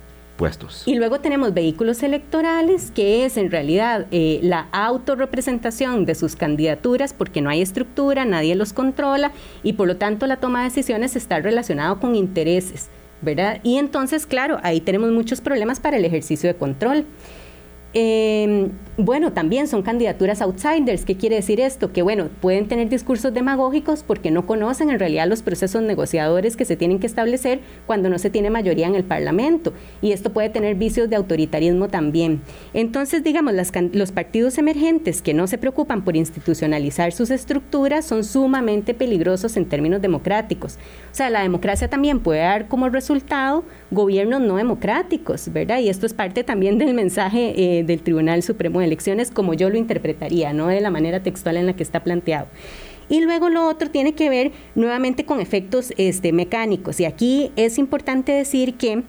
Y 0.86 0.95
luego 0.95 1.19
tenemos 1.19 1.53
vehículos 1.53 2.03
electorales, 2.03 2.91
que 2.91 3.25
es 3.25 3.38
en 3.38 3.51
realidad 3.51 4.08
eh, 4.12 4.39
la 4.41 4.67
autorrepresentación 4.71 6.06
de 6.06 6.15
sus 6.15 6.36
candidaturas, 6.36 7.13
porque 7.13 7.41
no 7.41 7.49
hay 7.49 7.62
estructura, 7.62 8.25
nadie 8.25 8.56
los 8.56 8.73
controla 8.73 9.32
y 9.63 9.73
por 9.73 9.88
lo 9.88 9.97
tanto 9.97 10.27
la 10.27 10.38
toma 10.38 10.60
de 10.60 10.65
decisiones 10.65 11.15
está 11.15 11.39
relacionada 11.39 11.95
con 11.95 12.15
intereses, 12.15 12.89
¿verdad? 13.21 13.60
Y 13.63 13.77
entonces, 13.77 14.25
claro, 14.25 14.60
ahí 14.63 14.82
tenemos 14.82 15.12
muchos 15.12 15.41
problemas 15.41 15.79
para 15.79 15.97
el 15.97 16.06
ejercicio 16.06 16.49
de 16.49 16.56
control. 16.56 17.06
Eh, 17.93 18.69
bueno, 18.97 19.34
también 19.34 19.67
son 19.67 19.82
candidaturas 19.82 20.39
outsiders. 20.41 21.03
¿Qué 21.03 21.17
quiere 21.17 21.38
decir 21.38 21.60
esto? 21.60 21.91
Que 21.91 22.03
bueno, 22.03 22.29
pueden 22.41 22.67
tener 22.67 22.89
discursos 22.89 23.34
demagógicos 23.34 24.03
porque 24.03 24.29
no 24.29 24.45
conocen 24.45 24.91
en 24.91 24.99
realidad 24.99 25.27
los 25.27 25.41
procesos 25.41 25.82
negociadores 25.82 26.56
que 26.56 26.63
se 26.63 26.75
tienen 26.75 26.99
que 26.99 27.08
establecer 27.08 27.62
cuando 27.88 28.10
no 28.10 28.19
se 28.19 28.29
tiene 28.29 28.51
mayoría 28.51 28.86
en 28.86 28.93
el 28.93 29.03
Parlamento. 29.03 29.73
Y 30.03 30.12
esto 30.12 30.32
puede 30.32 30.49
tener 30.49 30.75
vicios 30.75 31.10
de 31.10 31.15
autoritarismo 31.15 31.88
también. 31.88 32.41
Entonces, 32.75 33.23
digamos, 33.23 33.53
los 33.93 34.12
partidos 34.12 34.60
emergentes 34.60 35.23
que 35.23 35.34
no 35.34 35.47
se 35.47 35.58
preocupan 35.58 36.03
por 36.03 36.15
institucionalizar 36.15 37.13
sus 37.13 37.32
estructuras 37.32 38.06
son 38.06 38.23
sumamente 38.23 38.93
peligrosos 38.93 39.58
en 39.58 39.65
términos 39.65 40.03
democráticos. 40.03 40.75
O 41.12 41.15
sea, 41.15 41.32
la 41.32 41.41
democracia 41.41 41.89
también 41.89 42.19
puede 42.19 42.41
dar 42.41 42.67
como 42.67 42.89
resultado 42.89 43.63
gobiernos 43.93 44.41
no 44.41 44.58
democráticos, 44.58 45.51
¿verdad? 45.51 45.79
Y 45.79 45.89
esto 45.89 46.06
es 46.06 46.13
parte 46.13 46.43
también 46.43 46.77
del 46.77 46.93
mensaje 46.93 47.53
eh, 47.56 47.84
del 47.84 48.01
Tribunal 48.01 48.43
Supremo 48.43 48.79
de 48.79 48.86
Elecciones, 48.86 49.32
como 49.32 49.53
yo 49.53 49.69
lo 49.69 49.77
interpretaría, 49.77 50.53
no 50.53 50.67
de 50.67 50.82
la 50.82 50.89
manera 50.89 51.21
textual 51.21 51.58
en 51.58 51.65
la 51.65 51.75
que 51.75 51.84
está 51.84 52.03
planteado. 52.03 52.47
Y 53.10 53.21
luego 53.21 53.49
lo 53.49 53.67
otro 53.67 53.89
tiene 53.89 54.13
que 54.13 54.29
ver 54.29 54.51
nuevamente 54.75 55.25
con 55.25 55.39
efectos 55.39 55.93
este, 55.97 56.32
mecánicos. 56.32 56.99
Y 56.99 57.06
aquí 57.06 57.51
es 57.56 57.77
importante 57.77 58.32
decir 58.32 58.75
que 58.75 59.03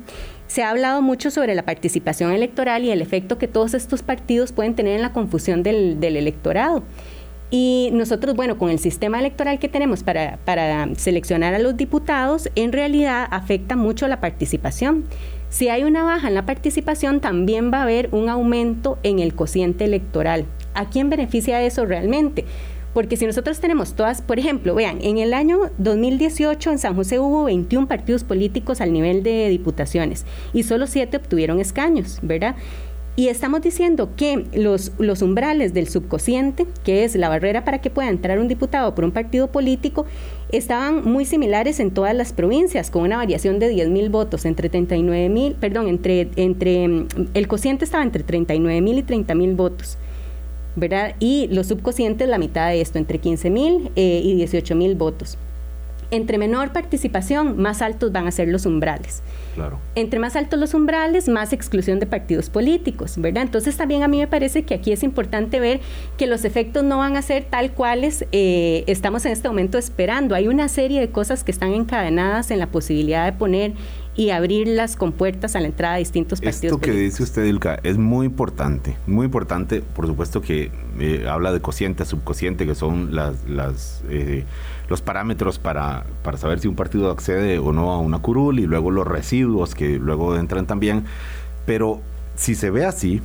se 0.47 0.63
ha 0.63 0.71
hablado 0.71 1.01
mucho 1.01 1.31
sobre 1.31 1.55
la 1.55 1.65
participación 1.65 2.33
electoral 2.33 2.85
y 2.85 2.91
el 2.91 3.01
efecto 3.01 3.39
que 3.39 3.49
todos 3.49 3.75
estos 3.75 4.03
partidos 4.03 4.53
pueden 4.53 4.75
tener 4.75 4.97
en 4.97 5.03
la 5.03 5.13
confusión 5.13 5.63
del, 5.63 6.01
del 6.01 6.17
electorado. 6.17 6.83
Y 7.57 7.91
nosotros, 7.93 8.35
bueno, 8.35 8.59
con 8.59 8.69
el 8.69 8.81
sistema 8.81 9.21
electoral 9.21 9.61
que 9.61 9.69
tenemos 9.69 10.03
para, 10.03 10.41
para 10.45 10.93
seleccionar 10.97 11.55
a 11.55 11.61
los 11.61 11.77
diputados, 11.77 12.51
en 12.57 12.73
realidad 12.73 13.29
afecta 13.31 13.77
mucho 13.77 14.09
la 14.09 14.19
participación. 14.19 15.05
Si 15.51 15.69
hay 15.69 15.85
una 15.85 16.03
baja 16.03 16.27
en 16.27 16.35
la 16.35 16.47
participación, 16.47 17.21
también 17.21 17.71
va 17.73 17.79
a 17.79 17.83
haber 17.85 18.09
un 18.11 18.29
aumento 18.29 18.99
en 19.05 19.21
el 19.21 19.37
cociente 19.37 19.85
electoral. 19.85 20.47
¿A 20.75 20.91
quién 20.91 21.11
beneficia 21.11 21.63
eso 21.63 21.87
realmente? 21.87 22.45
Porque 22.93 23.17
si 23.17 23.25
nosotros 23.25 23.61
tenemos 23.61 23.95
todas, 23.95 24.21
por 24.21 24.41
ejemplo, 24.41 24.75
vean, 24.75 24.99
en 25.01 25.19
el 25.19 25.33
año 25.33 25.71
2018 25.79 26.73
en 26.73 26.79
San 26.81 26.97
José 26.97 27.21
hubo 27.21 27.45
21 27.45 27.87
partidos 27.87 28.25
políticos 28.25 28.81
al 28.81 28.93
nivel 28.93 29.23
de 29.23 29.49
diputaciones 29.49 30.25
y 30.53 30.65
solo 30.65 30.89
7 30.89 31.19
obtuvieron 31.19 31.61
escaños, 31.61 32.19
¿verdad? 32.21 32.57
Y 33.17 33.29
estamos 33.29 33.63
diciendo 33.63 34.11
que 34.17 34.45
los, 34.55 34.91
los 34.99 35.23
umbrales 35.23 35.73
del 35.73 35.89
subcociente, 35.89 36.67
que 36.83 37.05
es 37.05 37.15
la 37.15 37.29
barrera 37.29 37.65
para 37.65 37.81
que 37.81 37.89
pueda 37.89 38.09
entrar 38.09 38.41
un 38.41 38.49
diputado 38.49 38.95
por 38.97 39.05
un 39.05 39.13
partido 39.13 39.53
político, 39.53 40.05
estaban 40.51 41.05
muy 41.05 41.25
similares 41.25 41.79
en 41.79 41.93
todas 41.93 42.15
las 42.15 42.33
provincias, 42.33 42.91
con 42.91 43.03
una 43.03 43.17
variación 43.17 43.61
de 43.61 43.69
10 43.69 43.91
mil 43.91 44.11
votos, 44.11 44.45
entre 44.45 44.69
39 44.69 45.29
mil, 45.29 45.55
perdón, 45.55 45.87
entre, 45.87 46.29
entre, 46.35 47.07
el 47.35 47.49
cociente 47.49 47.85
estaba 47.85 48.03
entre 48.03 48.25
39 48.25 48.81
mil 48.81 48.99
y 48.99 49.03
30 49.05 49.35
mil 49.37 49.55
votos. 49.55 49.97
¿verdad? 50.77 51.15
Y 51.21 51.47
los 51.53 51.69
subcocientes 51.69 52.29
la 52.29 52.39
mitad 52.39 52.69
de 52.71 52.81
esto, 52.81 52.99
entre 52.99 53.19
15 53.19 53.49
mil 53.49 53.91
eh, 53.95 54.21
y 54.25 54.35
18 54.35 54.75
mil 54.75 54.97
votos. 54.97 55.39
Entre 56.11 56.39
menor 56.39 56.73
participación, 56.73 57.61
más 57.61 57.83
altos 57.83 58.13
van 58.13 58.27
a 58.27 58.31
ser 58.31 58.49
los 58.49 58.67
umbrales. 58.67 59.23
Claro. 59.55 59.79
Entre 59.95 60.19
más 60.19 60.37
altos 60.37 60.59
los 60.59 60.75
umbrales, 60.75 61.29
más 61.29 61.53
exclusión 61.53 62.01
de 62.01 62.07
partidos 62.07 62.51
políticos, 62.51 63.15
¿verdad? 63.17 63.43
Entonces 63.43 63.77
también 63.77 64.03
a 64.03 64.09
mí 64.09 64.19
me 64.19 64.27
parece 64.27 64.65
que 64.65 64.75
aquí 64.75 64.93
es 64.93 65.03
importante 65.03 65.61
ver 65.61 65.81
que 66.17 66.27
los 66.27 66.45
efectos 66.45 66.85
no 66.85 66.99
van 66.99 67.17
a 67.17 67.23
ser 67.23 67.45
tal 67.45 67.73
cuales 67.73 68.27
eh, 68.33 68.85
estamos 68.87 69.25
en 69.27 69.33
este 69.33 69.49
momento 69.49 69.79
esperando. 69.79 70.35
Hay 70.35 70.49
una 70.49 70.69
serie 70.69 71.01
de 71.01 71.11
cosas 71.11 71.45
que 71.45 71.51
están 71.51 71.73
encadenadas 71.73 72.51
en 72.51 72.59
la 72.59 72.67
posibilidad 72.67 73.25
de 73.25 73.33
poner 73.33 73.73
y 74.17 74.31
abrir 74.31 74.69
las 74.69 74.97
compuertas 74.97 75.57
a 75.57 75.61
la 75.61 75.67
entrada 75.67 75.95
de 75.95 76.01
distintos 76.01 76.41
partidos. 76.41 76.77
Esto 76.77 76.79
que 76.79 76.93
dice 76.93 77.23
usted, 77.23 77.45
Ilka, 77.45 77.81
es 77.83 77.99
muy 77.99 78.27
importante, 78.27 78.97
muy 79.07 79.27
importante, 79.27 79.83
por 79.83 80.07
supuesto 80.07 80.41
que 80.41 80.71
eh, 81.01 81.27
habla 81.29 81.53
de 81.53 81.61
cociente, 81.61 82.05
subcociente, 82.05 82.67
que 82.67 82.75
son 82.75 83.15
las, 83.15 83.49
las 83.49 84.03
eh, 84.09 84.45
los 84.89 85.03
parámetros 85.03 85.59
para, 85.59 86.05
para 86.23 86.37
saber 86.37 86.61
si 86.61 86.69
un 86.69 86.77
partido 86.77 87.11
accede 87.11 87.59
o 87.59 87.73
no 87.73 87.93
a 87.93 87.99
una 87.99 88.19
curul 88.19 88.61
y 88.61 88.67
luego 88.67 88.91
los 88.91 89.07
residuos 89.07 89.75
que 89.75 89.99
luego 89.99 90.37
entran 90.37 90.67
también, 90.67 91.05
pero 91.67 92.01
si 92.37 92.55
se 92.55 92.71
ve 92.71 92.85
así, 92.85 93.23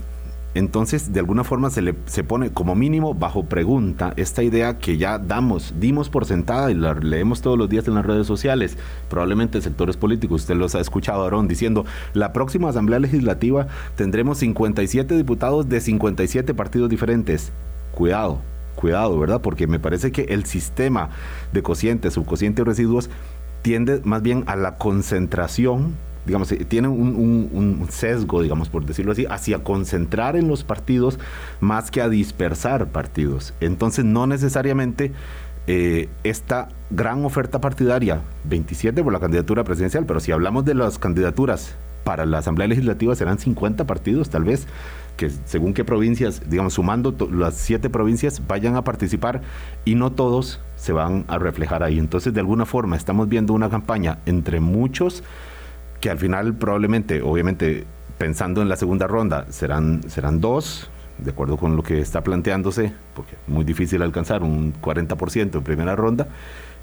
entonces 0.56 1.14
de 1.14 1.20
alguna 1.20 1.44
forma 1.44 1.70
se 1.70 1.82
le 1.82 1.94
se 2.06 2.24
pone 2.24 2.52
como 2.52 2.74
mínimo 2.74 3.14
bajo 3.14 3.46
pregunta 3.46 4.14
esta 4.18 4.42
idea 4.42 4.80
que 4.80 4.98
ya 4.98 5.20
damos, 5.20 5.76
dimos 5.80 6.10
por 6.10 6.26
sentada 6.26 6.72
y 6.72 6.74
la 6.74 6.96
leemos 6.96 7.42
todos 7.42 7.58
los 7.58 7.70
días 7.70 7.88
en 7.88 7.96
las 7.96 8.06
redes 8.06 8.26
sociales, 8.26 8.78
probablemente 9.10 9.62
sectores 9.62 9.96
políticos, 9.96 10.42
usted 10.42 10.56
los 10.56 10.74
ha 10.74 10.80
escuchado, 10.80 11.24
Aarón, 11.24 11.48
diciendo, 11.48 11.86
la 12.14 12.34
próxima 12.34 12.70
Asamblea 12.70 13.00
Legislativa 13.00 13.68
tendremos 13.96 14.40
57 14.40 15.16
diputados 15.16 15.70
de 15.70 15.82
57 15.82 16.54
partidos 16.54 16.90
diferentes. 16.90 17.52
Cuidado, 17.92 18.40
cuidado, 18.80 19.20
¿verdad? 19.20 19.42
Porque 19.42 19.68
me 19.68 19.78
parece 19.78 20.12
que 20.12 20.22
el 20.30 20.46
sistema 20.46 21.10
de 21.52 21.62
cociente, 21.62 22.12
subcociente 22.12 22.62
y 22.62 22.66
residuos 22.66 23.10
tiende 23.62 24.00
más 24.06 24.22
bien 24.22 24.46
a 24.48 24.56
la 24.56 24.78
concentración 24.78 25.96
digamos, 26.26 26.52
eh, 26.52 26.64
tiene 26.66 26.88
un, 26.88 27.88
sesgo, 27.90 28.42
digamos, 28.42 28.70
por 28.70 28.86
decirlo 28.86 29.12
así, 29.14 29.26
hacia 29.26 29.64
concentrar 29.64 30.36
en 30.36 30.48
los 30.48 30.64
partidos 30.64 31.18
más 31.60 31.90
que 31.90 32.02
a 32.02 32.10
dispersar 32.10 32.88
partidos. 32.88 33.54
Entonces, 33.62 34.06
no 34.06 34.28
necesariamente 34.28 35.12
eh, 35.66 36.08
esta 36.24 36.70
gran 36.92 37.26
oferta 37.26 37.60
partidaria, 37.60 38.22
27 38.44 39.04
por 39.04 39.12
la 39.12 39.20
candidatura 39.20 39.64
presidencial, 39.64 40.06
pero 40.06 40.20
si 40.20 40.32
hablamos 40.32 40.66
de 40.66 40.76
las 40.76 41.00
candidaturas 41.00 41.76
para 42.04 42.26
la 42.26 42.40
Asamblea 42.40 42.68
Legislativa 42.68 43.16
serán 43.16 43.40
50 43.40 43.86
partidos, 43.86 44.30
tal 44.30 44.44
vez, 44.44 44.68
que 45.20 45.30
según 45.30 45.74
qué 45.74 45.84
provincias, 45.84 46.50
digamos, 46.50 46.76
sumando 46.76 47.14
las 47.30 47.56
siete 47.56 47.90
provincias, 47.90 48.42
vayan 48.48 48.78
a 48.78 48.86
participar 48.86 49.42
y 49.84 49.96
no 49.96 50.14
todos 50.14 50.62
se 50.78 50.94
van 50.94 51.26
a 51.28 51.38
reflejar 51.38 51.84
ahí. 51.84 52.00
Entonces, 52.00 52.34
de 52.34 52.40
alguna 52.40 52.66
forma, 52.66 52.96
estamos 52.96 53.28
viendo 53.28 53.52
una 53.52 53.70
campaña 53.70 54.20
entre 54.26 54.62
muchos 54.62 55.22
que 56.00 56.10
al 56.10 56.18
final 56.18 56.54
probablemente, 56.54 57.22
obviamente, 57.22 57.84
pensando 58.18 58.62
en 58.62 58.70
la 58.70 58.78
segunda 58.78 59.08
ronda, 59.08 59.46
serán, 59.50 60.10
serán 60.10 60.40
dos, 60.40 60.90
de 61.18 61.32
acuerdo 61.32 61.58
con 61.58 61.76
lo 61.76 61.84
que 61.84 62.00
está 62.00 62.24
planteándose, 62.24 62.94
porque 63.14 63.34
es 63.34 63.54
muy 63.54 63.66
difícil 63.66 64.02
alcanzar 64.02 64.42
un 64.42 64.74
40% 64.82 65.58
en 65.58 65.64
primera 65.64 65.98
ronda, 65.98 66.30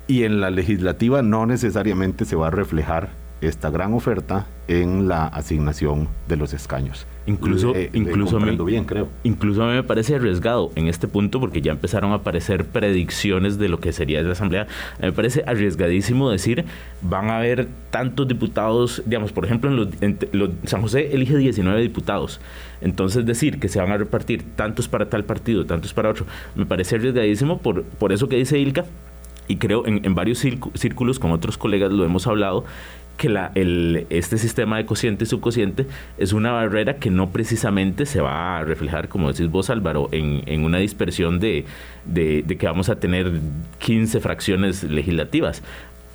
y 0.09 0.25
en 0.25 0.43
la 0.43 0.51
legislativa 0.51 1.23
no 1.23 1.47
necesariamente 1.47 2.27
se 2.27 2.37
va 2.37 2.49
a 2.49 2.51
reflejar 2.51 3.09
esta 3.41 3.71
gran 3.71 3.93
oferta 3.93 4.47
en 4.69 5.09
la 5.09 5.27
asignación 5.27 6.09
de 6.29 6.37
los 6.37 6.53
escaños. 6.53 7.07
Incluso, 7.27 7.75
incluso, 7.93 8.37
a 8.37 8.41
mí, 8.41 8.57
bien, 8.65 8.85
creo. 8.85 9.09
incluso 9.25 9.65
a 9.65 9.67
mí 9.67 9.75
me 9.75 9.83
parece 9.83 10.15
arriesgado 10.15 10.71
en 10.77 10.87
este 10.87 11.09
punto 11.09 11.41
porque 11.41 11.61
ya 11.61 11.73
empezaron 11.73 12.13
a 12.13 12.17
aparecer 12.17 12.65
predicciones 12.67 13.59
de 13.59 13.69
lo 13.69 13.81
que 13.81 13.93
sería 13.93 14.23
la 14.23 14.33
Asamblea. 14.33 14.69
Me 15.01 15.13
parece 15.13 15.43
arriesgadísimo 15.45 16.31
decir, 16.31 16.65
van 17.03 17.31
a 17.31 17.39
haber 17.39 17.67
tantos 17.91 18.29
diputados, 18.29 19.03
digamos, 19.07 19.33
por 19.33 19.45
ejemplo, 19.45 19.89
en 20.01 20.19
los, 20.33 20.51
San 20.65 20.83
José 20.83 21.15
elige 21.15 21.37
19 21.37 21.81
diputados. 21.81 22.41
Entonces 22.81 23.27
decir 23.27 23.59
que 23.59 23.69
se 23.69 23.81
van 23.81 23.91
a 23.91 23.97
repartir 23.97 24.45
tantos 24.55 24.87
para 24.87 25.09
tal 25.09 25.25
partido, 25.25 25.67
tantos 25.67 25.93
para 25.93 26.11
otro, 26.11 26.27
me 26.55 26.65
parece 26.65 26.95
arriesgadísimo 26.95 27.59
por, 27.59 27.83
por 27.83 28.13
eso 28.13 28.29
que 28.29 28.37
dice 28.37 28.59
Ilka, 28.59 28.85
y 29.49 29.57
creo 29.57 29.87
en, 29.87 30.05
en 30.05 30.15
varios 30.15 30.39
círculos 30.39 31.19
con 31.19 31.31
otros 31.33 31.57
colegas 31.59 31.93
lo 31.93 32.05
hemos 32.05 32.27
hablado, 32.27 32.65
que 33.17 33.29
la, 33.29 33.51
el, 33.55 34.07
este 34.11 34.39
sistema 34.39 34.77
de 34.77 34.87
cociente 34.87 35.25
y 35.25 35.27
subcociente 35.27 35.87
es 36.19 36.33
una 36.33 36.53
barrera 36.53 36.97
que 36.97 37.11
no 37.11 37.31
precisamente 37.31 38.07
se 38.07 38.21
va 38.21 38.59
a 38.59 38.65
reflejar, 38.65 39.09
como 39.09 39.33
decís 39.33 39.51
vos 39.51 39.71
Álvaro, 39.71 40.09
en, 40.13 40.43
en 40.47 40.65
una 40.65 40.79
dispersión 40.79 41.41
de, 41.41 41.65
de, 42.05 42.45
que 42.45 42.67
vamos 42.67 42.89
a 42.89 42.97
tener 42.97 43.33
15 43.79 44.21
fracciones 44.21 44.83
legislativas. 44.85 45.63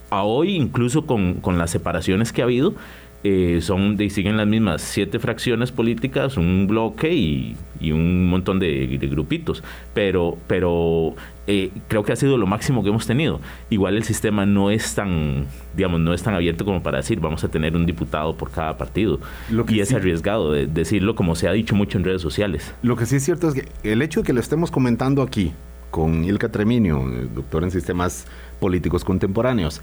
A 0.09 0.23
hoy, 0.23 0.55
incluso 0.55 1.05
con, 1.05 1.35
con 1.35 1.57
las 1.57 1.71
separaciones 1.71 2.33
que 2.33 2.41
ha 2.41 2.45
habido, 2.45 2.75
eh, 3.23 3.59
son 3.61 3.97
de, 3.97 4.09
siguen 4.09 4.37
las 4.37 4.47
mismas 4.47 4.81
siete 4.81 5.19
fracciones 5.19 5.71
políticas, 5.71 6.37
un 6.37 6.65
bloque 6.67 7.13
y, 7.13 7.55
un 7.91 8.27
montón 8.27 8.59
de, 8.59 8.85
grupitos. 9.09 9.63
Pero, 9.93 10.37
pero 10.47 11.15
eh, 11.47 11.71
creo 11.87 12.03
que 12.03 12.11
ha 12.13 12.15
sido 12.15 12.37
lo 12.37 12.47
máximo 12.47 12.83
que 12.83 12.89
hemos 12.89 13.05
tenido. 13.05 13.39
Igual 13.69 13.97
el 13.97 14.03
sistema 14.03 14.45
no 14.45 14.71
es 14.71 14.95
tan, 14.95 15.45
digamos, 15.75 15.99
no 15.99 16.13
es 16.13 16.23
tan 16.23 16.33
abierto 16.33 16.65
como 16.65 16.81
para 16.81 16.97
decir 16.97 17.19
vamos 17.19 17.43
a 17.43 17.49
tener 17.49 17.75
un 17.75 17.85
diputado 17.85 18.35
por 18.35 18.51
cada 18.51 18.77
partido. 18.77 19.19
y 19.67 19.79
es 19.79 19.93
arriesgado 19.93 20.51
de 20.51 20.65
decirlo 20.65 21.15
como 21.15 21.35
se 21.35 21.47
ha 21.47 21.51
dicho 21.51 21.75
mucho 21.75 21.97
en 21.97 22.03
redes 22.03 22.21
sociales. 22.21 22.73
Lo 22.81 22.95
que 22.95 23.05
sí 23.05 23.17
es 23.17 23.23
cierto 23.23 23.47
es 23.47 23.53
que 23.53 23.67
el 23.83 24.01
hecho 24.01 24.21
de 24.21 24.27
que 24.27 24.33
lo 24.33 24.39
estemos 24.39 24.71
comentando 24.71 25.21
aquí 25.21 25.51
con 25.91 26.23
Ilka 26.23 26.49
Treminio, 26.49 27.03
doctor 27.35 27.63
en 27.63 27.71
sistemas 27.71 28.25
políticos 28.59 29.03
contemporáneos, 29.03 29.81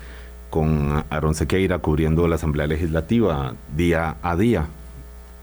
con 0.50 1.04
Aaron 1.10 1.34
Sequeira 1.34 1.78
cubriendo 1.78 2.26
la 2.28 2.36
Asamblea 2.36 2.66
Legislativa 2.66 3.54
día 3.76 4.16
a 4.22 4.36
día. 4.36 4.66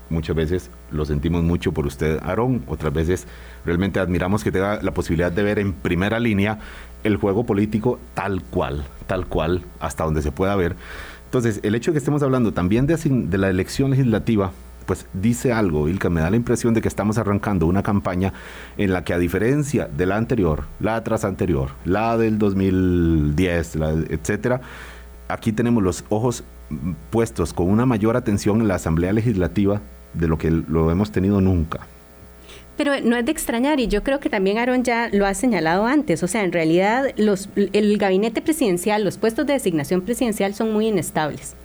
muchas 0.09 0.35
veces 0.35 0.69
lo 0.91 1.05
sentimos 1.05 1.43
mucho 1.43 1.71
por 1.71 1.85
usted, 1.85 2.19
Aarón, 2.23 2.63
otras 2.67 2.93
veces 2.93 3.27
realmente 3.65 3.99
admiramos 3.99 4.43
que 4.43 4.51
tenga 4.51 4.81
la 4.81 4.93
posibilidad 4.93 5.31
de 5.31 5.43
ver 5.43 5.59
en 5.59 5.73
primera 5.73 6.19
línea 6.19 6.59
el 7.03 7.17
juego 7.17 7.45
político 7.45 7.99
tal 8.13 8.41
cual, 8.43 8.85
tal 9.07 9.25
cual, 9.25 9.63
hasta 9.79 10.03
donde 10.03 10.21
se 10.21 10.31
pueda 10.31 10.55
ver. 10.55 10.75
Entonces, 11.25 11.59
el 11.63 11.75
hecho 11.75 11.91
de 11.91 11.95
que 11.95 11.99
estemos 11.99 12.23
hablando 12.23 12.53
también 12.53 12.87
de, 12.87 12.95
de 12.95 13.37
la 13.37 13.49
elección 13.49 13.91
legislativa, 13.91 14.51
pues 14.85 15.07
dice 15.13 15.51
algo, 15.51 15.89
Ilka, 15.89 16.09
me 16.09 16.21
da 16.21 16.29
la 16.29 16.35
impresión 16.35 16.73
de 16.73 16.81
que 16.81 16.87
estamos 16.87 17.17
arrancando 17.17 17.67
una 17.67 17.83
campaña 17.83 18.33
en 18.77 18.93
la 18.93 19.03
que 19.03 19.13
a 19.13 19.17
diferencia 19.17 19.87
de 19.87 20.05
la 20.05 20.17
anterior, 20.17 20.63
la 20.79 21.03
tras 21.03 21.25
anterior, 21.25 21.71
la 21.83 22.17
del 22.17 22.37
2010, 22.37 23.75
la, 23.75 23.91
etcétera, 23.91 24.61
aquí 25.27 25.51
tenemos 25.51 25.83
los 25.83 26.03
ojos 26.09 26.43
puestos 27.11 27.53
con 27.53 27.69
una 27.69 27.85
mayor 27.85 28.17
atención 28.17 28.61
en 28.61 28.67
la 28.67 28.75
Asamblea 28.75 29.13
Legislativa 29.13 29.81
de 30.13 30.27
lo 30.27 30.37
que 30.37 30.51
lo 30.51 30.91
hemos 30.91 31.11
tenido 31.11 31.41
nunca. 31.41 31.87
Pero 32.77 32.91
no 33.03 33.15
es 33.15 33.25
de 33.25 33.31
extrañar, 33.31 33.79
y 33.79 33.87
yo 33.87 34.03
creo 34.03 34.19
que 34.19 34.29
también 34.29 34.57
Aaron 34.57 34.83
ya 34.83 35.09
lo 35.11 35.25
ha 35.25 35.33
señalado 35.33 35.85
antes, 35.85 36.23
o 36.23 36.27
sea, 36.27 36.43
en 36.43 36.51
realidad 36.51 37.05
los, 37.15 37.47
el 37.55 37.97
gabinete 37.97 38.41
presidencial, 38.41 39.03
los 39.03 39.17
puestos 39.17 39.45
de 39.45 39.53
designación 39.53 40.01
presidencial 40.01 40.53
son 40.53 40.73
muy 40.73 40.87
inestables. 40.87 41.55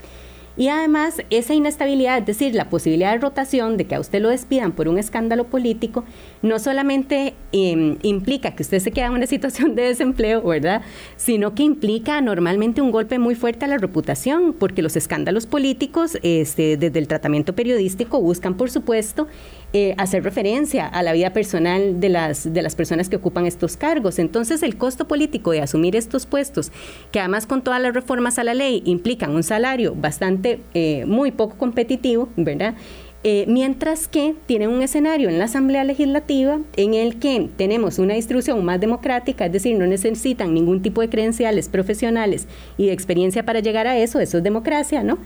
Y 0.61 0.69
además, 0.69 1.23
esa 1.31 1.55
inestabilidad, 1.55 2.19
es 2.19 2.27
decir, 2.27 2.55
la 2.55 2.69
posibilidad 2.69 3.13
de 3.13 3.19
rotación, 3.19 3.79
de 3.79 3.87
que 3.87 3.95
a 3.95 4.01
usted 4.01 4.21
lo 4.21 4.29
despidan 4.29 4.73
por 4.73 4.89
un 4.89 4.99
escándalo 4.99 5.45
político, 5.45 6.05
no 6.43 6.59
solamente 6.59 7.33
em, 7.51 7.97
implica 8.03 8.55
que 8.55 8.63
usted 8.63 8.79
se 8.79 8.91
queda 8.91 9.07
en 9.07 9.13
una 9.15 9.27
situación 9.35 9.75
de 9.75 9.85
desempleo, 9.85 10.43
¿verdad? 10.43 10.83
Sino 11.17 11.55
que 11.55 11.63
implica 11.63 12.21
normalmente 12.21 12.83
un 12.83 12.91
golpe 12.91 13.19
muy 13.19 13.37
fuerte 13.37 13.65
a 13.65 13.69
la 13.69 13.79
reputación, 13.79 14.53
porque 14.53 14.83
los 14.83 14.97
escándalos 14.97 15.47
políticos, 15.47 16.19
este, 16.23 16.77
desde 16.77 16.99
el 16.99 17.09
tratamiento 17.09 17.55
periodístico, 17.55 18.21
buscan, 18.21 18.55
por 18.55 18.71
supuesto, 18.71 19.29
eh, 19.73 19.95
hacer 19.99 20.25
referencia 20.25 20.87
a 20.87 21.03
la 21.03 21.13
vida 21.13 21.33
personal 21.33 22.01
de 22.01 22.09
las, 22.09 22.53
de 22.53 22.61
las 22.61 22.75
personas 22.75 23.09
que 23.09 23.17
ocupan 23.17 23.47
estos 23.47 23.77
cargos. 23.77 24.19
Entonces, 24.19 24.65
el 24.65 24.77
costo 24.77 25.07
político 25.07 25.53
de 25.53 25.61
asumir 25.61 25.95
estos 25.95 26.27
puestos, 26.27 26.73
que 27.13 27.21
además 27.21 27.47
con 27.47 27.63
todas 27.63 27.81
las 27.81 27.95
reformas 27.95 28.39
a 28.39 28.45
la 28.45 28.55
ley 28.55 28.83
implican 28.85 29.31
un 29.31 29.45
salario 29.45 29.95
bastante, 29.95 30.61
eh, 30.75 31.05
muy 31.07 31.31
poco 31.31 31.57
competitivo, 31.57 32.29
¿verdad? 32.37 32.75
Eh, 33.23 33.45
mientras 33.49 34.09
que 34.09 34.35
tienen 34.47 34.71
un 34.71 34.81
escenario 34.81 35.29
en 35.29 35.39
la 35.39 35.45
Asamblea 35.45 35.85
Legislativa 35.85 36.59
en 36.77 36.95
el 36.95 37.19
que 37.19 37.51
tenemos 37.59 37.99
una 37.99 38.15
distribución 38.15 38.65
más 38.65 38.81
democrática, 38.81 39.45
es 39.45 39.53
decir, 39.53 39.79
no 39.79 39.87
necesitan 39.87 40.55
ningún 40.55 40.81
tipo 40.81 41.03
de 41.03 41.11
credenciales 41.11 41.69
profesionales 41.69 42.49
y 42.79 42.87
de 42.87 42.93
experiencia 42.93 43.45
para 43.45 43.61
llegar 43.61 43.87
a 43.87 43.99
eso, 43.99 44.21
eso 44.21 44.39
es 44.39 44.43
democracia, 44.43 45.03
¿no? 45.03 45.19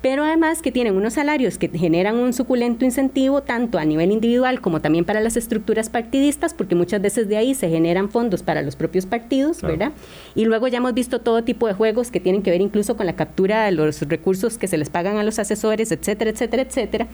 Pero 0.00 0.24
además 0.24 0.62
que 0.62 0.70
tienen 0.72 0.96
unos 0.96 1.14
salarios 1.14 1.58
que 1.58 1.68
generan 1.68 2.16
un 2.16 2.32
suculento 2.32 2.84
incentivo 2.84 3.42
tanto 3.42 3.78
a 3.78 3.84
nivel 3.84 4.12
individual 4.12 4.60
como 4.60 4.80
también 4.80 5.04
para 5.04 5.20
las 5.20 5.36
estructuras 5.36 5.90
partidistas, 5.90 6.54
porque 6.54 6.74
muchas 6.74 7.02
veces 7.02 7.28
de 7.28 7.36
ahí 7.36 7.54
se 7.54 7.68
generan 7.68 8.08
fondos 8.08 8.42
para 8.42 8.62
los 8.62 8.76
propios 8.76 9.06
partidos, 9.06 9.62
¿verdad? 9.62 9.92
Y 10.34 10.44
luego 10.44 10.68
ya 10.68 10.78
hemos 10.78 10.94
visto 10.94 11.20
todo 11.20 11.42
tipo 11.42 11.66
de 11.66 11.74
juegos 11.74 12.10
que 12.10 12.20
tienen 12.20 12.42
que 12.42 12.50
ver 12.50 12.60
incluso 12.60 12.96
con 12.96 13.06
la 13.06 13.16
captura 13.16 13.64
de 13.64 13.72
los 13.72 14.02
recursos 14.02 14.58
que 14.58 14.68
se 14.68 14.78
les 14.78 14.90
pagan 14.90 15.16
a 15.16 15.24
los 15.24 15.38
asesores, 15.38 15.90
etcétera, 15.90 16.30
etcétera, 16.30 16.62
etcétera 16.62 17.08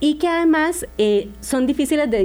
y 0.00 0.14
que 0.14 0.28
además 0.28 0.86
eh, 0.96 1.28
son 1.40 1.66
difíciles 1.66 2.08
de, 2.10 2.24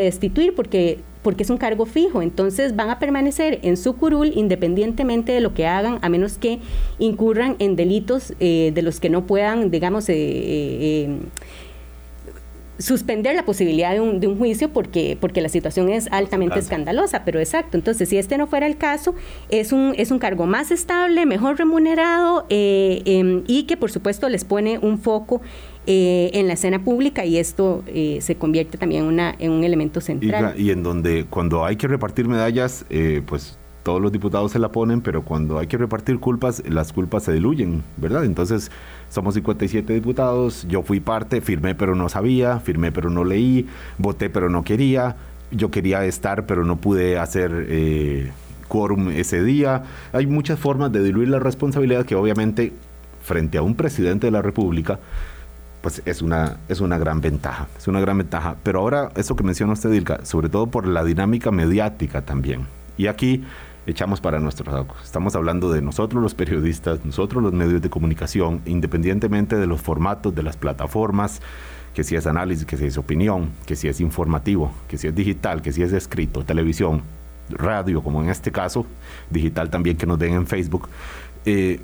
destituir 0.00 0.54
porque, 0.54 1.00
porque 1.26 1.42
es 1.42 1.50
un 1.50 1.56
cargo 1.56 1.86
fijo, 1.86 2.22
entonces 2.22 2.76
van 2.76 2.88
a 2.88 3.00
permanecer 3.00 3.58
en 3.62 3.76
su 3.76 3.96
curul 3.96 4.30
independientemente 4.32 5.32
de 5.32 5.40
lo 5.40 5.54
que 5.54 5.66
hagan, 5.66 5.98
a 6.02 6.08
menos 6.08 6.38
que 6.38 6.60
incurran 7.00 7.56
en 7.58 7.74
delitos 7.74 8.32
eh, 8.38 8.70
de 8.72 8.80
los 8.82 9.00
que 9.00 9.10
no 9.10 9.26
puedan, 9.26 9.72
digamos, 9.72 10.04
eh, 10.06 11.18
suspender 12.78 13.34
la 13.34 13.44
posibilidad 13.44 13.92
de 13.92 14.00
un, 14.00 14.20
de 14.20 14.26
un, 14.26 14.38
juicio 14.38 14.68
porque, 14.72 15.16
porque 15.20 15.40
la 15.40 15.48
situación 15.48 15.88
es 15.88 16.08
altamente 16.12 16.58
escandalosa, 16.58 17.24
pero 17.24 17.40
exacto. 17.40 17.76
Entonces, 17.76 18.08
si 18.08 18.18
este 18.18 18.38
no 18.38 18.46
fuera 18.46 18.66
el 18.66 18.76
caso, 18.76 19.14
es 19.48 19.72
un, 19.72 19.94
es 19.96 20.10
un 20.10 20.18
cargo 20.18 20.46
más 20.46 20.70
estable, 20.70 21.26
mejor 21.26 21.58
remunerado 21.58 22.46
em, 22.50 23.42
y 23.46 23.64
que 23.64 23.76
por 23.76 23.90
supuesto 23.90 24.28
les 24.28 24.44
pone 24.44 24.78
un 24.78 24.98
foco 24.98 25.40
eh, 25.88 26.30
en 26.34 26.48
la 26.48 26.54
escena 26.54 26.82
pública 26.82 27.24
y 27.24 27.38
esto 27.38 27.84
eh, 27.86 28.18
se 28.20 28.34
convierte 28.34 28.76
también 28.76 29.04
una, 29.04 29.36
en 29.38 29.52
un 29.52 29.62
elemento 29.62 30.00
central. 30.00 30.54
Y, 30.58 30.70
en 30.70 30.82
donde 30.82 31.26
cuando 31.30 31.64
hay 31.64 31.76
que 31.76 31.86
repartir 31.86 32.26
medallas, 32.26 32.84
eh, 32.90 33.22
pues 33.24 33.56
todos 33.84 34.02
los 34.02 34.10
diputados 34.10 34.50
se 34.50 34.58
la 34.58 34.72
ponen, 34.72 35.00
pero 35.00 35.22
cuando 35.22 35.60
hay 35.60 35.68
que 35.68 35.78
repartir 35.78 36.18
culpas, 36.18 36.60
las 36.68 36.92
culpas 36.92 37.22
se 37.22 37.32
diluyen, 37.32 37.84
¿verdad? 37.98 38.24
Entonces, 38.24 38.72
somos 39.10 39.34
57 39.34 39.92
diputados, 39.92 40.66
yo 40.68 40.82
fui 40.82 40.98
parte, 40.98 41.40
firmé 41.40 41.76
pero 41.76 41.94
no 41.94 42.08
sabía, 42.08 42.58
firmé 42.58 42.90
pero 42.90 43.08
no 43.08 43.22
leí, 43.22 43.68
voté 43.96 44.28
pero 44.28 44.50
no 44.50 44.64
quería, 44.64 45.14
yo 45.52 45.70
quería 45.70 46.04
estar 46.04 46.46
pero 46.46 46.64
no 46.64 46.78
pude 46.78 47.16
hacer 47.16 48.32
quórum 48.66 49.10
ese 49.10 49.44
día. 49.44 49.84
Hay 50.12 50.26
muchas 50.26 50.58
formas 50.58 50.90
de 50.90 51.04
diluir 51.04 51.28
la 51.28 51.38
responsabilidad 51.38 52.04
que 52.04 52.16
obviamente 52.16 52.72
frente 53.22 53.58
a 53.58 53.62
un 53.62 53.74
presidente 53.74 54.26
de 54.26 54.30
la 54.30 54.42
República, 54.42 54.98
pues 55.86 56.02
es 56.04 56.20
una, 56.20 56.56
es 56.68 56.80
una 56.80 56.98
gran 56.98 57.20
ventaja, 57.20 57.68
es 57.78 57.86
una 57.86 58.00
gran 58.00 58.18
ventaja. 58.18 58.56
Pero 58.64 58.80
ahora, 58.80 59.12
eso 59.14 59.36
que 59.36 59.44
menciona 59.44 59.72
usted, 59.72 59.88
Dilka, 59.92 60.24
sobre 60.24 60.48
todo 60.48 60.66
por 60.66 60.84
la 60.84 61.04
dinámica 61.04 61.52
mediática 61.52 62.22
también. 62.22 62.66
Y 62.96 63.06
aquí 63.06 63.44
echamos 63.86 64.20
para 64.20 64.40
nuestros 64.40 64.74
ojos. 64.74 64.96
Estamos 65.04 65.36
hablando 65.36 65.70
de 65.70 65.82
nosotros 65.82 66.20
los 66.20 66.34
periodistas, 66.34 67.04
nosotros 67.04 67.40
los 67.40 67.52
medios 67.52 67.82
de 67.82 67.88
comunicación, 67.88 68.62
independientemente 68.66 69.54
de 69.54 69.68
los 69.68 69.80
formatos, 69.80 70.34
de 70.34 70.42
las 70.42 70.56
plataformas, 70.56 71.40
que 71.94 72.02
si 72.02 72.16
es 72.16 72.26
análisis, 72.26 72.66
que 72.66 72.76
si 72.76 72.86
es 72.86 72.98
opinión, 72.98 73.52
que 73.64 73.76
si 73.76 73.86
es 73.86 74.00
informativo, 74.00 74.72
que 74.88 74.98
si 74.98 75.06
es 75.06 75.14
digital, 75.14 75.62
que 75.62 75.70
si 75.70 75.84
es 75.84 75.92
escrito, 75.92 76.42
televisión, 76.42 77.02
radio, 77.48 78.02
como 78.02 78.24
en 78.24 78.30
este 78.30 78.50
caso, 78.50 78.86
digital 79.30 79.70
también 79.70 79.96
que 79.96 80.06
nos 80.06 80.18
ven 80.18 80.34
en 80.34 80.48
Facebook. 80.48 80.88
Eh, 81.44 81.78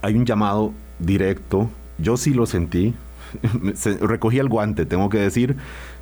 hay 0.00 0.14
un 0.14 0.24
llamado 0.24 0.72
directo, 0.98 1.68
yo 1.98 2.16
sí 2.16 2.32
lo 2.32 2.46
sentí, 2.46 2.94
recogí 4.00 4.38
el 4.38 4.48
guante, 4.48 4.86
tengo 4.86 5.08
que 5.08 5.18
decir, 5.18 5.56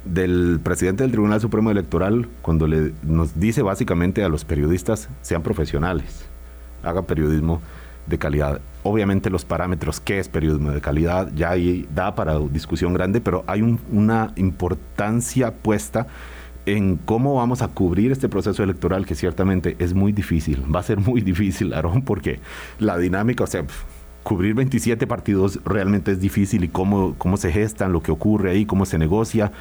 del 0.04 0.60
presidente 0.62 1.02
del 1.02 1.12
Tribunal 1.12 1.40
Supremo 1.40 1.70
Electoral 1.70 2.28
cuando 2.42 2.66
le, 2.66 2.92
nos 3.02 3.38
dice 3.38 3.62
básicamente 3.62 4.24
a 4.24 4.28
los 4.28 4.44
periodistas, 4.44 5.08
sean 5.22 5.42
profesionales, 5.42 6.26
hagan 6.82 7.04
periodismo 7.04 7.60
de 8.06 8.18
calidad. 8.18 8.60
Obviamente 8.82 9.30
los 9.30 9.44
parámetros, 9.44 10.00
qué 10.00 10.18
es 10.18 10.28
periodismo 10.28 10.70
de 10.70 10.80
calidad, 10.80 11.30
ya 11.34 11.50
ahí 11.50 11.86
da 11.94 12.14
para 12.14 12.38
discusión 12.38 12.94
grande, 12.94 13.20
pero 13.20 13.44
hay 13.46 13.62
una 13.90 14.32
importancia 14.36 15.54
puesta 15.54 16.06
en 16.66 16.96
cómo 16.96 17.34
vamos 17.34 17.62
a 17.62 17.68
cubrir 17.68 18.12
este 18.12 18.28
proceso 18.28 18.62
electoral 18.62 19.06
que 19.06 19.14
ciertamente 19.14 19.76
es 19.78 19.94
muy 19.94 20.12
difícil, 20.12 20.64
va 20.74 20.80
a 20.80 20.82
ser 20.82 21.00
muy 21.00 21.20
difícil, 21.20 21.72
Aarón, 21.72 22.02
porque 22.02 22.40
la 22.78 22.98
dinámica, 22.98 23.44
o 23.44 23.46
sea, 23.46 23.64
cubrir 24.28 24.54
27 24.54 25.06
partidos 25.06 25.58
realmente 25.64 26.12
es 26.12 26.20
difícil 26.20 26.62
y 26.62 26.68
cómo, 26.68 27.14
cómo 27.16 27.38
se 27.38 27.50
gestan, 27.50 27.94
lo 27.94 28.02
que 28.02 28.12
ocurre 28.12 28.50
ahí, 28.50 28.66
cómo 28.66 28.84
se 28.84 28.98
negocia 28.98 29.52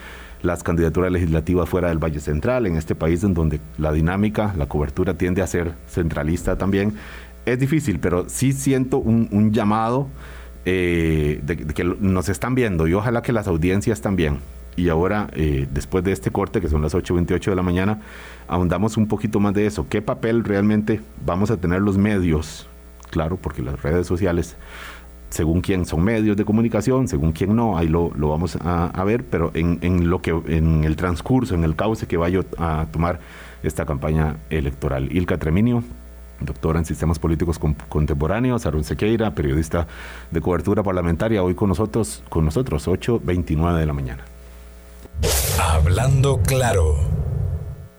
las 0.41 0.61
candidaturas 0.61 1.09
legislativas 1.09 1.69
fuera 1.69 1.87
del 1.87 2.03
Valle 2.03 2.19
Central, 2.19 2.67
en 2.67 2.75
este 2.75 2.93
país 2.93 3.23
en 3.23 3.33
donde 3.33 3.61
la 3.77 3.93
dinámica, 3.93 4.53
la 4.57 4.65
cobertura 4.65 5.13
tiende 5.13 5.41
a 5.41 5.47
ser 5.47 5.71
centralista 5.87 6.57
también. 6.57 6.95
Es 7.45 7.57
difícil, 7.59 7.99
pero 8.01 8.27
sí 8.27 8.51
siento 8.51 8.97
un, 8.97 9.53
llamado 9.53 10.09
eh, 10.65 11.39
de, 11.45 11.55
que 11.55 11.85
nos 11.85 12.27
están 12.27 12.53
viendo 12.53 12.89
y 12.89 12.93
ojalá 12.93 13.21
que 13.21 13.31
las 13.31 13.47
audiencias 13.47 14.01
también. 14.01 14.39
Y 14.75 14.89
ahora, 14.89 15.29
eh, 15.31 15.65
después 15.73 16.03
de 16.03 16.11
este 16.11 16.29
corte, 16.29 16.59
que 16.59 16.67
son 16.67 16.81
las 16.81 16.93
8.28 16.93 17.51
de 17.51 17.55
la 17.55 17.63
mañana, 17.63 18.01
ahondamos 18.49 18.97
un 18.97 19.07
poquito 19.07 19.39
más 19.39 19.53
de 19.53 19.65
eso. 19.65 19.87
¿Qué 19.87 20.01
papel 20.01 20.43
realmente 20.43 20.99
vamos 21.25 21.51
a 21.51 21.55
tener 21.55 21.81
los 21.81 21.97
medios 21.97 22.67
claro, 23.09 23.37
porque 23.37 23.61
las 23.61 23.81
redes 23.81 24.07
sociales, 24.07 24.55
según 25.29 25.61
quién 25.61 25.85
son 25.85 26.03
medios 26.03 26.37
de 26.37 26.45
comunicación, 26.45 27.07
según 27.07 27.31
quién 27.31 27.55
no, 27.55 27.77
ahí 27.77 27.87
lo, 27.87 28.09
vamos 28.09 28.57
a, 28.61 29.03
ver, 29.03 29.23
pero 29.25 29.51
en, 29.53 30.09
lo 30.09 30.21
que, 30.21 30.31
en 30.47 30.83
el 30.83 30.95
transcurso, 30.95 31.55
en 31.55 31.63
el 31.63 31.75
cauce 31.75 32.07
que 32.07 32.17
vaya 32.17 32.41
a 32.57 32.87
tomar 32.91 33.19
esta 33.63 33.85
campaña 33.85 34.37
electoral. 34.49 35.11
Ilka 35.11 35.37
Treminio, 35.37 35.83
doctora 36.39 36.79
en 36.79 36.85
sistemas 36.85 37.19
políticos 37.19 37.59
contemporáneos, 37.89 38.65
Arun 38.65 38.83
Sequeira, 38.83 39.33
periodista 39.33 39.87
de 40.31 40.41
cobertura 40.41 40.83
parlamentaria, 40.83 41.43
hoy 41.43 41.55
con 41.55 41.69
nosotros, 41.69 42.23
con 42.29 42.45
nosotros, 42.45 42.87
8.29 42.87 43.77
de 43.77 43.85
la 43.85 43.93
mañana. 43.93 44.23
Hablando 45.59 46.39
claro. 46.43 46.95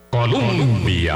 Colombia. 0.09 1.15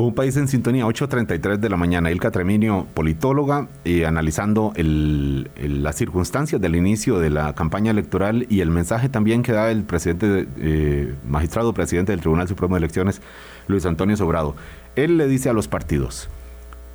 Un 0.00 0.14
país 0.14 0.34
en 0.38 0.48
sintonía, 0.48 0.86
8.33 0.86 1.58
de 1.58 1.68
la 1.68 1.76
mañana. 1.76 2.10
Ilka 2.10 2.30
Treminio, 2.30 2.86
politóloga, 2.94 3.68
eh, 3.84 4.06
analizando 4.06 4.72
las 4.74 5.94
circunstancias 5.96 6.58
del 6.58 6.74
inicio 6.74 7.18
de 7.18 7.28
la 7.28 7.54
campaña 7.54 7.90
electoral 7.90 8.46
y 8.48 8.62
el 8.62 8.70
mensaje 8.70 9.10
también 9.10 9.42
que 9.42 9.52
da 9.52 9.70
el 9.70 9.82
presidente, 9.82 10.48
eh, 10.56 11.14
magistrado 11.28 11.74
presidente 11.74 12.12
del 12.12 12.20
Tribunal 12.20 12.48
Supremo 12.48 12.76
de 12.76 12.78
Elecciones, 12.78 13.20
Luis 13.68 13.84
Antonio 13.84 14.16
Sobrado. 14.16 14.56
Él 14.96 15.18
le 15.18 15.28
dice 15.28 15.50
a 15.50 15.52
los 15.52 15.68
partidos, 15.68 16.30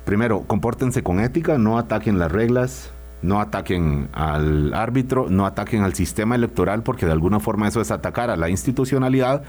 primero, 0.04 0.40
compórtense 0.40 1.04
con 1.04 1.20
ética, 1.20 1.58
no 1.58 1.78
ataquen 1.78 2.18
las 2.18 2.32
reglas, 2.32 2.90
no 3.22 3.40
ataquen 3.40 4.08
al 4.14 4.74
árbitro, 4.74 5.28
no 5.30 5.46
ataquen 5.46 5.84
al 5.84 5.94
sistema 5.94 6.34
electoral, 6.34 6.82
porque 6.82 7.06
de 7.06 7.12
alguna 7.12 7.38
forma 7.38 7.68
eso 7.68 7.80
es 7.80 7.92
atacar 7.92 8.30
a 8.30 8.36
la 8.36 8.50
institucionalidad 8.50 9.44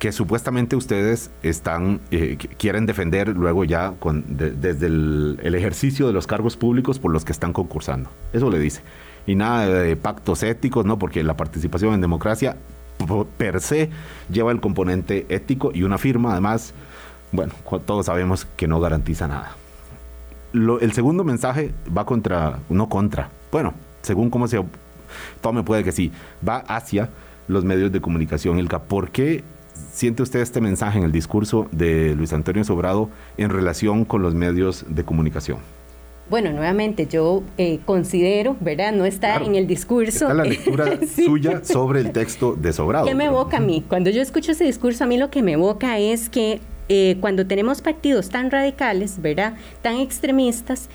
que 0.00 0.12
supuestamente 0.12 0.76
ustedes 0.76 1.30
están 1.42 2.00
eh, 2.10 2.38
quieren 2.56 2.86
defender 2.86 3.28
luego 3.28 3.64
ya 3.64 3.92
desde 4.28 4.86
el, 4.86 5.54
ejercicio 5.54 6.06
de 6.06 6.14
los 6.14 6.26
cargos 6.26 6.56
públicos 6.56 6.98
por 6.98 7.12
los 7.12 7.26
que 7.26 7.32
están 7.32 7.52
concursando. 7.52 8.08
Eso 8.32 8.50
le 8.50 8.58
dice. 8.58 8.80
Y 9.26 9.34
nada 9.34 9.68
de 9.68 9.96
pactos 9.96 10.42
éticos, 10.42 10.86
¿no? 10.86 10.98
Porque 10.98 11.22
la 11.22 11.36
participación 11.36 11.92
en 11.92 12.00
democracia 12.00 12.56
per 13.36 13.60
se 13.60 13.90
lleva 14.32 14.52
el 14.52 14.60
componente 14.62 15.26
ético 15.28 15.70
y 15.74 15.82
una 15.82 15.98
firma 15.98 16.32
además, 16.32 16.72
bueno, 17.30 17.52
todos 17.84 18.06
sabemos 18.06 18.46
que 18.56 18.66
no 18.66 18.80
garantiza 18.80 19.28
nada. 19.28 19.54
el 20.54 20.92
segundo 20.92 21.24
mensaje 21.24 21.74
va 21.94 22.06
contra, 22.06 22.58
no 22.70 22.88
contra, 22.88 23.28
bueno, 23.52 23.74
según 24.00 24.30
cómo 24.30 24.48
se 24.48 24.64
tome 25.42 25.62
puede 25.62 25.84
que 25.84 25.92
sí, 25.92 26.10
va 26.46 26.56
hacia 26.60 27.10
los 27.48 27.66
medios 27.66 27.92
de 27.92 28.00
comunicación. 28.00 28.58
Ilka, 28.58 28.78
¿por 28.78 29.10
qué 29.10 29.44
siente 29.92 30.22
usted 30.22 30.40
este 30.40 30.60
mensaje 30.60 30.98
en 30.98 31.04
el 31.04 31.12
discurso 31.12 31.68
de 31.72 32.14
Luis 32.14 32.32
Antonio 32.32 32.64
Sobrado 32.64 33.10
en 33.36 33.50
relación 33.50 34.04
con 34.04 34.22
los 34.22 34.34
medios 34.34 34.84
de 34.88 35.04
comunicación? 35.04 35.58
Bueno, 36.30 36.52
nuevamente, 36.52 37.08
yo 37.08 37.42
eh, 37.58 37.80
considero, 37.84 38.56
¿verdad? 38.60 38.92
No 38.92 39.04
está 39.04 39.38
en 39.38 39.56
el 39.56 39.66
discurso. 39.66 40.26
Está 40.26 40.34
la 40.34 40.44
lectura 40.44 41.00
suya 41.16 41.64
sobre 41.64 42.00
el 42.00 42.12
texto 42.12 42.54
de 42.54 42.72
Sobrado. 42.72 43.06
¿Qué 43.06 43.16
me 43.16 43.24
evoca 43.24 43.56
a 43.56 43.60
mí? 43.60 43.84
Cuando 43.88 44.10
yo 44.10 44.22
escucho 44.22 44.52
ese 44.52 44.62
discurso, 44.62 45.02
a 45.02 45.06
mí 45.08 45.18
lo 45.18 45.28
que 45.28 45.42
me 45.42 45.52
evoca 45.52 45.98
es 45.98 46.28
que 46.28 46.60
eh, 46.88 47.16
cuando 47.20 47.48
tenemos 47.48 47.80
partidos 47.80 48.28
tan 48.28 48.52
radicales, 48.52 49.20
¿verdad? 49.20 49.54
Tan 49.82 49.96
extremistas, 49.96 50.88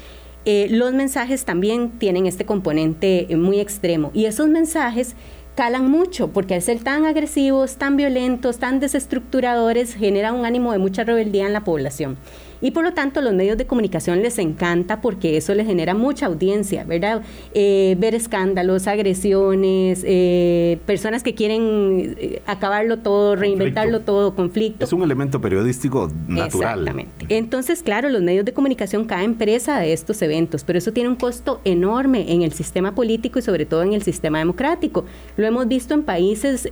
eh, 0.45 0.67
los 0.69 0.93
mensajes 0.93 1.43
también 1.43 1.89
tienen 1.99 2.27
este 2.27 2.45
componente 2.45 3.27
muy 3.35 3.59
extremo. 3.59 4.11
Y 4.13 4.25
esos 4.25 4.47
mensajes 4.47 5.15
calan 5.55 5.89
mucho, 5.89 6.27
porque 6.27 6.53
al 6.53 6.61
ser 6.61 6.79
tan 6.79 7.05
agresivos, 7.05 7.77
tan 7.77 7.97
violentos, 7.97 8.57
tan 8.57 8.79
desestructuradores, 8.79 9.95
genera 9.95 10.33
un 10.33 10.45
ánimo 10.45 10.73
de 10.73 10.79
mucha 10.79 11.03
rebeldía 11.03 11.47
en 11.47 11.53
la 11.53 11.63
población. 11.63 12.17
Y 12.61 12.71
por 12.71 12.83
lo 12.83 12.93
tanto, 12.93 13.21
los 13.21 13.33
medios 13.33 13.57
de 13.57 13.65
comunicación 13.65 14.21
les 14.21 14.39
encanta 14.39 15.01
porque 15.01 15.37
eso 15.37 15.53
les 15.53 15.67
genera 15.67 15.93
mucha 15.93 16.25
audiencia, 16.27 16.83
¿verdad? 16.83 17.21
Eh, 17.53 17.95
ver 17.99 18.15
escándalos, 18.15 18.87
agresiones, 18.87 20.03
eh, 20.05 20.79
personas 20.85 21.23
que 21.23 21.33
quieren 21.33 22.15
eh, 22.17 22.41
acabarlo 22.45 22.99
todo, 22.99 23.35
reinventarlo 23.35 24.01
todo, 24.01 24.35
conflicto. 24.35 24.85
Es 24.85 24.93
un 24.93 25.03
elemento 25.03 25.41
periodístico 25.41 26.09
natural. 26.27 26.79
Exactamente. 26.79 27.25
Entonces, 27.29 27.83
claro, 27.83 28.09
los 28.09 28.21
medios 28.21 28.45
de 28.45 28.53
comunicación 28.53 29.05
caen 29.05 29.35
presa 29.35 29.79
de 29.79 29.93
estos 29.93 30.21
eventos, 30.21 30.63
pero 30.63 30.79
eso 30.79 30.93
tiene 30.93 31.09
un 31.09 31.15
costo 31.15 31.61
enorme 31.65 32.31
en 32.31 32.41
el 32.41 32.53
sistema 32.53 32.95
político 32.95 33.39
y 33.39 33.41
sobre 33.41 33.65
todo 33.65 33.83
en 33.83 33.93
el 33.93 34.03
sistema 34.03 34.39
democrático. 34.39 35.05
Lo 35.37 35.45
hemos 35.45 35.67
visto 35.67 35.93
en 35.93 36.03
países 36.03 36.67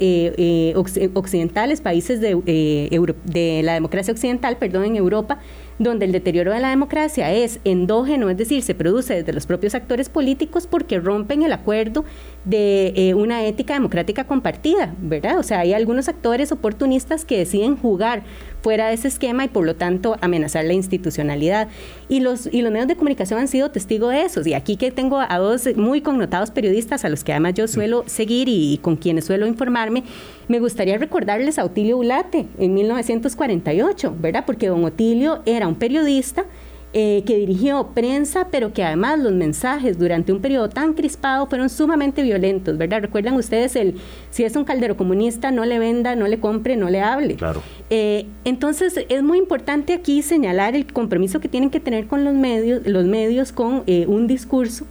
occidentales, 1.16 1.82
países 1.82 2.22
de, 2.22 2.36
de 3.26 3.62
la 3.64 3.74
democracia 3.74 4.14
occidental, 4.14 4.58
perdón, 4.58 4.86
en 4.86 4.96
Europa, 4.96 5.40
donde 5.80 6.06
el 6.06 6.12
deterioro 6.12 6.54
de 6.54 6.60
la 6.60 6.70
democracia 6.70 7.32
es 7.34 7.60
endógeno, 7.64 8.30
es 8.30 8.38
decir, 8.38 8.62
se 8.62 8.76
produce 8.76 9.16
desde 9.16 9.34
los 9.34 9.46
propios 9.46 9.76
actores 9.76 10.10
políticos 10.10 10.68
porque 10.68 11.00
rompen 11.00 11.44
el 11.44 11.54
acuerdo 11.54 12.06
de 12.46 12.94
eh, 12.96 13.14
una 13.14 13.46
ética 13.46 13.74
democrática 13.74 14.26
compartida, 14.26 14.94
¿verdad? 15.02 15.40
O 15.40 15.44
sea, 15.44 15.60
hay 15.60 15.74
algunos 15.74 16.08
actores 16.10 16.52
oportunistas 16.52 17.26
que 17.26 17.38
deciden 17.38 17.76
jugar 17.76 18.24
fuera 18.64 18.88
de 18.88 18.94
ese 18.94 19.10
esquema 19.10 19.44
y 19.44 19.50
por 19.50 19.66
lo 19.66 19.76
tanto 19.76 20.18
amenazar 20.22 20.64
la 20.64 20.74
institucionalidad. 20.74 21.68
Y 22.10 22.22
los, 22.22 22.48
y 22.52 22.62
los 22.62 22.72
medios 22.72 22.88
de 22.88 22.96
comunicación 22.96 23.40
han 23.40 23.48
sido 23.50 23.70
testigo 23.70 24.08
de 24.08 24.24
eso. 24.24 24.42
Y 24.46 24.54
aquí 24.54 24.78
que 24.78 24.90
tengo 24.90 25.20
a 25.20 25.38
dos 25.38 25.68
muy 25.76 26.02
connotados 26.02 26.50
periodistas 26.50 27.04
a 27.04 27.10
los 27.10 27.24
que 27.24 27.34
además 27.34 27.54
yo 27.56 27.68
suelo 27.68 28.04
seguir 28.08 28.48
y, 28.48 28.74
y 28.74 28.78
con 28.78 28.96
quienes 28.96 29.26
suelo 29.26 29.46
informarme, 29.46 30.04
me 30.48 30.60
gustaría 30.60 30.98
recordarles 30.98 31.60
a 31.60 31.66
Otilio 31.66 31.98
Ulate 31.98 32.48
en 32.58 32.74
1948, 32.74 34.16
¿verdad? 34.20 34.46
Porque 34.46 34.68
don 34.68 34.84
Otilio 34.86 35.42
era 35.46 35.68
un 35.68 35.76
periodista 35.76 36.46
eh, 36.94 37.24
que 37.26 37.38
dirigió 37.38 37.90
prensa, 37.96 38.50
pero 38.52 38.72
que 38.72 38.84
además 38.84 39.20
los 39.20 39.34
mensajes 39.34 39.98
durante 39.98 40.32
un 40.32 40.42
periodo 40.42 40.70
tan 40.70 40.94
crispado 40.94 41.48
fueron 41.48 41.70
sumamente 41.70 42.22
violentos, 42.22 42.78
¿verdad? 42.78 43.02
Recuerdan 43.02 43.34
ustedes 43.34 43.76
el, 43.76 43.96
si 44.30 44.44
es 44.44 44.56
un 44.56 44.64
caldero 44.64 44.96
comunista, 44.96 45.50
no 45.50 45.66
le 45.66 45.80
venda, 45.80 46.16
no 46.16 46.28
le 46.28 46.40
compre, 46.40 46.76
no 46.76 46.90
le 46.90 47.02
hable. 47.02 47.36
Claro. 47.36 47.64
Eh, 47.90 48.28
entonces, 48.46 49.06
es 49.10 49.24
muy 49.24 49.40
importante 49.40 49.94
aquí 49.94 50.22
señalar 50.22 50.76
el 50.76 50.86
compromiso 50.86 51.40
que 51.40 51.48
tienen 51.48 51.72
que 51.72 51.80
tener 51.80 52.06
con 52.06 52.24
los 52.24 52.36
medios, 52.36 52.86
los 52.86 53.06
medios 53.06 53.52
con 53.52 53.84
eh, 53.88 54.06
un 54.08 54.28
discurso 54.28 54.86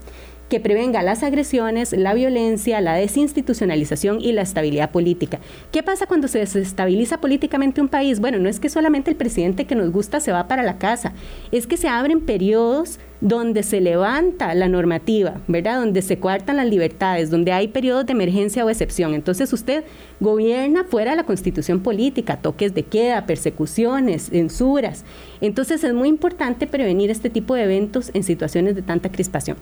que 0.52 0.60
prevenga 0.60 1.02
las 1.02 1.22
agresiones, 1.22 1.94
la 1.94 2.12
violencia, 2.12 2.82
la 2.82 2.92
desinstitucionalización 2.92 4.20
y 4.20 4.32
la 4.32 4.42
estabilidad 4.42 4.90
política. 4.90 5.40
¿Qué 5.70 5.82
pasa 5.82 6.04
cuando 6.06 6.28
se 6.28 6.40
desestabiliza 6.40 7.22
políticamente 7.22 7.80
un 7.80 7.88
país? 7.88 8.20
Bueno, 8.20 8.38
no 8.38 8.50
es 8.50 8.60
que 8.60 8.68
solamente 8.68 9.10
el 9.10 9.16
presidente 9.16 9.64
que 9.64 9.74
nos 9.74 9.90
gusta 9.90 10.20
se 10.20 10.30
va 10.30 10.48
para 10.48 10.62
la 10.62 10.76
casa, 10.76 11.14
es 11.52 11.66
que 11.66 11.78
se 11.78 11.88
abren 11.88 12.20
periodos 12.20 12.98
donde 13.22 13.62
se 13.62 13.80
levanta 13.80 14.52
la 14.54 14.68
normativa, 14.68 15.40
¿verdad? 15.48 15.78
Donde 15.78 16.02
se 16.02 16.18
coartan 16.18 16.58
las 16.58 16.66
libertades, 16.66 17.30
donde 17.30 17.52
hay 17.52 17.68
periodos 17.68 18.04
de 18.04 18.12
emergencia 18.12 18.62
o 18.62 18.68
excepción. 18.68 19.14
Entonces 19.14 19.50
usted 19.54 19.84
gobierna 20.20 20.84
fuera 20.84 21.12
de 21.12 21.16
la 21.16 21.24
constitución 21.24 21.80
política, 21.80 22.36
toques 22.36 22.74
de 22.74 22.82
queda, 22.82 23.24
persecuciones, 23.24 24.24
censuras. 24.24 25.06
Entonces 25.40 25.82
es 25.82 25.94
muy 25.94 26.08
importante 26.08 26.66
prevenir 26.66 27.10
este 27.10 27.30
tipo 27.30 27.54
de 27.54 27.62
eventos 27.62 28.10
en 28.12 28.22
situaciones 28.22 28.74
de 28.74 28.82
tanta 28.82 29.10
crispación. 29.10 29.56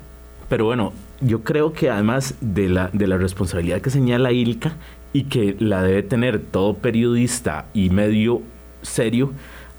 Pero 0.51 0.65
bueno, 0.65 0.93
yo 1.21 1.45
creo 1.45 1.73
que 1.73 1.91
además 1.91 2.35
de 2.41 2.69
la, 2.69 2.91
de 2.93 3.07
la 3.07 3.17
responsabilidad 3.17 3.81
que 3.81 3.89
señala 3.89 4.33
Ilka 4.33 4.73
y 5.13 5.23
que 5.25 5.55
la 5.61 5.81
debe 5.81 6.03
tener 6.03 6.41
todo 6.41 6.75
periodista 6.75 7.67
y 7.73 7.89
medio 7.91 8.43
serio, 8.83 9.33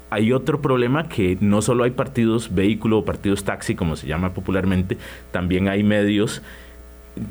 hay 0.10 0.32
otro 0.32 0.62
problema 0.62 1.10
que 1.10 1.38
no 1.42 1.62
solo 1.62 1.84
hay 1.84 1.92
partidos 1.92 2.56
vehículo 2.56 3.00
o 3.00 3.06
partidos 3.06 3.44
taxi, 3.44 3.76
como 3.76 3.98
se 3.98 4.08
llama 4.08 4.34
popularmente, 4.34 4.98
también 5.32 5.68
hay 5.68 5.84
medios. 5.84 6.42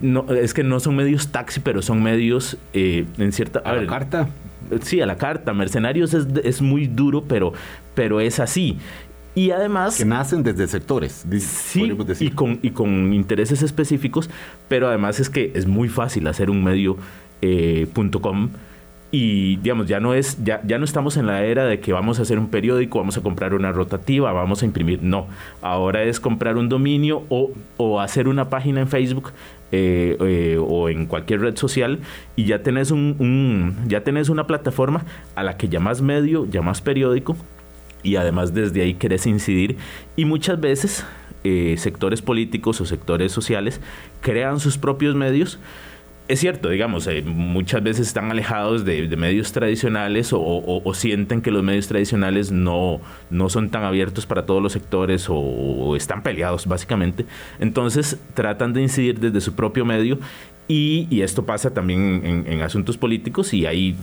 No, 0.02 0.26
es 0.28 0.52
que 0.52 0.62
no 0.62 0.78
son 0.78 0.96
medios 0.96 1.32
taxi, 1.32 1.60
pero 1.60 1.80
son 1.80 2.02
medios 2.02 2.58
eh, 2.74 3.06
en 3.16 3.32
cierta... 3.32 3.60
A, 3.60 3.72
la 3.72 3.86
carta. 3.86 4.28
Sí, 4.82 5.00
a 5.00 5.06
la 5.06 5.16
carta. 5.16 5.54
Mercenarios 5.54 6.12
es, 6.12 6.26
es 6.44 6.60
muy 6.60 6.86
duro, 6.88 7.24
pero, 7.26 7.54
pero 7.94 8.20
es 8.20 8.38
así. 8.38 8.76
Y 9.34 9.50
además... 9.52 9.96
Que 9.96 10.04
nacen 10.04 10.42
desde 10.42 10.66
sectores. 10.66 11.24
Sí, 11.38 11.96
y 12.20 12.30
con, 12.30 12.58
y 12.62 12.70
con 12.70 13.12
intereses 13.12 13.62
específicos, 13.62 14.28
pero 14.68 14.88
además 14.88 15.20
es 15.20 15.30
que 15.30 15.52
es 15.54 15.66
muy 15.66 15.88
fácil 15.88 16.26
hacer 16.26 16.50
un 16.50 16.64
medio 16.64 16.96
eh, 17.42 17.86
.com 18.20 18.50
y 19.12 19.56
digamos 19.56 19.88
ya 19.88 19.98
no 19.98 20.14
es 20.14 20.42
ya, 20.44 20.60
ya 20.64 20.78
no 20.78 20.84
estamos 20.84 21.16
en 21.16 21.26
la 21.26 21.44
era 21.44 21.64
de 21.64 21.80
que 21.80 21.92
vamos 21.92 22.18
a 22.18 22.22
hacer 22.22 22.38
un 22.38 22.48
periódico 22.48 22.98
vamos 22.98 23.16
a 23.16 23.22
comprar 23.22 23.54
una 23.54 23.72
rotativa 23.72 24.32
vamos 24.32 24.62
a 24.62 24.66
imprimir 24.66 25.02
no 25.02 25.26
ahora 25.62 26.04
es 26.04 26.20
comprar 26.20 26.56
un 26.56 26.68
dominio 26.68 27.24
o, 27.28 27.50
o 27.76 28.00
hacer 28.00 28.28
una 28.28 28.48
página 28.50 28.80
en 28.80 28.88
Facebook 28.88 29.32
eh, 29.72 30.16
eh, 30.20 30.58
o 30.60 30.88
en 30.88 31.06
cualquier 31.06 31.40
red 31.40 31.56
social 31.56 31.98
y 32.36 32.44
ya 32.44 32.62
tenés 32.62 32.92
un, 32.92 33.16
un, 33.18 33.88
ya 33.88 34.04
tenés 34.04 34.28
una 34.28 34.46
plataforma 34.46 35.04
a 35.34 35.42
la 35.42 35.56
que 35.56 35.68
llamas 35.68 36.02
medio 36.02 36.46
llamas 36.46 36.80
periódico 36.80 37.36
y 38.02 38.16
además 38.16 38.54
desde 38.54 38.82
ahí 38.82 38.94
querés 38.94 39.26
incidir 39.26 39.76
y 40.16 40.24
muchas 40.24 40.60
veces 40.60 41.04
eh, 41.42 41.76
sectores 41.78 42.20
políticos 42.20 42.80
o 42.82 42.86
sectores 42.86 43.32
sociales 43.32 43.80
crean 44.20 44.60
sus 44.60 44.76
propios 44.76 45.14
medios. 45.14 45.58
Es 46.28 46.38
cierto, 46.38 46.68
digamos, 46.68 47.06
eh, 47.06 47.22
muchas 47.22 47.82
veces 47.82 48.06
están 48.06 48.30
alejados 48.30 48.84
de, 48.84 49.08
medios 49.16 49.50
tradicionales 49.50 50.30
o, 50.32 50.92
sienten 50.94 51.40
que 51.40 51.50
los 51.50 51.64
medios 51.64 51.88
tradicionales 51.88 52.52
no, 52.52 53.00
no 53.30 53.48
son 53.48 53.70
tan 53.70 53.84
abiertos 53.84 54.26
para 54.26 54.46
todos 54.46 54.62
los 54.62 54.72
sectores 54.72 55.26
o, 55.28 55.96
están 55.96 56.22
peleados 56.22 56.66
básicamente. 56.66 57.24
Entonces 57.58 58.20
tratan 58.34 58.74
de 58.74 58.82
incidir 58.82 59.18
desde 59.18 59.40
su 59.40 59.54
propio 59.54 59.84
medio 59.84 60.18
y, 60.68 61.22
esto 61.22 61.46
pasa 61.46 61.74
también 61.74 62.44
en, 62.46 62.60
asuntos 62.60 62.96
políticos 62.96 63.52
y 63.54 63.66
hay 63.66 63.96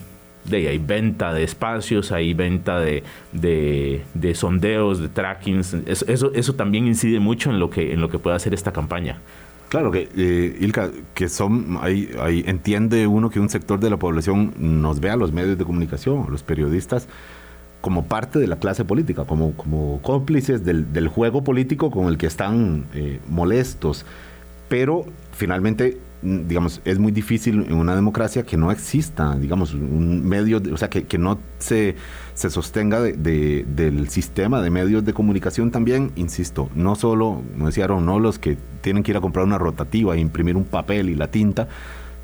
de, 0.50 0.68
hay 0.68 0.78
venta 0.78 1.34
de 1.34 1.44
espacios, 1.44 2.12
hay 2.12 2.34
venta 2.34 2.80
de, 2.80 3.04
de, 3.34 4.36
sondeos, 4.36 5.00
de 5.00 5.10
trackings. 5.10 5.74
Eso, 5.86 6.32
eso, 6.34 6.56
también 6.56 6.88
incide 6.88 7.20
mucho 7.20 7.50
en 7.50 7.60
lo 7.60 7.70
que, 7.70 7.94
en 7.94 8.02
lo 8.02 8.10
que 8.10 8.20
puede 8.20 8.36
hacer 8.36 8.54
esta 8.54 8.72
campaña. 8.72 9.20
Claro 9.70 9.92
que, 9.92 10.08
eh, 10.16 10.58
Ilka, 10.62 10.92
que 11.14 11.28
son, 11.28 11.78
hay, 11.82 12.10
hay, 12.20 12.44
entiende 12.48 13.06
uno 13.06 13.30
que 13.30 13.40
un 13.40 13.50
sector 13.50 13.80
de 13.80 13.90
la 13.90 13.98
población 13.98 14.54
nos 14.58 15.02
ve 15.02 15.10
a 15.10 15.18
los 15.18 15.34
medios 15.34 15.58
de 15.58 15.66
comunicación, 15.66 16.26
los 16.30 16.44
periodistas, 16.44 17.10
como 17.82 18.06
parte 18.06 18.40
de 18.40 18.48
la 18.48 18.58
clase 18.58 18.86
política, 18.86 19.26
como, 19.26 19.54
como 19.54 20.02
cómplices 20.02 20.64
del, 20.64 20.94
del 20.94 21.10
juego 21.10 21.44
político 21.44 21.92
con 21.92 22.08
el 22.08 22.18
que 22.18 22.28
están 22.28 22.86
eh, 22.94 23.20
molestos. 23.30 24.06
Pero 24.70 25.06
finalmente 25.32 25.98
digamos, 26.22 26.82
es 26.84 26.98
muy 26.98 27.12
difícil 27.12 27.66
en 27.68 27.74
una 27.74 27.96
democracia 27.96 28.44
que 28.44 28.58
no 28.58 28.72
exista, 28.72 29.36
digamos, 29.38 29.74
un 29.74 30.28
medio, 30.28 30.62
o 30.74 30.78
sea, 30.78 30.90
que, 30.90 31.06
que 31.06 31.18
no 31.18 31.40
se, 31.60 31.96
se 32.34 32.50
sostenga 32.50 33.00
de, 33.02 33.66
del 33.68 34.10
sistema 34.10 34.62
de 34.62 34.70
medios 34.70 35.06
de 35.06 35.14
comunicación 35.14 35.72
también, 35.72 36.12
insisto, 36.16 36.70
no 36.76 36.96
solo, 36.96 37.44
no 37.56 37.68
decía 37.68 37.88
no 37.88 38.20
los 38.20 38.40
que 38.40 38.58
tienen 38.82 39.04
que 39.04 39.12
ir 39.12 39.18
a 39.18 39.22
comprar 39.22 39.46
una 39.46 39.58
rotativa 39.58 40.16
e 40.16 40.20
imprimir 40.20 40.56
un 40.56 40.66
papel 40.66 41.10
y 41.10 41.16
la 41.16 41.30
tinta, 41.30 41.68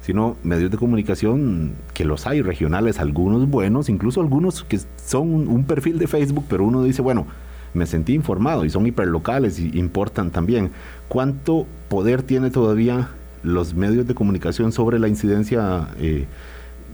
sino 0.01 0.35
medios 0.43 0.71
de 0.71 0.77
comunicación 0.77 1.73
que 1.93 2.03
los 2.03 2.27
hay, 2.27 2.41
regionales, 2.41 2.99
algunos 2.99 3.47
buenos, 3.47 3.89
incluso 3.89 4.21
algunos 4.21 4.63
que 4.63 4.79
son 4.97 5.47
un 5.47 5.63
perfil 5.65 5.99
de 5.99 6.07
Facebook, 6.07 6.45
pero 6.49 6.65
uno 6.65 6.83
dice, 6.83 7.01
bueno, 7.01 7.27
me 7.73 7.85
sentí 7.85 8.13
informado 8.13 8.65
y 8.65 8.69
son 8.69 8.85
hiperlocales 8.85 9.59
y 9.59 9.77
importan 9.77 10.31
también. 10.31 10.71
¿Cuánto 11.07 11.65
poder 11.89 12.21
tiene 12.23 12.49
todavía 12.49 13.09
los 13.43 13.73
medios 13.73 14.07
de 14.07 14.15
comunicación 14.15 14.71
sobre 14.71 14.99
la 14.99 15.07
incidencia, 15.07 15.89
eh, 15.99 16.25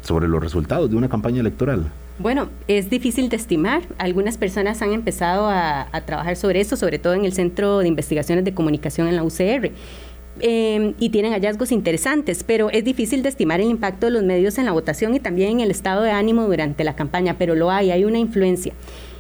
sobre 0.01 0.27
los 0.27 0.41
resultados 0.41 0.89
de 0.89 0.95
una 0.95 1.09
campaña 1.09 1.39
electoral? 1.39 1.91
Bueno, 2.19 2.49
es 2.67 2.89
difícil 2.89 3.29
de 3.29 3.37
estimar. 3.37 3.83
Algunas 3.97 4.37
personas 4.37 4.81
han 4.81 4.91
empezado 4.91 5.47
a, 5.47 5.87
trabajar 6.05 6.35
sobre 6.35 6.59
eso, 6.59 6.75
sobre 6.75 6.99
todo 6.99 7.13
en 7.13 7.23
el 7.23 7.31
Centro 7.31 7.79
de 7.79 7.87
Investigaciones 7.87 8.43
de 8.43 8.53
Comunicación 8.53 9.07
en 9.07 9.15
la 9.15 9.23
UCR. 9.23 9.71
Em, 10.41 10.93
y 10.99 11.09
tienen 11.09 11.33
hallazgos 11.33 11.71
interesantes, 11.71 12.43
pero 12.43 12.69
es 12.69 12.83
difícil 12.83 13.23
de 13.23 13.29
estimar 13.29 13.61
el 13.61 13.69
impacto 13.69 14.05
de 14.05 14.11
los 14.11 14.23
medios 14.23 14.57
en 14.57 14.65
la 14.65 14.71
votación 14.71 15.15
y 15.15 15.19
también 15.19 15.51
en 15.51 15.59
el 15.61 15.71
estado 15.71 16.03
de 16.03 16.11
ánimo 16.11 16.45
durante 16.45 16.83
la 16.83 16.95
campaña, 16.95 17.35
pero 17.37 17.55
lo 17.55 17.71
hay, 17.71 17.91
hay 17.91 18.05
una 18.05 18.19
influencia. 18.19 18.73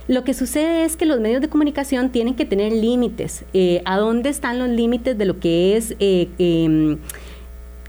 Lo 0.09 0.23
que 0.23 0.33
sucede 0.33 0.85
es 0.85 0.97
que 0.97 1.05
los 1.05 1.19
medios 1.19 1.39
de 1.39 1.49
comunicación 1.49 2.09
tienen 2.09 2.33
que 2.33 2.43
tener 2.43 2.73
límites. 2.73 3.45
Eh, 3.53 3.83
¿A 3.85 3.97
dónde 3.97 4.29
están 4.29 4.57
los 4.57 4.67
límites 4.67 5.15
de 5.15 5.25
lo 5.25 5.39
que 5.39 5.77
es... 5.77 5.95
Eh, 5.99 6.27
em, 6.39 6.97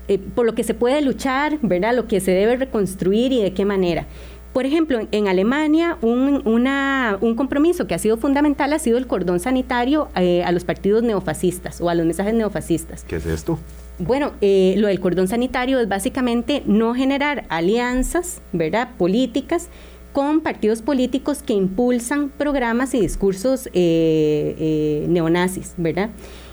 eh, 0.06 0.18
por 0.34 0.44
lo 0.44 0.54
que 0.54 0.62
se 0.62 0.74
puede 0.74 1.00
luchar, 1.00 1.58
¿verdad? 1.62 1.96
Lo 1.96 2.06
que 2.06 2.20
se 2.20 2.32
debe 2.32 2.56
reconstruir 2.56 3.32
y 3.32 3.40
de 3.40 3.54
qué 3.54 3.64
manera. 3.64 4.06
Por 4.52 4.66
ejemplo, 4.66 4.98
en 5.10 5.28
Alemania 5.28 5.96
un, 6.02 6.42
un, 6.44 7.34
compromiso 7.36 7.86
que 7.86 7.94
ha 7.94 7.98
sido 7.98 8.18
fundamental 8.18 8.74
ha 8.74 8.78
sido 8.78 8.98
el 8.98 9.06
cordón 9.06 9.40
sanitario 9.40 10.08
a 10.14 10.52
los 10.52 10.64
partidos 10.64 11.04
neofascistas 11.04 11.80
o 11.80 11.88
a 11.88 11.94
los 11.94 12.04
mensajes 12.04 12.34
neofascistas. 12.34 13.04
¿Qué 13.04 13.16
es 13.16 13.26
esto? 13.26 13.60
Bueno, 14.00 14.32
lo 14.40 14.88
del 14.88 14.98
cordón 14.98 15.28
sanitario 15.28 15.78
es 15.78 15.88
básicamente 15.88 16.64
no 16.66 16.94
generar 16.94 17.44
alianzas, 17.48 18.42
¿verdad? 18.52 18.90
Políticas 18.98 19.68
con 20.12 20.40
partidos 20.40 20.82
políticos 20.82 21.42
que 21.42 21.52
impulsan 21.52 22.30
programas 22.30 22.94
y 22.94 23.00
discursos 23.00 23.66
eh, 23.68 23.70
eh, 23.74 25.06
neonazis, 25.08 25.74
¿verdad? 25.76 26.10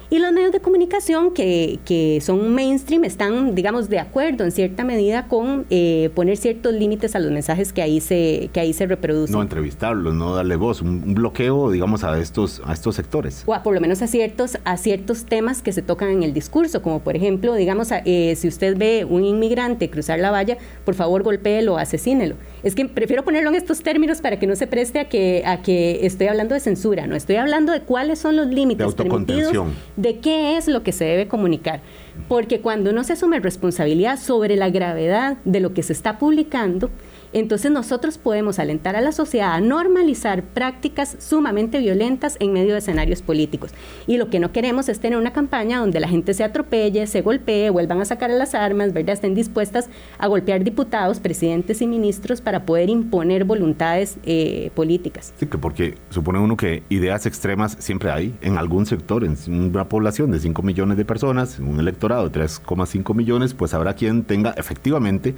Y 0.10 0.20
los 0.20 0.32
medios 0.32 0.54
de 0.54 0.62
comunicación 0.62 1.34
que, 1.34 1.80
que, 1.84 2.22
son 2.22 2.54
mainstream 2.54 3.04
están, 3.04 3.56
digamos, 3.56 3.90
de 3.90 4.00
acuerdo 4.00 4.46
en 4.46 4.54
cierta 4.54 4.86
medida 4.86 5.28
con 5.28 5.66
eh, 5.70 6.12
poner 6.16 6.38
ciertos 6.38 6.74
límites 6.74 7.14
a 7.14 7.20
los 7.20 7.30
mensajes 7.30 7.74
que 7.74 7.82
ahí 7.82 8.00
se, 8.00 8.50
que 8.54 8.62
ahí 8.62 8.72
se 8.72 8.86
reproducen. 8.86 9.34
No 9.34 9.42
entrevistarlos, 9.42 10.16
no 10.16 10.34
darle 10.34 10.56
voz, 10.56 10.82
un, 10.82 11.14
bloqueo, 11.14 11.72
digamos, 11.72 12.06
a 12.06 12.18
estos, 12.20 12.62
a 12.64 12.72
estos 12.72 12.96
sectores. 12.96 13.44
O 13.46 13.64
por 13.64 13.74
lo 13.74 13.82
menos 13.82 14.02
a 14.02 14.08
ciertos, 14.08 14.58
a 14.64 14.78
ciertos 14.78 15.26
temas 15.26 15.62
que 15.62 15.74
se 15.74 15.82
tocan 15.82 16.10
en 16.10 16.24
el 16.24 16.34
discurso, 16.34 16.82
como 16.82 17.02
por 17.02 17.18
ejemplo, 17.18 17.54
digamos, 17.56 17.90
eh, 17.92 18.34
si 18.38 18.48
usted 18.48 18.78
ve 18.78 19.04
un 19.04 19.26
inmigrante 19.26 19.90
cruzar 19.90 20.20
la 20.20 20.32
valla, 20.32 20.58
por 20.86 20.96
favor 20.96 21.24
golpéelo, 21.24 21.78
asesínelo. 21.78 22.36
Es 22.68 22.76
que 22.76 22.84
prefiero 22.84 23.24
ponerlo 23.24 23.48
en 23.48 23.56
estos 23.56 23.82
términos 23.82 24.20
para 24.20 24.40
que 24.40 24.46
no 24.46 24.54
se 24.58 24.68
preste 24.68 25.00
a 25.00 25.08
que, 25.08 25.42
a 25.46 25.62
que 25.62 26.06
estoy 26.06 26.28
hablando 26.28 26.54
de 26.54 26.60
censura, 26.60 27.08
no 27.08 27.16
estoy 27.16 27.38
hablando 27.38 27.72
de 27.72 27.80
cuáles 27.80 28.20
son 28.20 28.36
los 28.36 28.48
límites 28.48 28.86
de 28.86 28.94
permitidos 28.94 29.54
de 29.96 30.18
qué 30.18 30.58
es 30.58 30.68
lo 30.68 30.84
que 30.84 30.92
se 30.92 31.06
debe 31.06 31.30
comunicar. 31.30 31.80
Porque 32.28 32.60
cuando 32.60 32.92
no 32.92 33.06
se 33.06 33.14
asume 33.14 33.40
responsabilidad 33.40 34.20
sobre 34.20 34.58
la 34.58 34.70
gravedad 34.70 35.38
de 35.46 35.62
lo 35.62 35.74
que 35.74 35.82
se 35.82 35.94
está 35.94 36.20
publicando, 36.20 36.90
entonces 37.34 37.72
nosotros 37.72 38.18
podemos 38.18 38.60
alentar 38.60 38.96
a 38.96 39.02
la 39.02 39.12
sociedad 39.12 39.54
a 39.54 39.62
normalizar 39.62 40.44
prácticas 40.44 41.18
sumamente 41.20 41.80
violentas 41.80 42.38
en 42.40 42.54
medio 42.54 42.74
de 42.74 42.80
escenarios 42.80 43.22
políticos. 43.22 43.72
Y 44.08 44.18
lo 44.18 44.30
que 44.30 44.40
no 44.40 44.52
queremos 44.52 44.90
es 44.90 45.00
tener 45.00 45.18
una 45.18 45.34
campaña 45.34 45.80
donde 45.80 46.00
la 46.00 46.08
gente 46.08 46.34
se 46.34 46.44
atropelle, 46.44 47.08
se 47.08 47.22
golpee, 47.22 47.70
vuelvan 47.70 48.02
a 48.02 48.06
sacar 48.06 48.30
las 48.30 48.56
armas, 48.56 48.94
¿verdad? 48.94 49.14
Estén 49.14 49.36
dispuestas 49.36 49.90
a 50.18 50.28
golpear 50.28 50.64
diputados, 50.64 51.20
presidentes 51.20 51.82
y 51.82 51.88
ministros 51.88 52.42
para 52.42 52.66
poder 52.66 52.90
imponer 52.90 53.46
voluntades 53.46 54.18
eh, 54.24 54.72
políticas. 54.76 55.34
Sí, 55.38 55.48
que 55.48 55.58
porque 55.58 55.96
supone 56.10 56.40
uno 56.40 56.58
que 56.58 56.84
ideas 56.90 57.26
extremas 57.26 57.78
siempre 57.80 58.12
hay 58.12 58.36
en 58.42 58.58
algún 58.58 58.86
sector, 58.86 59.24
en 59.24 59.38
una 59.48 59.90
población 59.90 60.32
de 60.32 60.40
5 60.40 60.62
millones 60.62 60.98
de 60.98 61.06
personas, 61.06 61.60
en 61.60 61.68
un 61.68 61.80
electorado 61.80 62.30
de 62.30 62.40
3,5 62.40 63.16
millones, 63.16 63.54
pues 63.54 63.74
habrá 63.74 63.94
quien 63.94 64.24
tenga 64.24 64.52
efectivamente 64.52 65.36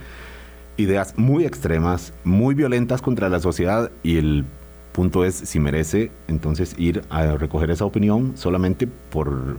ideas 0.79 1.13
muy 1.17 1.45
extremas, 1.45 2.13
muy 2.23 2.55
violentas 2.55 3.01
contra 3.01 3.29
la 3.29 3.39
sociedad 3.39 3.91
y 4.01 4.17
el 4.17 4.45
punto 4.91 5.25
es 5.25 5.35
si 5.35 5.59
merece 5.59 6.11
entonces 6.27 6.75
ir 6.77 7.03
a 7.09 7.35
recoger 7.35 7.69
esa 7.69 7.85
opinión 7.85 8.33
solamente 8.35 8.87
por, 8.87 9.57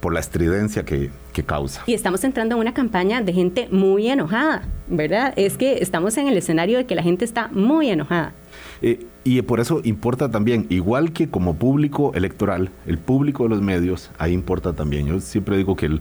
por 0.00 0.12
la 0.12 0.20
estridencia 0.20 0.84
que, 0.84 1.10
que, 1.32 1.42
causa. 1.44 1.82
Y 1.86 1.94
estamos 1.94 2.24
entrando 2.24 2.56
en 2.56 2.62
una 2.62 2.74
campaña 2.74 3.22
de 3.22 3.32
gente 3.32 3.68
muy 3.70 4.08
enojada, 4.08 4.62
¿verdad? 4.88 5.32
Es 5.36 5.56
que 5.56 5.78
estamos 5.78 6.16
en 6.16 6.28
el 6.28 6.36
escenario 6.36 6.78
de 6.78 6.86
que 6.86 6.94
la 6.94 7.02
gente 7.02 7.24
está 7.24 7.48
muy 7.48 7.90
enojada. 7.90 8.32
Eh, 8.82 9.06
y 9.24 9.42
por 9.42 9.60
eso 9.60 9.82
importa 9.84 10.30
también, 10.30 10.66
igual 10.70 11.12
que 11.12 11.28
como 11.28 11.54
público 11.54 12.12
electoral, 12.14 12.70
el 12.86 12.98
público 12.98 13.44
de 13.44 13.50
los 13.50 13.60
medios, 13.60 14.10
ahí 14.18 14.32
importa 14.32 14.72
también. 14.72 15.06
Yo 15.06 15.20
siempre 15.20 15.58
digo 15.58 15.76
que 15.76 15.86
el, 15.86 16.00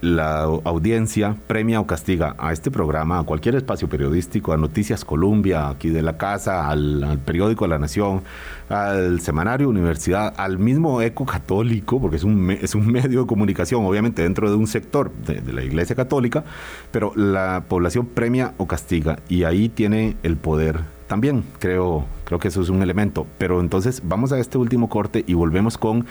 la 0.00 0.42
audiencia 0.42 1.36
premia 1.46 1.80
o 1.80 1.86
castiga 1.86 2.34
a 2.38 2.52
este 2.52 2.70
programa, 2.70 3.18
a 3.18 3.22
cualquier 3.22 3.54
espacio 3.54 3.88
periodístico, 3.88 4.52
a 4.52 4.56
Noticias 4.56 5.04
Colombia, 5.04 5.68
aquí 5.68 5.88
de 5.88 6.02
la 6.02 6.18
casa, 6.18 6.68
al, 6.68 7.18
periódico 7.24 7.66
La 7.66 7.78
Nación, 7.78 8.22
al 8.68 9.20
semanario 9.20 9.68
Universidad, 9.68 10.34
al 10.36 10.58
mismo 10.58 11.00
Eco 11.00 11.24
Católico, 11.24 12.00
porque 12.00 12.16
es 12.16 12.24
un, 12.24 12.50
es 12.50 12.74
un 12.74 12.86
medio 12.92 13.22
de 13.22 13.26
comunicación, 13.26 13.84
obviamente 13.86 14.22
dentro 14.22 14.50
de 14.50 14.56
un 14.56 14.66
sector 14.66 15.10
de, 15.26 15.40
de 15.40 15.52
la 15.52 15.62
Iglesia 15.62 15.96
Católica, 15.96 16.44
pero 16.90 17.12
la 17.16 17.64
población 17.68 18.06
premia 18.06 18.54
o 18.58 18.66
castiga 18.66 19.18
y 19.28 19.44
ahí 19.44 19.68
tiene 19.68 20.16
el 20.22 20.36
poder 20.36 20.80
también, 21.06 21.44
creo, 21.58 22.06
creo 22.24 22.38
que 22.38 22.48
eso 22.48 22.62
es 22.62 22.68
un 22.68 22.82
elemento. 22.82 23.26
Pero 23.38 23.60
entonces 23.60 24.02
vamos 24.04 24.32
a 24.32 24.38
este 24.38 24.58
último 24.58 24.88
corte 24.88 25.24
y 25.26 25.34
volvemos 25.34 25.78
con 25.78 26.06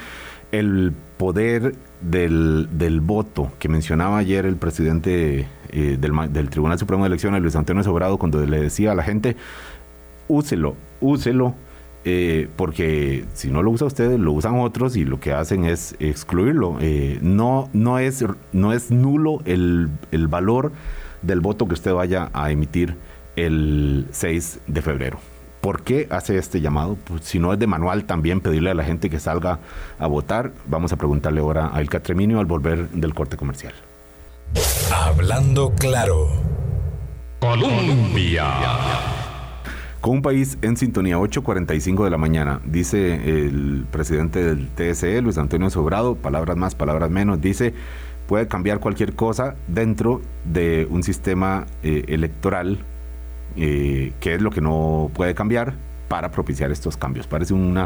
el 0.51 0.93
poder 1.17 1.75
del, 2.03 3.01
voto 3.01 3.51
que 3.59 3.69
mencionaba 3.69 4.17
ayer 4.17 4.45
el 4.45 4.57
presidente 4.57 5.47
eh, 5.69 5.97
del, 5.99 6.49
Tribunal 6.49 6.77
Supremo 6.77 7.03
de 7.03 7.07
Elecciones, 7.07 7.41
Luis 7.41 7.55
Antonio 7.55 7.83
Sobrado, 7.83 8.17
cuando 8.17 8.45
le 8.45 8.61
decía 8.61 8.91
a 8.91 8.95
la 8.95 9.03
gente, 9.03 9.35
úselo, 10.27 10.75
úselo, 11.01 11.55
eh, 12.05 12.49
porque 12.55 13.25
si 13.33 13.49
no 13.49 13.63
lo 13.63 13.71
usa 13.71 13.87
usted, 13.87 14.17
lo 14.17 14.33
usan 14.33 14.59
otros 14.59 14.97
y 14.97 15.05
lo 15.05 15.19
que 15.19 15.31
hacen 15.31 15.65
es 15.65 15.95
excluirlo. 15.99 16.77
Eh, 16.81 17.19
no, 17.21 17.69
no, 17.73 17.99
es, 17.99 18.25
no 18.51 18.73
es 18.73 18.91
nulo 18.91 19.41
el, 19.45 19.89
el 20.11 20.27
valor 20.27 20.71
del 21.21 21.39
voto 21.39 21.67
que 21.67 21.73
usted 21.73 21.93
vaya 21.93 22.29
a 22.33 22.51
emitir 22.51 22.97
el 23.35 24.07
6 24.11 24.59
de 24.67 24.81
febrero. 24.81 25.32
¿Por 25.63 25.83
qué 25.83 26.07
hace 26.09 26.37
este 26.37 26.59
llamado? 26.59 26.97
Pues, 27.05 27.23
si 27.23 27.39
no 27.39 27.53
es 27.53 27.57
de 27.57 27.67
manual, 27.67 28.03
también 28.03 28.41
pedirle 28.41 28.71
a 28.71 28.73
la 28.73 28.83
gente 28.83 29.09
que 29.09 29.17
salga 29.17 29.59
a 29.97 30.07
votar. 30.07 30.51
Vamos 30.67 30.91
a 30.91 30.97
preguntarle 30.97 31.39
ahora 31.39 31.71
a 31.73 31.79
El 31.79 31.89
Catreminio 31.89 32.41
al 32.41 32.45
volver 32.45 32.89
del 32.89 33.13
corte 33.13 33.37
comercial. 33.37 33.73
Hablando 34.93 35.73
claro. 35.75 36.27
Colombia. 37.39 38.43
Con 40.01 40.15
un 40.15 40.21
país 40.21 40.57
en 40.61 40.75
sintonía, 40.75 41.17
8.45 41.17 42.03
de 42.03 42.09
la 42.09 42.17
mañana, 42.17 42.59
dice 42.65 43.13
el 43.13 43.85
presidente 43.89 44.43
del 44.43 44.67
TSE, 44.67 45.21
Luis 45.21 45.37
Antonio 45.37 45.69
Sobrado, 45.69 46.15
palabras 46.15 46.57
más, 46.57 46.75
palabras 46.75 47.09
menos, 47.09 47.39
dice, 47.39 47.73
puede 48.27 48.49
cambiar 48.49 48.81
cualquier 48.81 49.15
cosa 49.15 49.55
dentro 49.69 50.19
de 50.43 50.89
un 50.89 51.03
sistema 51.03 51.67
eh, 51.83 52.03
electoral 52.09 52.79
eh, 53.57 54.13
qué 54.19 54.35
es 54.35 54.41
lo 54.41 54.51
que 54.51 54.61
no 54.61 55.11
puede 55.13 55.35
cambiar 55.35 55.75
para 56.07 56.31
propiciar 56.31 56.71
estos 56.71 56.97
cambios. 56.97 57.27
Parece 57.27 57.53
un 57.53 57.77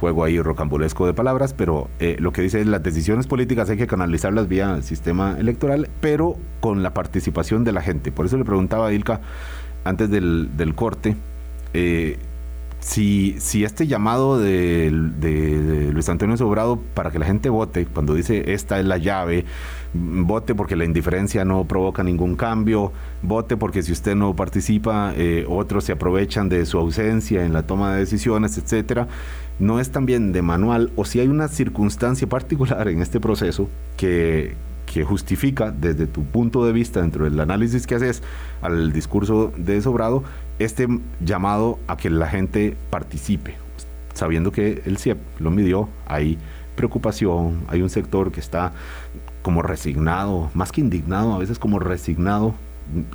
juego 0.00 0.24
ahí 0.24 0.40
rocambolesco 0.40 1.06
de 1.06 1.14
palabras, 1.14 1.54
pero 1.54 1.88
eh, 1.98 2.16
lo 2.18 2.32
que 2.32 2.42
dice 2.42 2.60
es 2.60 2.66
las 2.66 2.82
decisiones 2.82 3.26
políticas 3.26 3.70
hay 3.70 3.76
que 3.76 3.86
canalizarlas 3.86 4.48
vía 4.48 4.82
sistema 4.82 5.36
electoral, 5.38 5.88
pero 6.00 6.36
con 6.60 6.82
la 6.82 6.92
participación 6.92 7.64
de 7.64 7.72
la 7.72 7.80
gente. 7.80 8.12
Por 8.12 8.26
eso 8.26 8.36
le 8.36 8.44
preguntaba 8.44 8.88
a 8.88 8.92
Ilka 8.92 9.20
antes 9.84 10.10
del, 10.10 10.72
corte, 10.74 11.16
eh, 11.72 12.18
si, 12.84 13.36
si 13.38 13.64
este 13.64 13.86
llamado 13.86 14.38
de, 14.38 14.90
Luis 14.90 16.06
Antonio 16.10 16.36
Sobrado 16.36 16.78
para 16.92 17.10
que 17.10 17.18
la 17.18 17.24
gente 17.24 17.48
vote, 17.48 17.86
cuando 17.86 18.12
dice 18.12 18.52
esta 18.52 18.78
es 18.78 18.84
la 18.84 18.98
llave, 18.98 19.46
vote 19.94 20.54
porque 20.54 20.76
la 20.76 20.84
indiferencia 20.84 21.46
no 21.46 21.64
provoca 21.64 22.02
ningún 22.02 22.36
cambio, 22.36 22.92
vote 23.22 23.56
porque 23.56 23.82
si 23.82 23.90
usted 23.90 24.14
no 24.14 24.36
participa, 24.36 25.14
eh, 25.16 25.46
otros 25.48 25.84
se 25.84 25.92
aprovechan 25.92 26.50
de 26.50 26.66
su 26.66 26.76
ausencia 26.76 27.46
en 27.46 27.54
la 27.54 27.62
toma 27.62 27.94
de 27.94 28.00
decisiones, 28.00 28.58
etcétera, 28.58 29.08
no 29.58 29.80
es 29.80 29.90
también 29.90 30.32
de 30.32 30.42
manual, 30.42 30.92
o 30.94 31.06
si 31.06 31.20
hay 31.20 31.28
una 31.28 31.48
circunstancia 31.48 32.28
particular 32.28 32.86
en 32.88 33.00
este 33.00 33.18
proceso 33.18 33.66
que, 33.96 34.56
que 34.94 35.02
justifica 35.02 35.72
desde 35.72 36.06
tu 36.06 36.22
punto 36.22 36.64
de 36.64 36.72
vista, 36.72 37.00
dentro 37.00 37.24
del 37.24 37.40
análisis 37.40 37.84
que 37.84 37.96
haces 37.96 38.22
al 38.62 38.92
discurso 38.92 39.52
de 39.56 39.82
Sobrado, 39.82 40.22
este 40.60 40.86
llamado 41.18 41.80
a 41.88 41.96
que 41.96 42.10
la 42.10 42.28
gente 42.28 42.76
participe, 42.90 43.56
sabiendo 44.12 44.52
que 44.52 44.82
el 44.86 44.98
CIEP 44.98 45.18
lo 45.40 45.50
midió, 45.50 45.88
hay 46.06 46.38
preocupación, 46.76 47.64
hay 47.66 47.82
un 47.82 47.90
sector 47.90 48.30
que 48.30 48.38
está 48.38 48.70
como 49.42 49.62
resignado, 49.62 50.52
más 50.54 50.70
que 50.70 50.80
indignado, 50.80 51.34
a 51.34 51.38
veces 51.38 51.58
como 51.58 51.80
resignado. 51.80 52.54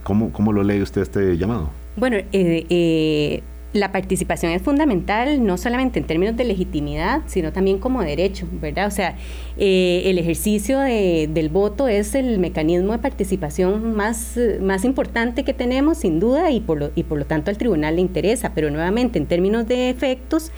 ¿Cómo, 0.04 0.34
cómo 0.34 0.52
lo 0.52 0.64
lee 0.64 0.82
usted 0.82 1.02
este 1.02 1.38
llamado? 1.38 1.70
Bueno, 1.96 2.18
eh, 2.18 2.28
eh, 2.34 3.42
la 3.74 3.92
participación 3.92 4.52
es 4.52 4.62
fundamental, 4.62 5.46
no 5.46 5.58
solamente 5.58 6.00
en 6.00 6.06
términos 6.06 6.36
de 6.36 6.44
legitimidad, 6.44 7.22
sino 7.28 7.54
también 7.54 7.78
como 7.78 8.02
derecho, 8.02 8.48
¿verdad? 8.52 8.88
O 8.88 8.92
sea, 8.92 9.16
eh, 9.58 10.04
el 10.06 10.18
ejercicio 10.18 10.80
del 10.80 11.50
voto 11.50 11.88
es 11.88 12.16
el 12.16 12.40
mecanismo 12.40 12.94
de 12.94 12.98
participación 13.00 13.94
más, 13.94 14.40
más 14.60 14.86
importante 14.86 15.44
que 15.44 15.54
tenemos, 15.54 16.00
sin 16.00 16.20
duda, 16.20 16.50
y 16.50 16.62
por, 16.62 16.80
lo, 16.80 16.92
y 16.96 17.04
por 17.04 17.20
lo 17.20 17.26
tanto 17.26 17.52
al 17.52 17.58
tribunal 17.58 17.96
le 17.96 18.02
interesa, 18.02 18.54
pero 18.56 18.72
nuevamente 18.72 19.20
en 19.20 19.28
términos 19.28 19.68
de 19.68 19.90
efectos, 19.90 20.52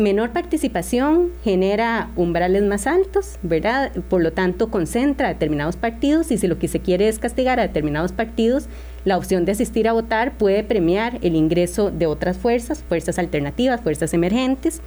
menor 0.00 0.30
participación 0.30 1.30
genera 1.44 2.10
umbrales 2.16 2.62
más 2.62 2.86
altos, 2.86 3.38
¿verdad? 3.42 3.92
Por 4.08 4.22
lo 4.22 4.32
tanto, 4.32 4.70
concentra 4.70 5.28
a 5.28 5.32
determinados 5.32 5.76
partidos 5.76 6.30
y 6.30 6.38
si 6.38 6.46
lo 6.46 6.58
que 6.58 6.68
se 6.68 6.80
quiere 6.80 7.08
es 7.08 7.18
castigar 7.18 7.58
a 7.58 7.62
determinados 7.62 8.12
partidos, 8.12 8.68
la 9.04 9.16
opción 9.16 9.46
de 9.46 9.52
asistir 9.52 9.88
a 9.88 9.92
votar 9.92 10.36
puede 10.36 10.62
premiar 10.62 11.18
el 11.22 11.34
ingreso 11.34 11.90
de 11.90 12.06
otras 12.06 12.36
fuerzas, 12.36 12.84
fuerzas 12.86 13.18
alternativas, 13.18 13.80
fuerzas 13.80 14.12
emergentes. 14.12 14.82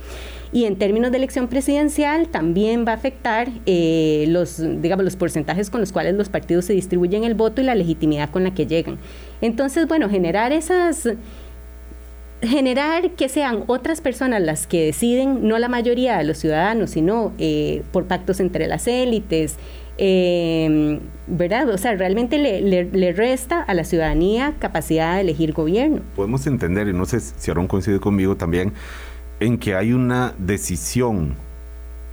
Y 0.51 0.65
en 0.65 0.75
términos 0.75 1.09
de 1.11 1.17
elección 1.17 1.47
presidencial 1.47 2.27
también 2.27 2.85
va 2.87 2.91
a 2.91 2.95
afectar 2.95 3.49
eh, 3.65 4.25
los, 4.27 4.61
digamos, 4.81 5.03
los 5.03 5.15
porcentajes 5.15 5.71
con 5.71 5.81
los 5.81 5.91
cuales 5.91 6.13
los 6.13 6.29
partidos 6.29 6.65
se 6.65 6.73
distribuyen 6.73 7.23
el 7.23 7.33
voto 7.33 7.61
y 7.61 7.63
la 7.63 7.73
legitimidad 7.73 8.29
con 8.29 8.43
la 8.43 8.53
que 8.53 8.67
llegan. 8.67 8.99
Entonces, 9.41 9.87
bueno, 9.87 10.09
generar 10.09 10.51
esas 10.51 11.09
generar 12.43 13.11
que 13.11 13.29
sean 13.29 13.63
otras 13.67 14.01
personas 14.01 14.41
las 14.41 14.67
que 14.67 14.85
deciden, 14.85 15.47
no 15.47 15.57
la 15.59 15.69
mayoría 15.69 16.17
de 16.17 16.23
los 16.23 16.37
ciudadanos, 16.37 16.91
sino 16.91 17.31
eh, 17.37 17.83
por 17.91 18.05
pactos 18.05 18.39
entre 18.39 18.67
las 18.67 18.87
élites, 18.87 19.57
eh, 19.97 20.99
¿verdad? 21.27 21.69
O 21.69 21.77
sea, 21.77 21.95
realmente 21.95 22.37
le, 22.37 23.13
resta 23.13 23.61
a 23.61 23.73
la 23.73 23.83
ciudadanía 23.83 24.55
capacidad 24.59 25.15
de 25.15 25.21
elegir 25.21 25.53
gobierno. 25.53 26.01
Podemos 26.15 26.47
entender, 26.47 26.87
y 26.87 26.93
no 26.93 27.05
sé 27.05 27.19
si 27.19 27.51
Aaron 27.51 27.67
coincide 27.67 27.99
conmigo 27.99 28.35
también, 28.35 28.73
en 29.39 29.57
que 29.57 29.75
hay 29.75 29.93
una 29.93 30.33
decisión 30.37 31.35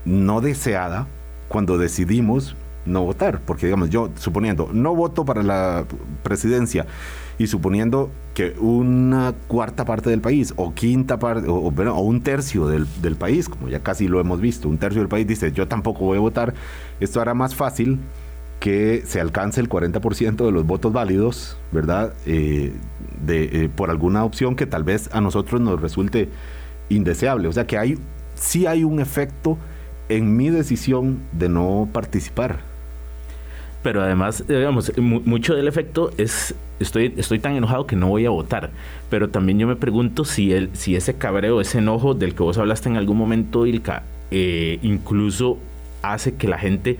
no 0.04 0.40
deseada 0.40 1.06
cuando 1.48 1.78
decidimos 1.78 2.56
no 2.86 3.04
votar, 3.04 3.40
porque 3.40 3.66
digamos, 3.66 3.90
yo 3.90 4.10
suponiendo, 4.16 4.70
no 4.72 4.94
voto 4.94 5.24
para 5.24 5.42
la 5.42 5.84
presidencia 6.22 6.86
y 7.40 7.46
suponiendo 7.46 8.10
que 8.34 8.54
una 8.58 9.32
cuarta 9.48 9.86
parte 9.86 10.10
del 10.10 10.20
país 10.20 10.52
o 10.56 10.74
quinta 10.74 11.18
parte 11.18 11.48
o, 11.48 11.54
o 11.54 12.00
un 12.02 12.20
tercio 12.20 12.66
del, 12.66 12.86
del, 13.00 13.16
país, 13.16 13.48
como 13.48 13.70
ya 13.70 13.80
casi 13.80 14.08
lo 14.08 14.20
hemos 14.20 14.42
visto, 14.42 14.68
un 14.68 14.76
tercio 14.76 15.00
del 15.00 15.08
país 15.08 15.26
dice 15.26 15.50
yo 15.50 15.66
tampoco 15.66 16.00
voy 16.00 16.18
a 16.18 16.20
votar, 16.20 16.52
esto 17.00 17.18
hará 17.18 17.32
más 17.32 17.54
fácil 17.54 17.98
que 18.60 19.04
se 19.06 19.22
alcance 19.22 19.58
el 19.58 19.70
40% 19.70 20.44
de 20.44 20.52
los 20.52 20.66
votos 20.66 20.92
válidos, 20.92 21.56
¿verdad? 21.72 22.12
Eh, 22.26 22.74
de, 23.24 23.44
eh, 23.44 23.70
por 23.74 23.88
alguna 23.88 24.22
opción 24.22 24.54
que 24.54 24.66
tal 24.66 24.84
vez 24.84 25.08
a 25.14 25.22
nosotros 25.22 25.62
nos 25.62 25.80
resulte 25.80 26.28
indeseable. 26.90 27.48
O 27.48 27.52
sea 27.54 27.66
que 27.66 27.78
hay, 27.78 27.98
sí 28.34 28.66
hay 28.66 28.84
un 28.84 29.00
efecto 29.00 29.56
en 30.10 30.36
mi 30.36 30.50
decisión 30.50 31.20
de 31.32 31.48
no 31.48 31.88
participar. 31.90 32.69
Pero 33.82 34.02
además, 34.02 34.44
digamos, 34.46 34.92
mucho 34.98 35.54
del 35.54 35.66
efecto 35.66 36.10
es, 36.18 36.54
estoy, 36.80 37.14
estoy 37.16 37.38
tan 37.38 37.54
enojado 37.56 37.86
que 37.86 37.96
no 37.96 38.08
voy 38.08 38.26
a 38.26 38.30
votar. 38.30 38.70
Pero 39.08 39.30
también 39.30 39.58
yo 39.58 39.66
me 39.66 39.76
pregunto 39.76 40.24
si, 40.24 40.52
el, 40.52 40.70
si 40.74 40.96
ese 40.96 41.14
cabreo, 41.14 41.60
ese 41.60 41.78
enojo 41.78 42.14
del 42.14 42.34
que 42.34 42.42
vos 42.42 42.58
hablaste 42.58 42.90
en 42.90 42.96
algún 42.96 43.16
momento, 43.16 43.66
Ilka, 43.66 44.02
eh, 44.30 44.78
incluso 44.82 45.58
hace 46.02 46.34
que 46.34 46.46
la 46.48 46.58
gente 46.58 46.98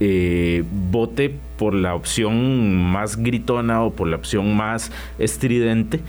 eh, 0.00 0.64
vote 0.90 1.34
por 1.58 1.74
la 1.74 1.94
opción 1.94 2.76
más 2.76 3.16
gritona 3.16 3.82
o 3.82 3.92
por 3.92 4.08
la 4.08 4.16
opción 4.16 4.56
más 4.56 4.90
estridente. 5.18 6.00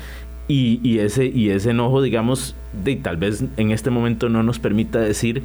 Y, 0.48 1.00
ese, 1.00 1.26
y 1.26 1.50
ese 1.50 1.72
enojo, 1.72 2.02
digamos, 2.02 2.56
de, 2.84 2.96
tal 2.98 3.18
vez 3.18 3.44
en 3.58 3.72
este 3.72 3.90
momento 3.90 4.30
no 4.30 4.44
nos 4.44 4.60
permita 4.60 5.00
decir 5.00 5.42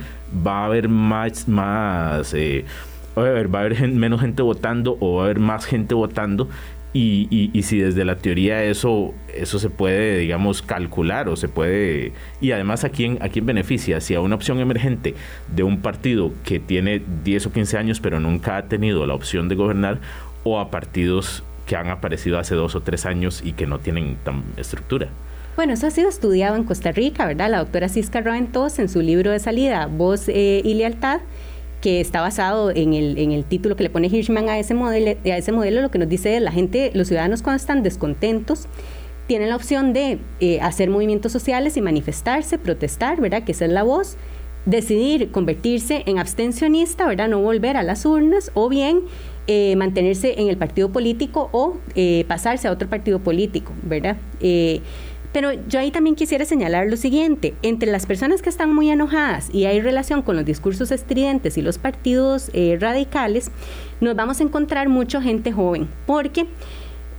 va 0.46 0.62
a 0.62 0.66
haber 0.66 0.88
más, 0.88 1.48
más 1.48 2.34
eh, 2.34 2.64
va 3.18 3.58
a 3.58 3.62
haber, 3.62 3.88
menos 3.88 4.20
gente 4.20 4.42
votando 4.42 4.96
o 5.00 5.16
va 5.16 5.22
a 5.22 5.24
haber 5.26 5.40
más 5.40 5.64
gente 5.64 5.94
votando 5.94 6.48
y, 6.94 7.62
si 7.62 7.78
desde 7.78 8.04
la 8.04 8.16
teoría 8.16 8.64
eso, 8.64 9.14
eso 9.32 9.58
se 9.58 9.70
puede, 9.70 10.18
digamos, 10.18 10.62
calcular 10.62 11.28
o 11.28 11.36
se 11.36 11.48
puede... 11.48 12.12
Y 12.40 12.50
además, 12.50 12.82
¿a 12.82 12.88
quién, 12.88 13.18
¿a 13.20 13.28
quién 13.28 13.46
beneficia? 13.46 14.00
Si 14.00 14.14
a 14.14 14.20
una 14.20 14.34
opción 14.34 14.58
emergente 14.58 15.14
de 15.54 15.62
un 15.62 15.80
partido 15.80 16.32
que 16.44 16.58
tiene 16.58 17.02
10 17.24 17.46
o 17.46 17.52
15 17.52 17.78
años 17.78 18.00
pero 18.00 18.20
nunca 18.20 18.56
ha 18.56 18.68
tenido 18.68 19.06
la 19.06 19.14
opción 19.14 19.48
de 19.48 19.54
gobernar 19.54 20.00
o 20.44 20.58
a 20.58 20.70
partidos 20.70 21.44
que 21.66 21.76
han 21.76 21.88
aparecido 21.88 22.38
hace 22.38 22.54
dos 22.54 22.74
o 22.74 22.80
tres 22.80 23.04
años 23.06 23.42
y 23.44 23.52
que 23.52 23.66
no 23.66 23.78
tienen 23.78 24.16
tan 24.24 24.42
estructura. 24.56 25.08
Bueno, 25.54 25.74
eso 25.74 25.86
ha 25.86 25.90
sido 25.90 26.08
estudiado 26.08 26.56
en 26.56 26.64
Costa 26.64 26.92
Rica, 26.92 27.26
¿verdad? 27.26 27.50
La 27.50 27.58
doctora 27.58 27.88
Cisca 27.88 28.20
Roventos 28.20 28.78
en 28.78 28.88
su 28.88 29.02
libro 29.02 29.30
de 29.32 29.38
salida, 29.38 29.86
Voz 29.86 30.28
eh, 30.28 30.62
y 30.64 30.74
Lealtad, 30.74 31.20
que 31.80 32.00
está 32.00 32.20
basado 32.20 32.70
en 32.70 32.92
el, 32.94 33.18
en 33.18 33.32
el 33.32 33.44
título 33.44 33.76
que 33.76 33.84
le 33.84 33.90
pone 33.90 34.08
Hirschman 34.08 34.48
a 34.48 34.58
ese, 34.58 34.74
modelo, 34.74 35.16
a 35.24 35.36
ese 35.36 35.52
modelo, 35.52 35.80
lo 35.80 35.90
que 35.90 35.98
nos 35.98 36.08
dice 36.08 36.36
es 36.36 36.42
la 36.42 36.52
gente, 36.52 36.90
los 36.94 37.08
ciudadanos 37.08 37.42
cuando 37.42 37.56
están 37.56 37.82
descontentos, 37.82 38.66
tienen 39.26 39.50
la 39.50 39.56
opción 39.56 39.92
de 39.92 40.18
eh, 40.40 40.60
hacer 40.60 40.90
movimientos 40.90 41.30
sociales 41.30 41.76
y 41.76 41.82
manifestarse, 41.82 42.58
protestar, 42.58 43.20
¿verdad? 43.20 43.44
Que 43.44 43.52
esa 43.52 43.66
es 43.66 43.70
la 43.70 43.82
voz, 43.82 44.16
decidir 44.64 45.30
convertirse 45.30 46.02
en 46.06 46.18
abstencionista, 46.18 47.06
¿verdad? 47.06 47.28
No 47.28 47.40
volver 47.40 47.76
a 47.76 47.82
las 47.82 48.06
urnas, 48.06 48.50
o 48.54 48.68
bien 48.68 49.02
eh, 49.46 49.76
mantenerse 49.76 50.40
en 50.40 50.48
el 50.48 50.56
partido 50.56 50.90
político 50.90 51.50
o 51.52 51.76
eh, 51.94 52.24
pasarse 52.26 52.68
a 52.68 52.72
otro 52.72 52.88
partido 52.88 53.18
político, 53.18 53.72
¿verdad? 53.82 54.16
Pero 55.32 55.52
yo 55.68 55.78
ahí 55.78 55.90
también 55.90 56.16
quisiera 56.16 56.44
señalar 56.44 56.86
lo 56.88 56.96
siguiente, 56.96 57.54
entre 57.62 57.90
las 57.90 58.06
personas 58.06 58.42
que 58.42 58.48
están 58.48 58.74
muy 58.74 58.90
enojadas 58.90 59.48
y 59.52 59.66
hay 59.66 59.80
relación 59.80 60.22
con 60.22 60.36
los 60.36 60.44
discursos 60.44 60.90
estridentes 60.90 61.58
y 61.58 61.62
los 61.62 61.78
partidos 61.78 62.50
eh, 62.54 62.78
radicales, 62.80 63.50
nos 64.00 64.16
vamos 64.16 64.40
a 64.40 64.44
encontrar 64.44 64.88
mucha 64.88 65.20
gente 65.20 65.52
joven, 65.52 65.88
porque 66.06 66.46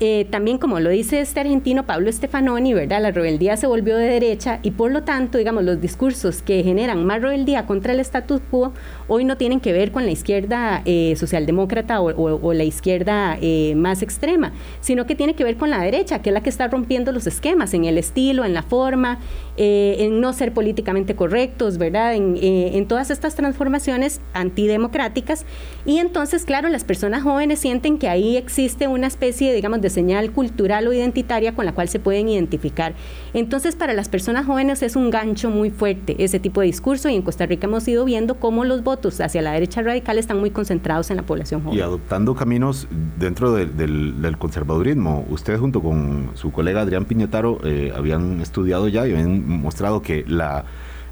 eh, 0.01 0.25
también 0.29 0.57
como 0.57 0.79
lo 0.79 0.89
dice 0.89 1.19
este 1.19 1.41
argentino 1.41 1.85
Pablo 1.85 2.09
Stefanoni, 2.09 2.73
¿verdad? 2.73 3.01
La 3.01 3.11
rebeldía 3.11 3.57
se 3.57 3.67
volvió 3.67 3.97
de 3.97 4.07
derecha 4.07 4.59
y 4.63 4.71
por 4.71 4.91
lo 4.91 5.03
tanto, 5.03 5.37
digamos, 5.37 5.65
los 5.65 5.81
discursos 5.81 6.41
que 6.41 6.63
generan 6.63 7.05
más 7.05 7.21
rebeldía 7.21 7.65
contra 7.65 7.91
el 7.91 7.99
status 7.99 8.39
quo 8.49 8.71
hoy 9.09 9.25
no 9.25 9.35
tienen 9.35 9.59
que 9.59 9.73
ver 9.73 9.91
con 9.91 10.05
la 10.05 10.11
izquierda 10.11 10.83
eh, 10.85 11.15
socialdemócrata 11.17 11.99
o, 11.99 12.53
la 12.53 12.63
izquierda 12.63 13.37
eh, 13.41 13.73
más 13.75 14.01
extrema, 14.01 14.53
sino 14.79 15.05
que 15.05 15.15
tiene 15.15 15.35
que 15.35 15.43
ver 15.43 15.57
con 15.57 15.69
la 15.69 15.81
derecha, 15.81 16.21
que 16.21 16.29
es 16.29 16.33
la 16.33 16.41
que 16.41 16.49
está 16.49 16.69
rompiendo 16.69 17.11
los 17.11 17.27
esquemas 17.27 17.73
en 17.73 17.83
el 17.83 17.97
estilo, 17.97 18.45
en 18.45 18.53
la 18.53 18.63
forma, 18.63 19.19
en 19.57 20.21
no 20.21 20.31
ser 20.31 20.53
políticamente 20.53 21.15
correctos, 21.15 21.77
¿verdad? 21.77 22.15
En, 22.15 22.87
todas 22.87 23.11
estas 23.11 23.35
transformaciones 23.35 24.21
antidemocráticas. 24.33 25.45
Y 25.85 25.97
entonces, 25.97 26.45
claro, 26.45 26.69
las 26.69 26.83
personas 26.83 27.23
jóvenes 27.23 27.59
sienten 27.59 27.97
que 27.97 28.07
ahí 28.07 28.37
existe 28.37 28.87
una 28.87 29.07
especie, 29.07 29.53
digamos, 29.53 29.81
de 29.81 29.88
señal 29.89 30.31
cultural 30.31 30.87
o 30.87 30.93
identitaria 30.93 31.53
con 31.53 31.65
la 31.65 31.73
cual 31.73 31.89
se 31.89 31.99
pueden 31.99 32.29
identificar. 32.29 32.93
Entonces, 33.33 33.75
para 33.75 33.93
las 33.93 34.09
personas 34.09 34.45
jóvenes 34.45 34.81
es 34.83 34.95
un 34.95 35.09
gancho 35.09 35.49
muy 35.49 35.69
fuerte 35.69 36.15
ese 36.23 36.39
tipo 36.39 36.61
de 36.61 36.67
discurso 36.67 37.09
y 37.09 37.15
en 37.15 37.21
Costa 37.21 37.45
Rica 37.45 37.67
hemos 37.67 37.87
ido 37.87 38.05
viendo 38.05 38.35
cómo 38.35 38.65
los 38.65 38.83
votos 38.83 39.21
hacia 39.21 39.41
la 39.41 39.51
derecha 39.51 39.81
radical 39.81 40.17
están 40.17 40.39
muy 40.39 40.51
concentrados 40.51 41.09
en 41.11 41.17
la 41.17 41.23
población 41.23 41.63
joven. 41.63 41.77
Y 41.77 41.81
adoptando 41.81 42.35
caminos 42.35 42.87
dentro 43.17 43.53
del, 43.53 44.35
conservadurismo. 44.37 45.25
Usted 45.29 45.57
junto 45.57 45.81
con 45.81 46.31
su 46.35 46.51
colega 46.51 46.81
Adrián 46.81 47.05
Piñetaro 47.05 47.59
eh, 47.63 47.91
habían 47.95 48.41
estudiado 48.41 48.87
ya 48.87 49.07
y 49.07 49.11
habían 49.11 49.47
mostrado 49.47 50.01
que 50.01 50.23
la 50.27 50.65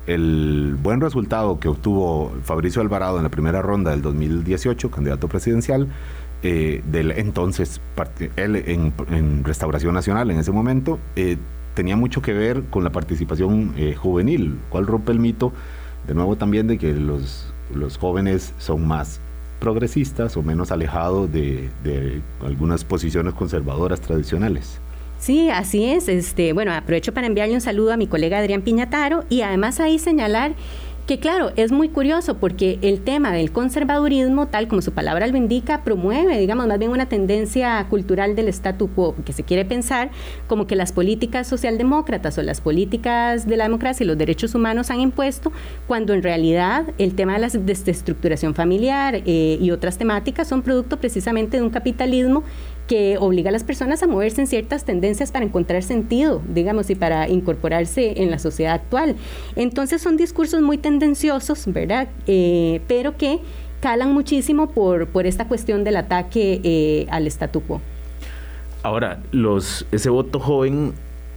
el 0.07 0.77
buen 0.81 1.01
resultado 1.01 1.59
que 1.59 1.67
obtuvo 1.67 2.31
Fabricio 2.43 2.81
Alvarado 2.81 3.17
en 3.17 3.23
la 3.23 3.29
primera 3.29 3.61
ronda 3.61 3.91
del 3.91 4.01
2018, 4.01 4.89
candidato 4.89 5.27
presidencial, 5.27 5.89
eh, 6.43 6.81
del 6.91 7.11
entonces, 7.11 7.81
él 8.35 8.55
en, 8.55 9.43
Restauración 9.43 9.93
Nacional 9.93 10.29
en 10.31 10.39
ese 10.39 10.51
momento, 10.51 10.99
eh, 11.15 11.37
tenía 11.73 11.95
mucho 11.95 12.21
que 12.21 12.33
ver 12.33 12.63
con 12.69 12.83
la 12.83 12.91
participación 12.91 13.73
eh, 13.77 13.95
juvenil, 13.95 14.59
cual 14.69 14.87
rompe 14.87 15.11
el 15.11 15.19
mito, 15.19 15.51
de 16.07 16.13
nuevo 16.13 16.35
también, 16.35 16.67
de 16.67 16.77
que 16.77 16.93
los, 16.93 17.53
los 17.73 17.97
jóvenes 17.97 18.53
son 18.57 18.87
más 18.87 19.19
progresistas 19.59 20.37
o 20.37 20.43
menos 20.43 20.71
alejados 20.71 21.31
de, 21.31 21.69
de 21.83 22.21
algunas 22.45 22.83
posiciones 22.83 23.33
conservadoras 23.33 23.99
tradicionales. 24.01 24.79
Sí, 25.19 25.49
así 25.49 25.85
es. 25.85 26.07
Este, 26.07 26.53
bueno, 26.53 26.71
aprovecho 26.71 27.13
para 27.13 27.27
enviarle 27.27 27.55
un 27.55 27.61
saludo 27.61 27.91
a 27.91 27.97
mi 27.97 28.07
colega 28.07 28.37
Adrián 28.37 28.61
Piñataro 28.61 29.25
y 29.29 29.41
además 29.41 29.79
ahí 29.79 29.97
señalar 29.97 30.53
Que 31.07 31.19
claro, 31.19 31.53
es 31.55 31.71
muy 31.71 31.87
curioso 31.87 32.35
porque 32.35 32.79
el 32.81 32.99
tema 32.99 33.31
del 33.31 33.53
conservadurismo, 33.53 34.47
tal 34.47 34.67
como 34.67 34.81
su 34.81 34.91
palabra 34.91 35.25
lo 35.27 35.37
indica, 35.37 35.85
promueve, 35.85 36.37
digamos, 36.37 36.67
más 36.67 36.77
bien 36.77 36.91
una 36.91 37.05
tendencia 37.05 37.87
cultural 37.89 38.35
del 38.35 38.49
statu 38.49 38.89
quo, 38.89 39.15
que 39.25 39.31
se 39.31 39.43
quiere 39.43 39.63
pensar 39.63 40.09
como 40.47 40.67
que 40.67 40.75
las 40.75 40.91
políticas 40.91 41.47
socialdemócratas 41.47 42.37
o 42.37 42.43
las 42.43 42.59
políticas 42.59 43.47
de 43.47 43.55
la 43.55 43.63
democracia 43.63 44.03
y 44.03 44.07
los 44.07 44.17
derechos 44.17 44.53
humanos 44.53 44.91
han 44.91 44.99
impuesto, 44.99 45.53
cuando 45.87 46.13
en 46.13 46.23
realidad 46.23 46.87
el 46.97 47.15
tema 47.15 47.35
de 47.35 47.39
la 47.39 47.47
desestructuración 47.47 48.53
familiar 48.53 49.21
eh, 49.25 49.57
y 49.61 49.71
otras 49.71 49.97
temáticas 49.97 50.49
son 50.49 50.61
producto 50.61 50.97
precisamente 50.97 51.55
de 51.55 51.63
un 51.63 51.69
capitalismo 51.69 52.43
que 52.87 53.17
obliga 53.19 53.49
a 53.49 53.51
las 53.51 53.63
personas 53.63 54.01
a 54.01 54.07
moverse 54.07 54.41
en 54.41 54.47
ciertas 54.47 54.85
tendencias 54.85 55.31
para 55.31 55.45
encontrar 55.45 55.83
sentido, 55.83 56.41
digamos, 56.47 56.89
y 56.89 56.95
para 56.95 57.27
incorporarse 57.27 58.21
en 58.23 58.31
la 58.31 58.39
sociedad 58.39 58.73
actual. 58.73 59.15
Entonces 59.55 60.01
son 60.01 60.17
discursos 60.17 60.61
muy 60.61 60.77
tendenciosos, 60.77 61.65
¿verdad? 61.67 62.07
Eh, 62.25 62.81
pero 62.87 63.17
que 63.17 63.39
calan 63.81 64.13
muchísimo 64.13 64.69
por, 64.71 65.07
por 65.07 65.27
esta 65.27 65.47
cuestión 65.47 65.83
del 65.83 65.97
ataque 65.97 66.61
eh, 66.63 67.07
al 67.09 67.27
statu 67.27 67.61
quo. 67.61 67.81
Ahora, 68.83 69.19
los, 69.31 69.85
ese 69.91 70.09
voto 70.09 70.39
joven, 70.39 70.93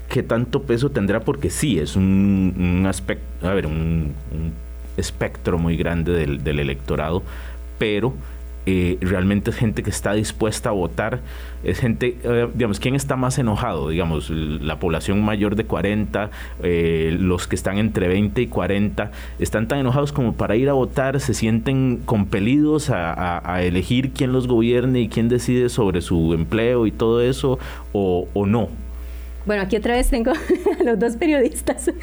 ¿qué 0.08 0.22
tanto 0.22 0.62
peso 0.62 0.90
tendrá? 0.90 1.20
Porque 1.20 1.50
sí, 1.50 1.78
es 1.78 1.96
un, 1.96 2.84
aspecto, 2.88 3.48
a 3.48 3.54
ver, 3.54 3.66
un, 3.66 4.14
espectro 4.96 5.58
muy 5.58 5.76
grande 5.76 6.12
del, 6.12 6.44
del 6.44 6.60
electorado, 6.60 7.22
pero 7.78 8.12
eh, 8.66 8.98
realmente 9.00 9.50
es 9.50 9.56
gente 9.56 9.82
que 9.82 9.90
está 9.90 10.12
dispuesta 10.12 10.68
a 10.68 10.72
votar, 10.72 11.20
es 11.64 11.78
gente, 11.78 12.18
eh, 12.22 12.48
digamos, 12.54 12.78
¿quién 12.78 12.94
está 12.94 13.16
más 13.16 13.38
enojado? 13.38 13.88
Digamos, 13.88 14.28
la 14.30 14.78
población 14.78 15.22
mayor 15.24 15.56
de 15.56 15.64
40, 15.64 16.30
eh, 16.62 17.16
los 17.18 17.46
que 17.46 17.56
están 17.56 17.78
entre 17.78 18.08
20 18.08 18.42
y 18.42 18.46
40, 18.48 19.12
están 19.38 19.66
tan 19.66 19.78
enojados 19.78 20.12
como 20.12 20.34
para 20.34 20.56
ir 20.56 20.68
a 20.68 20.74
votar, 20.74 21.20
se 21.20 21.32
sienten 21.32 22.02
compelidos 22.04 22.90
a, 22.90 23.40
elegir 23.62 24.12
quién 24.12 24.32
los 24.32 24.46
gobierne 24.46 25.00
y 25.00 25.08
quién 25.08 25.28
decide 25.28 25.68
sobre 25.68 26.00
su 26.02 26.34
empleo 26.34 26.86
y 26.86 26.92
todo 26.92 27.22
eso, 27.22 27.58
o, 27.92 28.28
o 28.32 28.46
no. 28.46 28.68
Bueno, 29.46 29.62
aquí 29.62 29.76
otra 29.76 29.94
vez 29.94 30.08
tengo 30.08 30.32
a 30.80 30.82
los 30.84 30.98
dos 30.98 31.16
periodistas 31.16 31.88
eh, 31.88 31.94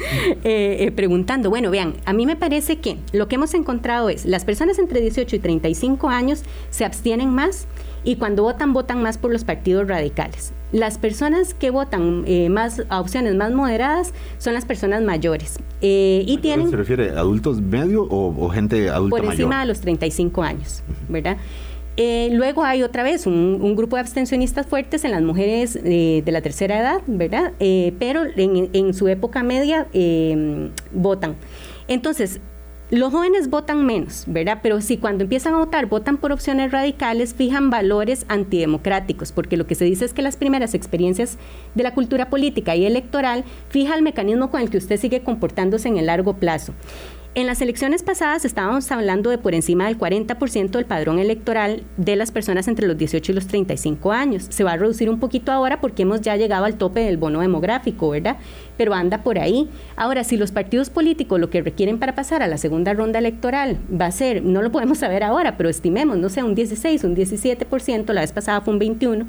eh, 0.44 0.92
preguntando. 0.94 1.50
Bueno, 1.50 1.70
vean, 1.70 1.94
a 2.04 2.12
mí 2.12 2.26
me 2.26 2.36
parece 2.36 2.78
que 2.78 2.98
lo 3.12 3.28
que 3.28 3.36
hemos 3.36 3.54
encontrado 3.54 4.08
es 4.08 4.24
las 4.26 4.44
personas 4.44 4.78
entre 4.78 5.00
18 5.00 5.36
y 5.36 5.38
35 5.38 6.08
años 6.08 6.42
se 6.70 6.84
abstienen 6.84 7.30
más 7.30 7.66
y 8.04 8.16
cuando 8.16 8.42
votan, 8.42 8.72
votan 8.72 9.02
más 9.02 9.18
por 9.18 9.32
los 9.32 9.44
partidos 9.44 9.86
radicales. 9.88 10.52
Las 10.72 10.98
personas 10.98 11.54
que 11.54 11.70
votan 11.70 12.24
eh, 12.26 12.50
más 12.50 12.82
a 12.90 13.00
opciones 13.00 13.34
más 13.34 13.52
moderadas 13.52 14.12
son 14.38 14.54
las 14.54 14.66
personas 14.66 15.02
mayores. 15.02 15.58
y 15.80 16.38
tienen, 16.42 16.70
¿Se 16.70 16.76
refiere 16.76 17.10
a 17.10 17.20
adultos 17.20 17.60
medio 17.60 18.02
o, 18.02 18.48
gente 18.50 18.90
adulta 18.90 19.16
mayor? 19.16 19.24
Por 19.24 19.32
encima 19.32 19.60
de 19.60 19.66
los 19.66 19.80
35 19.80 20.42
años, 20.42 20.82
¿verdad? 21.08 21.38
Eh, 22.00 22.28
luego 22.30 22.62
hay 22.62 22.84
otra 22.84 23.02
vez 23.02 23.26
un, 23.26 23.74
grupo 23.74 23.96
de 23.96 24.00
abstencionistas 24.02 24.66
fuertes 24.66 25.04
en 25.04 25.10
las 25.10 25.22
mujeres 25.22 25.74
eh, 25.74 26.22
de 26.24 26.32
la 26.32 26.40
tercera 26.40 26.78
edad, 26.78 27.02
¿verdad? 27.08 27.54
Eh, 27.58 27.92
pero 27.98 28.22
en, 28.36 28.94
su 28.94 29.08
época 29.08 29.42
media 29.42 29.88
votan. 30.92 31.34
Entonces, 31.88 32.40
los 32.90 33.12
jóvenes 33.12 33.50
votan 33.50 33.84
menos, 33.84 34.24
¿verdad? 34.28 34.60
Pero 34.62 34.80
si 34.80 34.96
cuando 34.96 35.24
empiezan 35.24 35.54
a 35.54 35.58
votar 35.58 35.86
votan 35.86 36.18
por 36.18 36.30
opciones 36.30 36.70
radicales, 36.70 37.34
fijan 37.34 37.68
valores 37.68 38.26
antidemocráticos, 38.28 39.32
porque 39.32 39.56
lo 39.56 39.66
que 39.66 39.74
se 39.74 39.84
dice 39.84 40.04
es 40.04 40.14
que 40.14 40.22
las 40.22 40.36
primeras 40.36 40.74
experiencias 40.74 41.36
de 41.74 41.82
la 41.82 41.94
cultura 41.94 42.30
política 42.30 42.76
y 42.76 42.86
electoral 42.86 43.44
fija 43.70 43.96
el 43.96 44.02
mecanismo 44.02 44.52
con 44.52 44.60
el 44.60 44.70
que 44.70 44.78
usted 44.78 44.98
sigue 44.98 45.24
comportándose 45.24 45.88
en 45.88 45.96
el 45.96 46.06
largo 46.06 46.34
plazo. 46.34 46.74
En 47.38 47.46
las 47.46 47.62
elecciones 47.62 48.02
pasadas 48.02 48.44
estábamos 48.44 48.90
hablando 48.90 49.30
de 49.30 49.38
por 49.38 49.54
encima 49.54 49.86
del 49.86 49.96
40% 49.96 50.70
del 50.70 50.86
padrón 50.86 51.20
electoral 51.20 51.84
de 51.96 52.16
las 52.16 52.32
personas 52.32 52.66
entre 52.66 52.88
los 52.88 52.98
18 52.98 53.30
y 53.30 53.34
los 53.36 53.46
35 53.46 54.10
años. 54.10 54.46
Se 54.48 54.64
va 54.64 54.72
a 54.72 54.76
reducir 54.76 55.08
un 55.08 55.20
poquito 55.20 55.52
ahora 55.52 55.80
porque 55.80 56.02
hemos 56.02 56.20
ya 56.20 56.34
llegado 56.34 56.64
al 56.64 56.74
tope 56.74 56.98
del 56.98 57.16
bono 57.16 57.40
demográfico, 57.40 58.10
¿verdad? 58.10 58.38
Pero 58.76 58.92
anda 58.92 59.22
por 59.22 59.38
ahí. 59.38 59.70
Ahora, 59.94 60.24
si 60.24 60.36
los 60.36 60.50
partidos 60.50 60.90
políticos 60.90 61.38
lo 61.38 61.48
que 61.48 61.62
requieren 61.62 62.00
para 62.00 62.16
pasar 62.16 62.42
a 62.42 62.48
la 62.48 62.58
segunda 62.58 62.92
ronda 62.92 63.20
electoral 63.20 63.78
va 63.88 64.06
a 64.06 64.10
ser, 64.10 64.42
no 64.42 64.60
lo 64.60 64.72
podemos 64.72 64.98
saber 64.98 65.22
ahora, 65.22 65.56
pero 65.56 65.68
estimemos, 65.68 66.18
no 66.18 66.30
sé, 66.30 66.42
un 66.42 66.56
16, 66.56 67.04
un 67.04 67.14
17%, 67.14 68.12
la 68.14 68.22
vez 68.22 68.32
pasada 68.32 68.62
fue 68.62 68.72
un 68.72 68.80
21, 68.80 69.26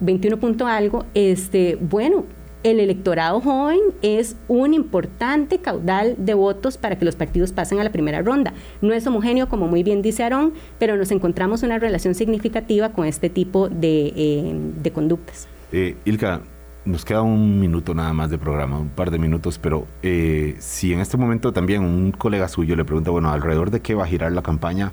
21 0.00 0.36
punto 0.38 0.66
algo, 0.66 1.06
este, 1.14 1.78
bueno, 1.80 2.26
el 2.62 2.80
electorado 2.80 3.40
joven 3.40 3.80
es 4.02 4.36
un 4.48 4.74
importante 4.74 5.58
caudal 5.58 6.14
de 6.18 6.34
votos 6.34 6.76
para 6.76 6.98
que 6.98 7.04
los 7.04 7.16
partidos 7.16 7.52
pasen 7.52 7.80
a 7.80 7.84
la 7.84 7.90
primera 7.90 8.20
ronda. 8.22 8.52
No 8.82 8.92
es 8.92 9.06
homogéneo, 9.06 9.48
como 9.48 9.66
muy 9.66 9.82
bien 9.82 10.02
dice 10.02 10.22
Aarón, 10.24 10.52
pero 10.78 10.96
nos 10.96 11.10
encontramos 11.10 11.62
una 11.62 11.78
relación 11.78 12.14
significativa 12.14 12.90
con 12.90 13.06
este 13.06 13.30
tipo 13.30 13.68
de, 13.68 14.12
eh, 14.14 14.90
conductas. 14.92 15.48
Eh, 15.72 15.96
Ilka, 16.04 16.42
nos 16.84 17.04
queda 17.04 17.22
un 17.22 17.60
minuto 17.60 17.94
nada 17.94 18.12
más 18.12 18.30
de 18.30 18.38
programa, 18.38 18.78
un 18.78 18.88
par 18.88 19.10
de 19.10 19.18
minutos, 19.18 19.58
pero 19.58 19.86
eh, 20.02 20.56
si 20.58 20.92
en 20.92 21.00
este 21.00 21.16
momento 21.16 21.52
también 21.52 21.82
un 21.82 22.12
colega 22.12 22.48
suyo 22.48 22.76
le 22.76 22.84
pregunta, 22.84 23.10
bueno, 23.10 23.30
alrededor 23.30 23.70
de 23.70 23.80
qué 23.80 23.94
va 23.94 24.04
a 24.04 24.06
girar 24.06 24.32
la 24.32 24.42
campaña, 24.42 24.92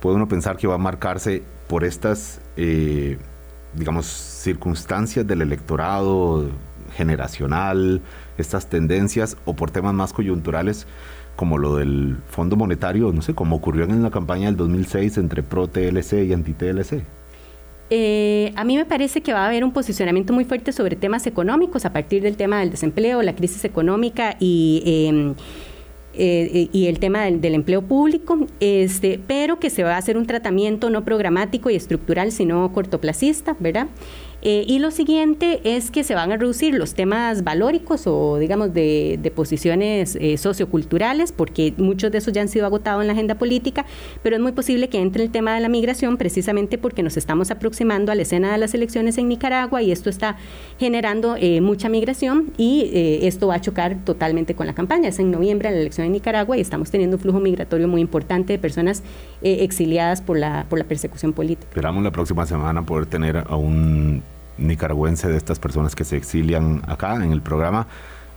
puede 0.00 0.16
uno 0.16 0.26
pensar 0.26 0.56
que 0.56 0.66
va 0.66 0.76
a 0.76 0.78
marcarse 0.78 1.42
por 1.68 1.84
estas, 1.84 2.40
digamos, 3.74 4.06
circunstancias 4.06 5.26
del 5.26 5.42
electorado, 5.42 6.48
generacional, 6.96 8.00
estas 8.38 8.68
tendencias 8.68 9.36
o 9.44 9.54
por 9.54 9.70
temas 9.70 9.94
más 9.94 10.12
coyunturales 10.12 10.86
como 11.36 11.58
lo 11.58 11.76
del 11.76 12.16
Fondo 12.28 12.56
Monetario, 12.56 13.12
no 13.12 13.22
sé, 13.22 13.34
como 13.34 13.56
ocurrió 13.56 13.84
en 13.84 14.02
la 14.02 14.10
campaña 14.10 14.46
del 14.46 14.56
2006 14.56 15.18
entre 15.18 15.42
pro-TLC 15.42 16.24
y 16.24 16.32
anti-TLC? 16.32 17.02
Eh, 17.88 18.52
a 18.56 18.64
mí 18.64 18.76
me 18.76 18.84
parece 18.84 19.20
que 19.20 19.32
va 19.32 19.44
a 19.44 19.46
haber 19.46 19.62
un 19.62 19.72
posicionamiento 19.72 20.32
muy 20.32 20.44
fuerte 20.44 20.72
sobre 20.72 20.96
temas 20.96 21.26
económicos 21.26 21.84
a 21.84 21.92
partir 21.92 22.22
del 22.22 22.36
tema 22.36 22.58
del 22.58 22.70
desempleo, 22.70 23.22
la 23.22 23.36
crisis 23.36 23.64
económica 23.64 24.36
y... 24.40 24.82
Em, 24.84 25.34
eh, 26.18 26.70
y 26.72 26.86
el 26.86 26.98
tema 26.98 27.24
del, 27.24 27.42
del, 27.42 27.54
empleo 27.54 27.82
público, 27.82 28.38
este, 28.58 29.20
pero 29.26 29.58
que 29.60 29.68
se 29.68 29.82
va 29.82 29.96
a 29.96 29.98
hacer 29.98 30.16
un 30.16 30.24
tratamiento 30.24 30.88
no 30.88 31.04
programático 31.04 31.68
y 31.68 31.76
estructural, 31.76 32.32
sino 32.32 32.72
cortoplacista, 32.72 33.54
¿verdad? 33.60 33.88
Eh, 34.48 34.64
y 34.64 34.78
lo 34.78 34.92
siguiente 34.92 35.60
es 35.64 35.90
que 35.90 36.04
se 36.04 36.14
van 36.14 36.30
a 36.30 36.36
reducir 36.36 36.72
los 36.72 36.94
temas 36.94 37.42
valóricos 37.42 38.06
o, 38.06 38.38
digamos, 38.38 38.72
de, 38.72 39.32
posiciones 39.34 40.16
eh, 40.20 40.38
socioculturales, 40.38 41.32
porque 41.32 41.74
muchos 41.78 42.12
de 42.12 42.18
esos 42.18 42.32
ya 42.32 42.42
han 42.42 42.48
sido 42.48 42.64
agotados 42.64 43.00
en 43.00 43.08
la 43.08 43.14
agenda 43.14 43.34
política, 43.34 43.86
pero 44.22 44.36
es 44.36 44.42
muy 44.42 44.52
posible 44.52 44.88
que 44.88 45.00
entre 45.00 45.24
el 45.24 45.32
tema 45.32 45.52
de 45.56 45.60
la 45.60 45.68
migración 45.68 46.16
precisamente 46.16 46.78
porque 46.78 47.02
nos 47.02 47.16
estamos 47.16 47.50
aproximando 47.50 48.12
a 48.12 48.14
la 48.14 48.22
escena 48.22 48.52
de 48.52 48.58
las 48.58 48.72
elecciones 48.72 49.18
en 49.18 49.28
Nicaragua 49.28 49.82
y 49.82 49.90
esto 49.90 50.10
está 50.10 50.36
generando 50.78 51.34
eh, 51.36 51.60
mucha 51.60 51.88
migración 51.88 52.52
y 52.56 52.88
esto 53.22 53.48
va 53.48 53.56
a 53.56 53.60
chocar 53.60 53.96
totalmente 54.04 54.54
con 54.54 54.68
la 54.68 54.74
campaña. 54.76 55.08
Es 55.08 55.18
en 55.18 55.32
noviembre 55.32 55.72
la 55.72 55.80
elección 55.80 56.06
en 56.06 56.12
Nicaragua 56.12 56.56
y 56.56 56.60
estamos 56.60 56.92
teniendo 56.92 57.16
un 57.16 57.20
flujo 57.20 57.40
migratorio 57.40 57.88
muy 57.88 58.00
importante 58.00 58.52
de 58.52 58.60
personas 58.60 59.02
exiliadas 59.42 60.22
por 60.22 60.38
la, 60.38 60.66
por 60.70 60.78
la 60.78 60.84
persecución 60.84 61.32
política. 61.32 61.66
Esperamos 61.70 62.04
la 62.04 62.12
próxima 62.12 62.46
semana 62.46 62.86
poder 62.86 63.06
tener 63.06 63.38
a 63.38 63.56
un 63.56 64.22
nicaragüense 64.58 65.28
de 65.28 65.36
estas 65.36 65.58
personas 65.58 65.94
que 65.94 66.04
se 66.04 66.16
exilian 66.16 66.82
acá 66.86 67.16
en 67.16 67.32
el 67.32 67.42
programa, 67.42 67.86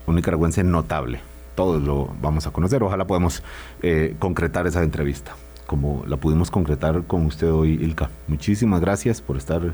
un 0.07 0.15
nicaragüense 0.15 0.63
notable. 0.63 1.21
Todos 1.55 1.81
lo 1.81 2.09
vamos 2.21 2.47
a 2.47 2.51
conocer. 2.51 2.83
Ojalá 2.83 3.05
podamos 3.05 3.43
eh, 3.81 4.15
concretar 4.19 4.67
esa 4.67 4.83
entrevista, 4.83 5.35
como 5.67 6.03
la 6.07 6.17
pudimos 6.17 6.51
concretar 6.51 7.03
con 7.03 7.25
usted 7.25 7.51
hoy, 7.51 7.71
Ilka. 7.73 8.09
Muchísimas 8.27 8.81
gracias 8.81 9.21
por 9.21 9.37
estar 9.37 9.73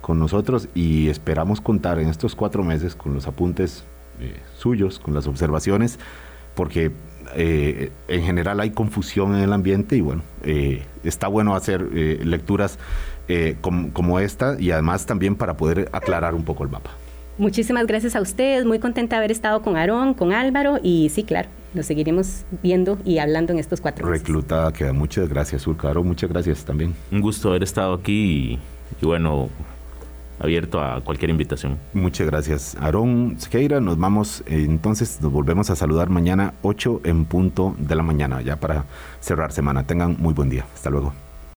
con 0.00 0.18
nosotros 0.18 0.68
y 0.74 1.08
esperamos 1.08 1.60
contar 1.60 1.98
en 1.98 2.08
estos 2.08 2.34
cuatro 2.34 2.62
meses 2.62 2.94
con 2.94 3.14
los 3.14 3.26
apuntes 3.26 3.84
eh, 4.20 4.38
suyos, 4.56 4.98
con 4.98 5.14
las 5.14 5.26
observaciones, 5.26 5.98
porque 6.54 6.92
eh, 7.34 7.90
en 8.06 8.22
general 8.22 8.60
hay 8.60 8.70
confusión 8.70 9.34
en 9.34 9.42
el 9.42 9.52
ambiente 9.52 9.96
y 9.96 10.02
bueno, 10.02 10.22
está 11.02 11.26
bueno 11.26 11.56
hacer 11.56 11.82
lecturas 11.82 12.78
eh, 13.28 13.56
como, 13.60 14.20
esta 14.20 14.56
y 14.58 14.70
además 14.70 15.06
también 15.06 15.34
para 15.34 15.56
poder 15.56 15.88
aclarar 15.92 16.34
un 16.34 16.44
poco 16.44 16.62
el 16.64 16.70
mapa. 16.70 16.90
Muchísimas 17.38 17.86
gracias 17.86 18.14
a 18.14 18.20
ustedes, 18.20 18.64
muy 18.64 18.78
contenta 18.78 19.16
de 19.16 19.18
haber 19.18 19.32
estado 19.32 19.62
con 19.62 19.76
Aarón, 19.76 20.14
con 20.14 20.32
Álvaro 20.32 20.78
y 20.82 21.08
sí, 21.08 21.24
claro, 21.24 21.48
nos 21.72 21.86
seguiremos 21.86 22.44
viendo 22.62 22.98
y 23.04 23.18
hablando 23.18 23.52
en 23.52 23.58
estos 23.58 23.80
cuatro 23.80 24.06
meses. 24.06 24.20
Recluta, 24.20 24.70
queda 24.72 24.92
muchas 24.92 25.28
gracias, 25.28 25.66
Urca. 25.66 25.88
Aarón, 25.88 26.06
muchas 26.06 26.30
gracias 26.30 26.64
también. 26.64 26.94
Un 27.10 27.20
gusto 27.20 27.48
haber 27.48 27.64
estado 27.64 27.94
aquí 27.94 28.60
y, 29.00 29.04
bueno, 29.06 29.48
abierto 30.38 30.80
a 30.80 31.00
cualquier 31.00 31.30
invitación. 31.30 31.78
Muchas 31.92 32.26
gracias. 32.26 32.76
Aarón 32.78 33.36
Sequeira, 33.38 33.80
nos 33.80 33.98
vamos, 33.98 34.42
eh, 34.46 34.64
entonces 34.64 35.18
nos 35.20 35.32
volvemos 35.32 35.70
a 35.70 35.76
saludar 35.76 36.10
mañana 36.10 36.54
8 36.62 37.00
en 37.04 37.24
punto 37.24 37.74
de 37.78 37.96
la 37.96 38.02
mañana, 38.02 38.42
ya 38.42 38.56
para 38.56 38.84
cerrar 39.20 39.50
semana. 39.50 39.84
Tengan 39.86 40.16
muy 40.20 40.34
buen 40.34 40.50
día. 40.50 40.66
Hasta 40.74 40.90
luego. 40.90 41.23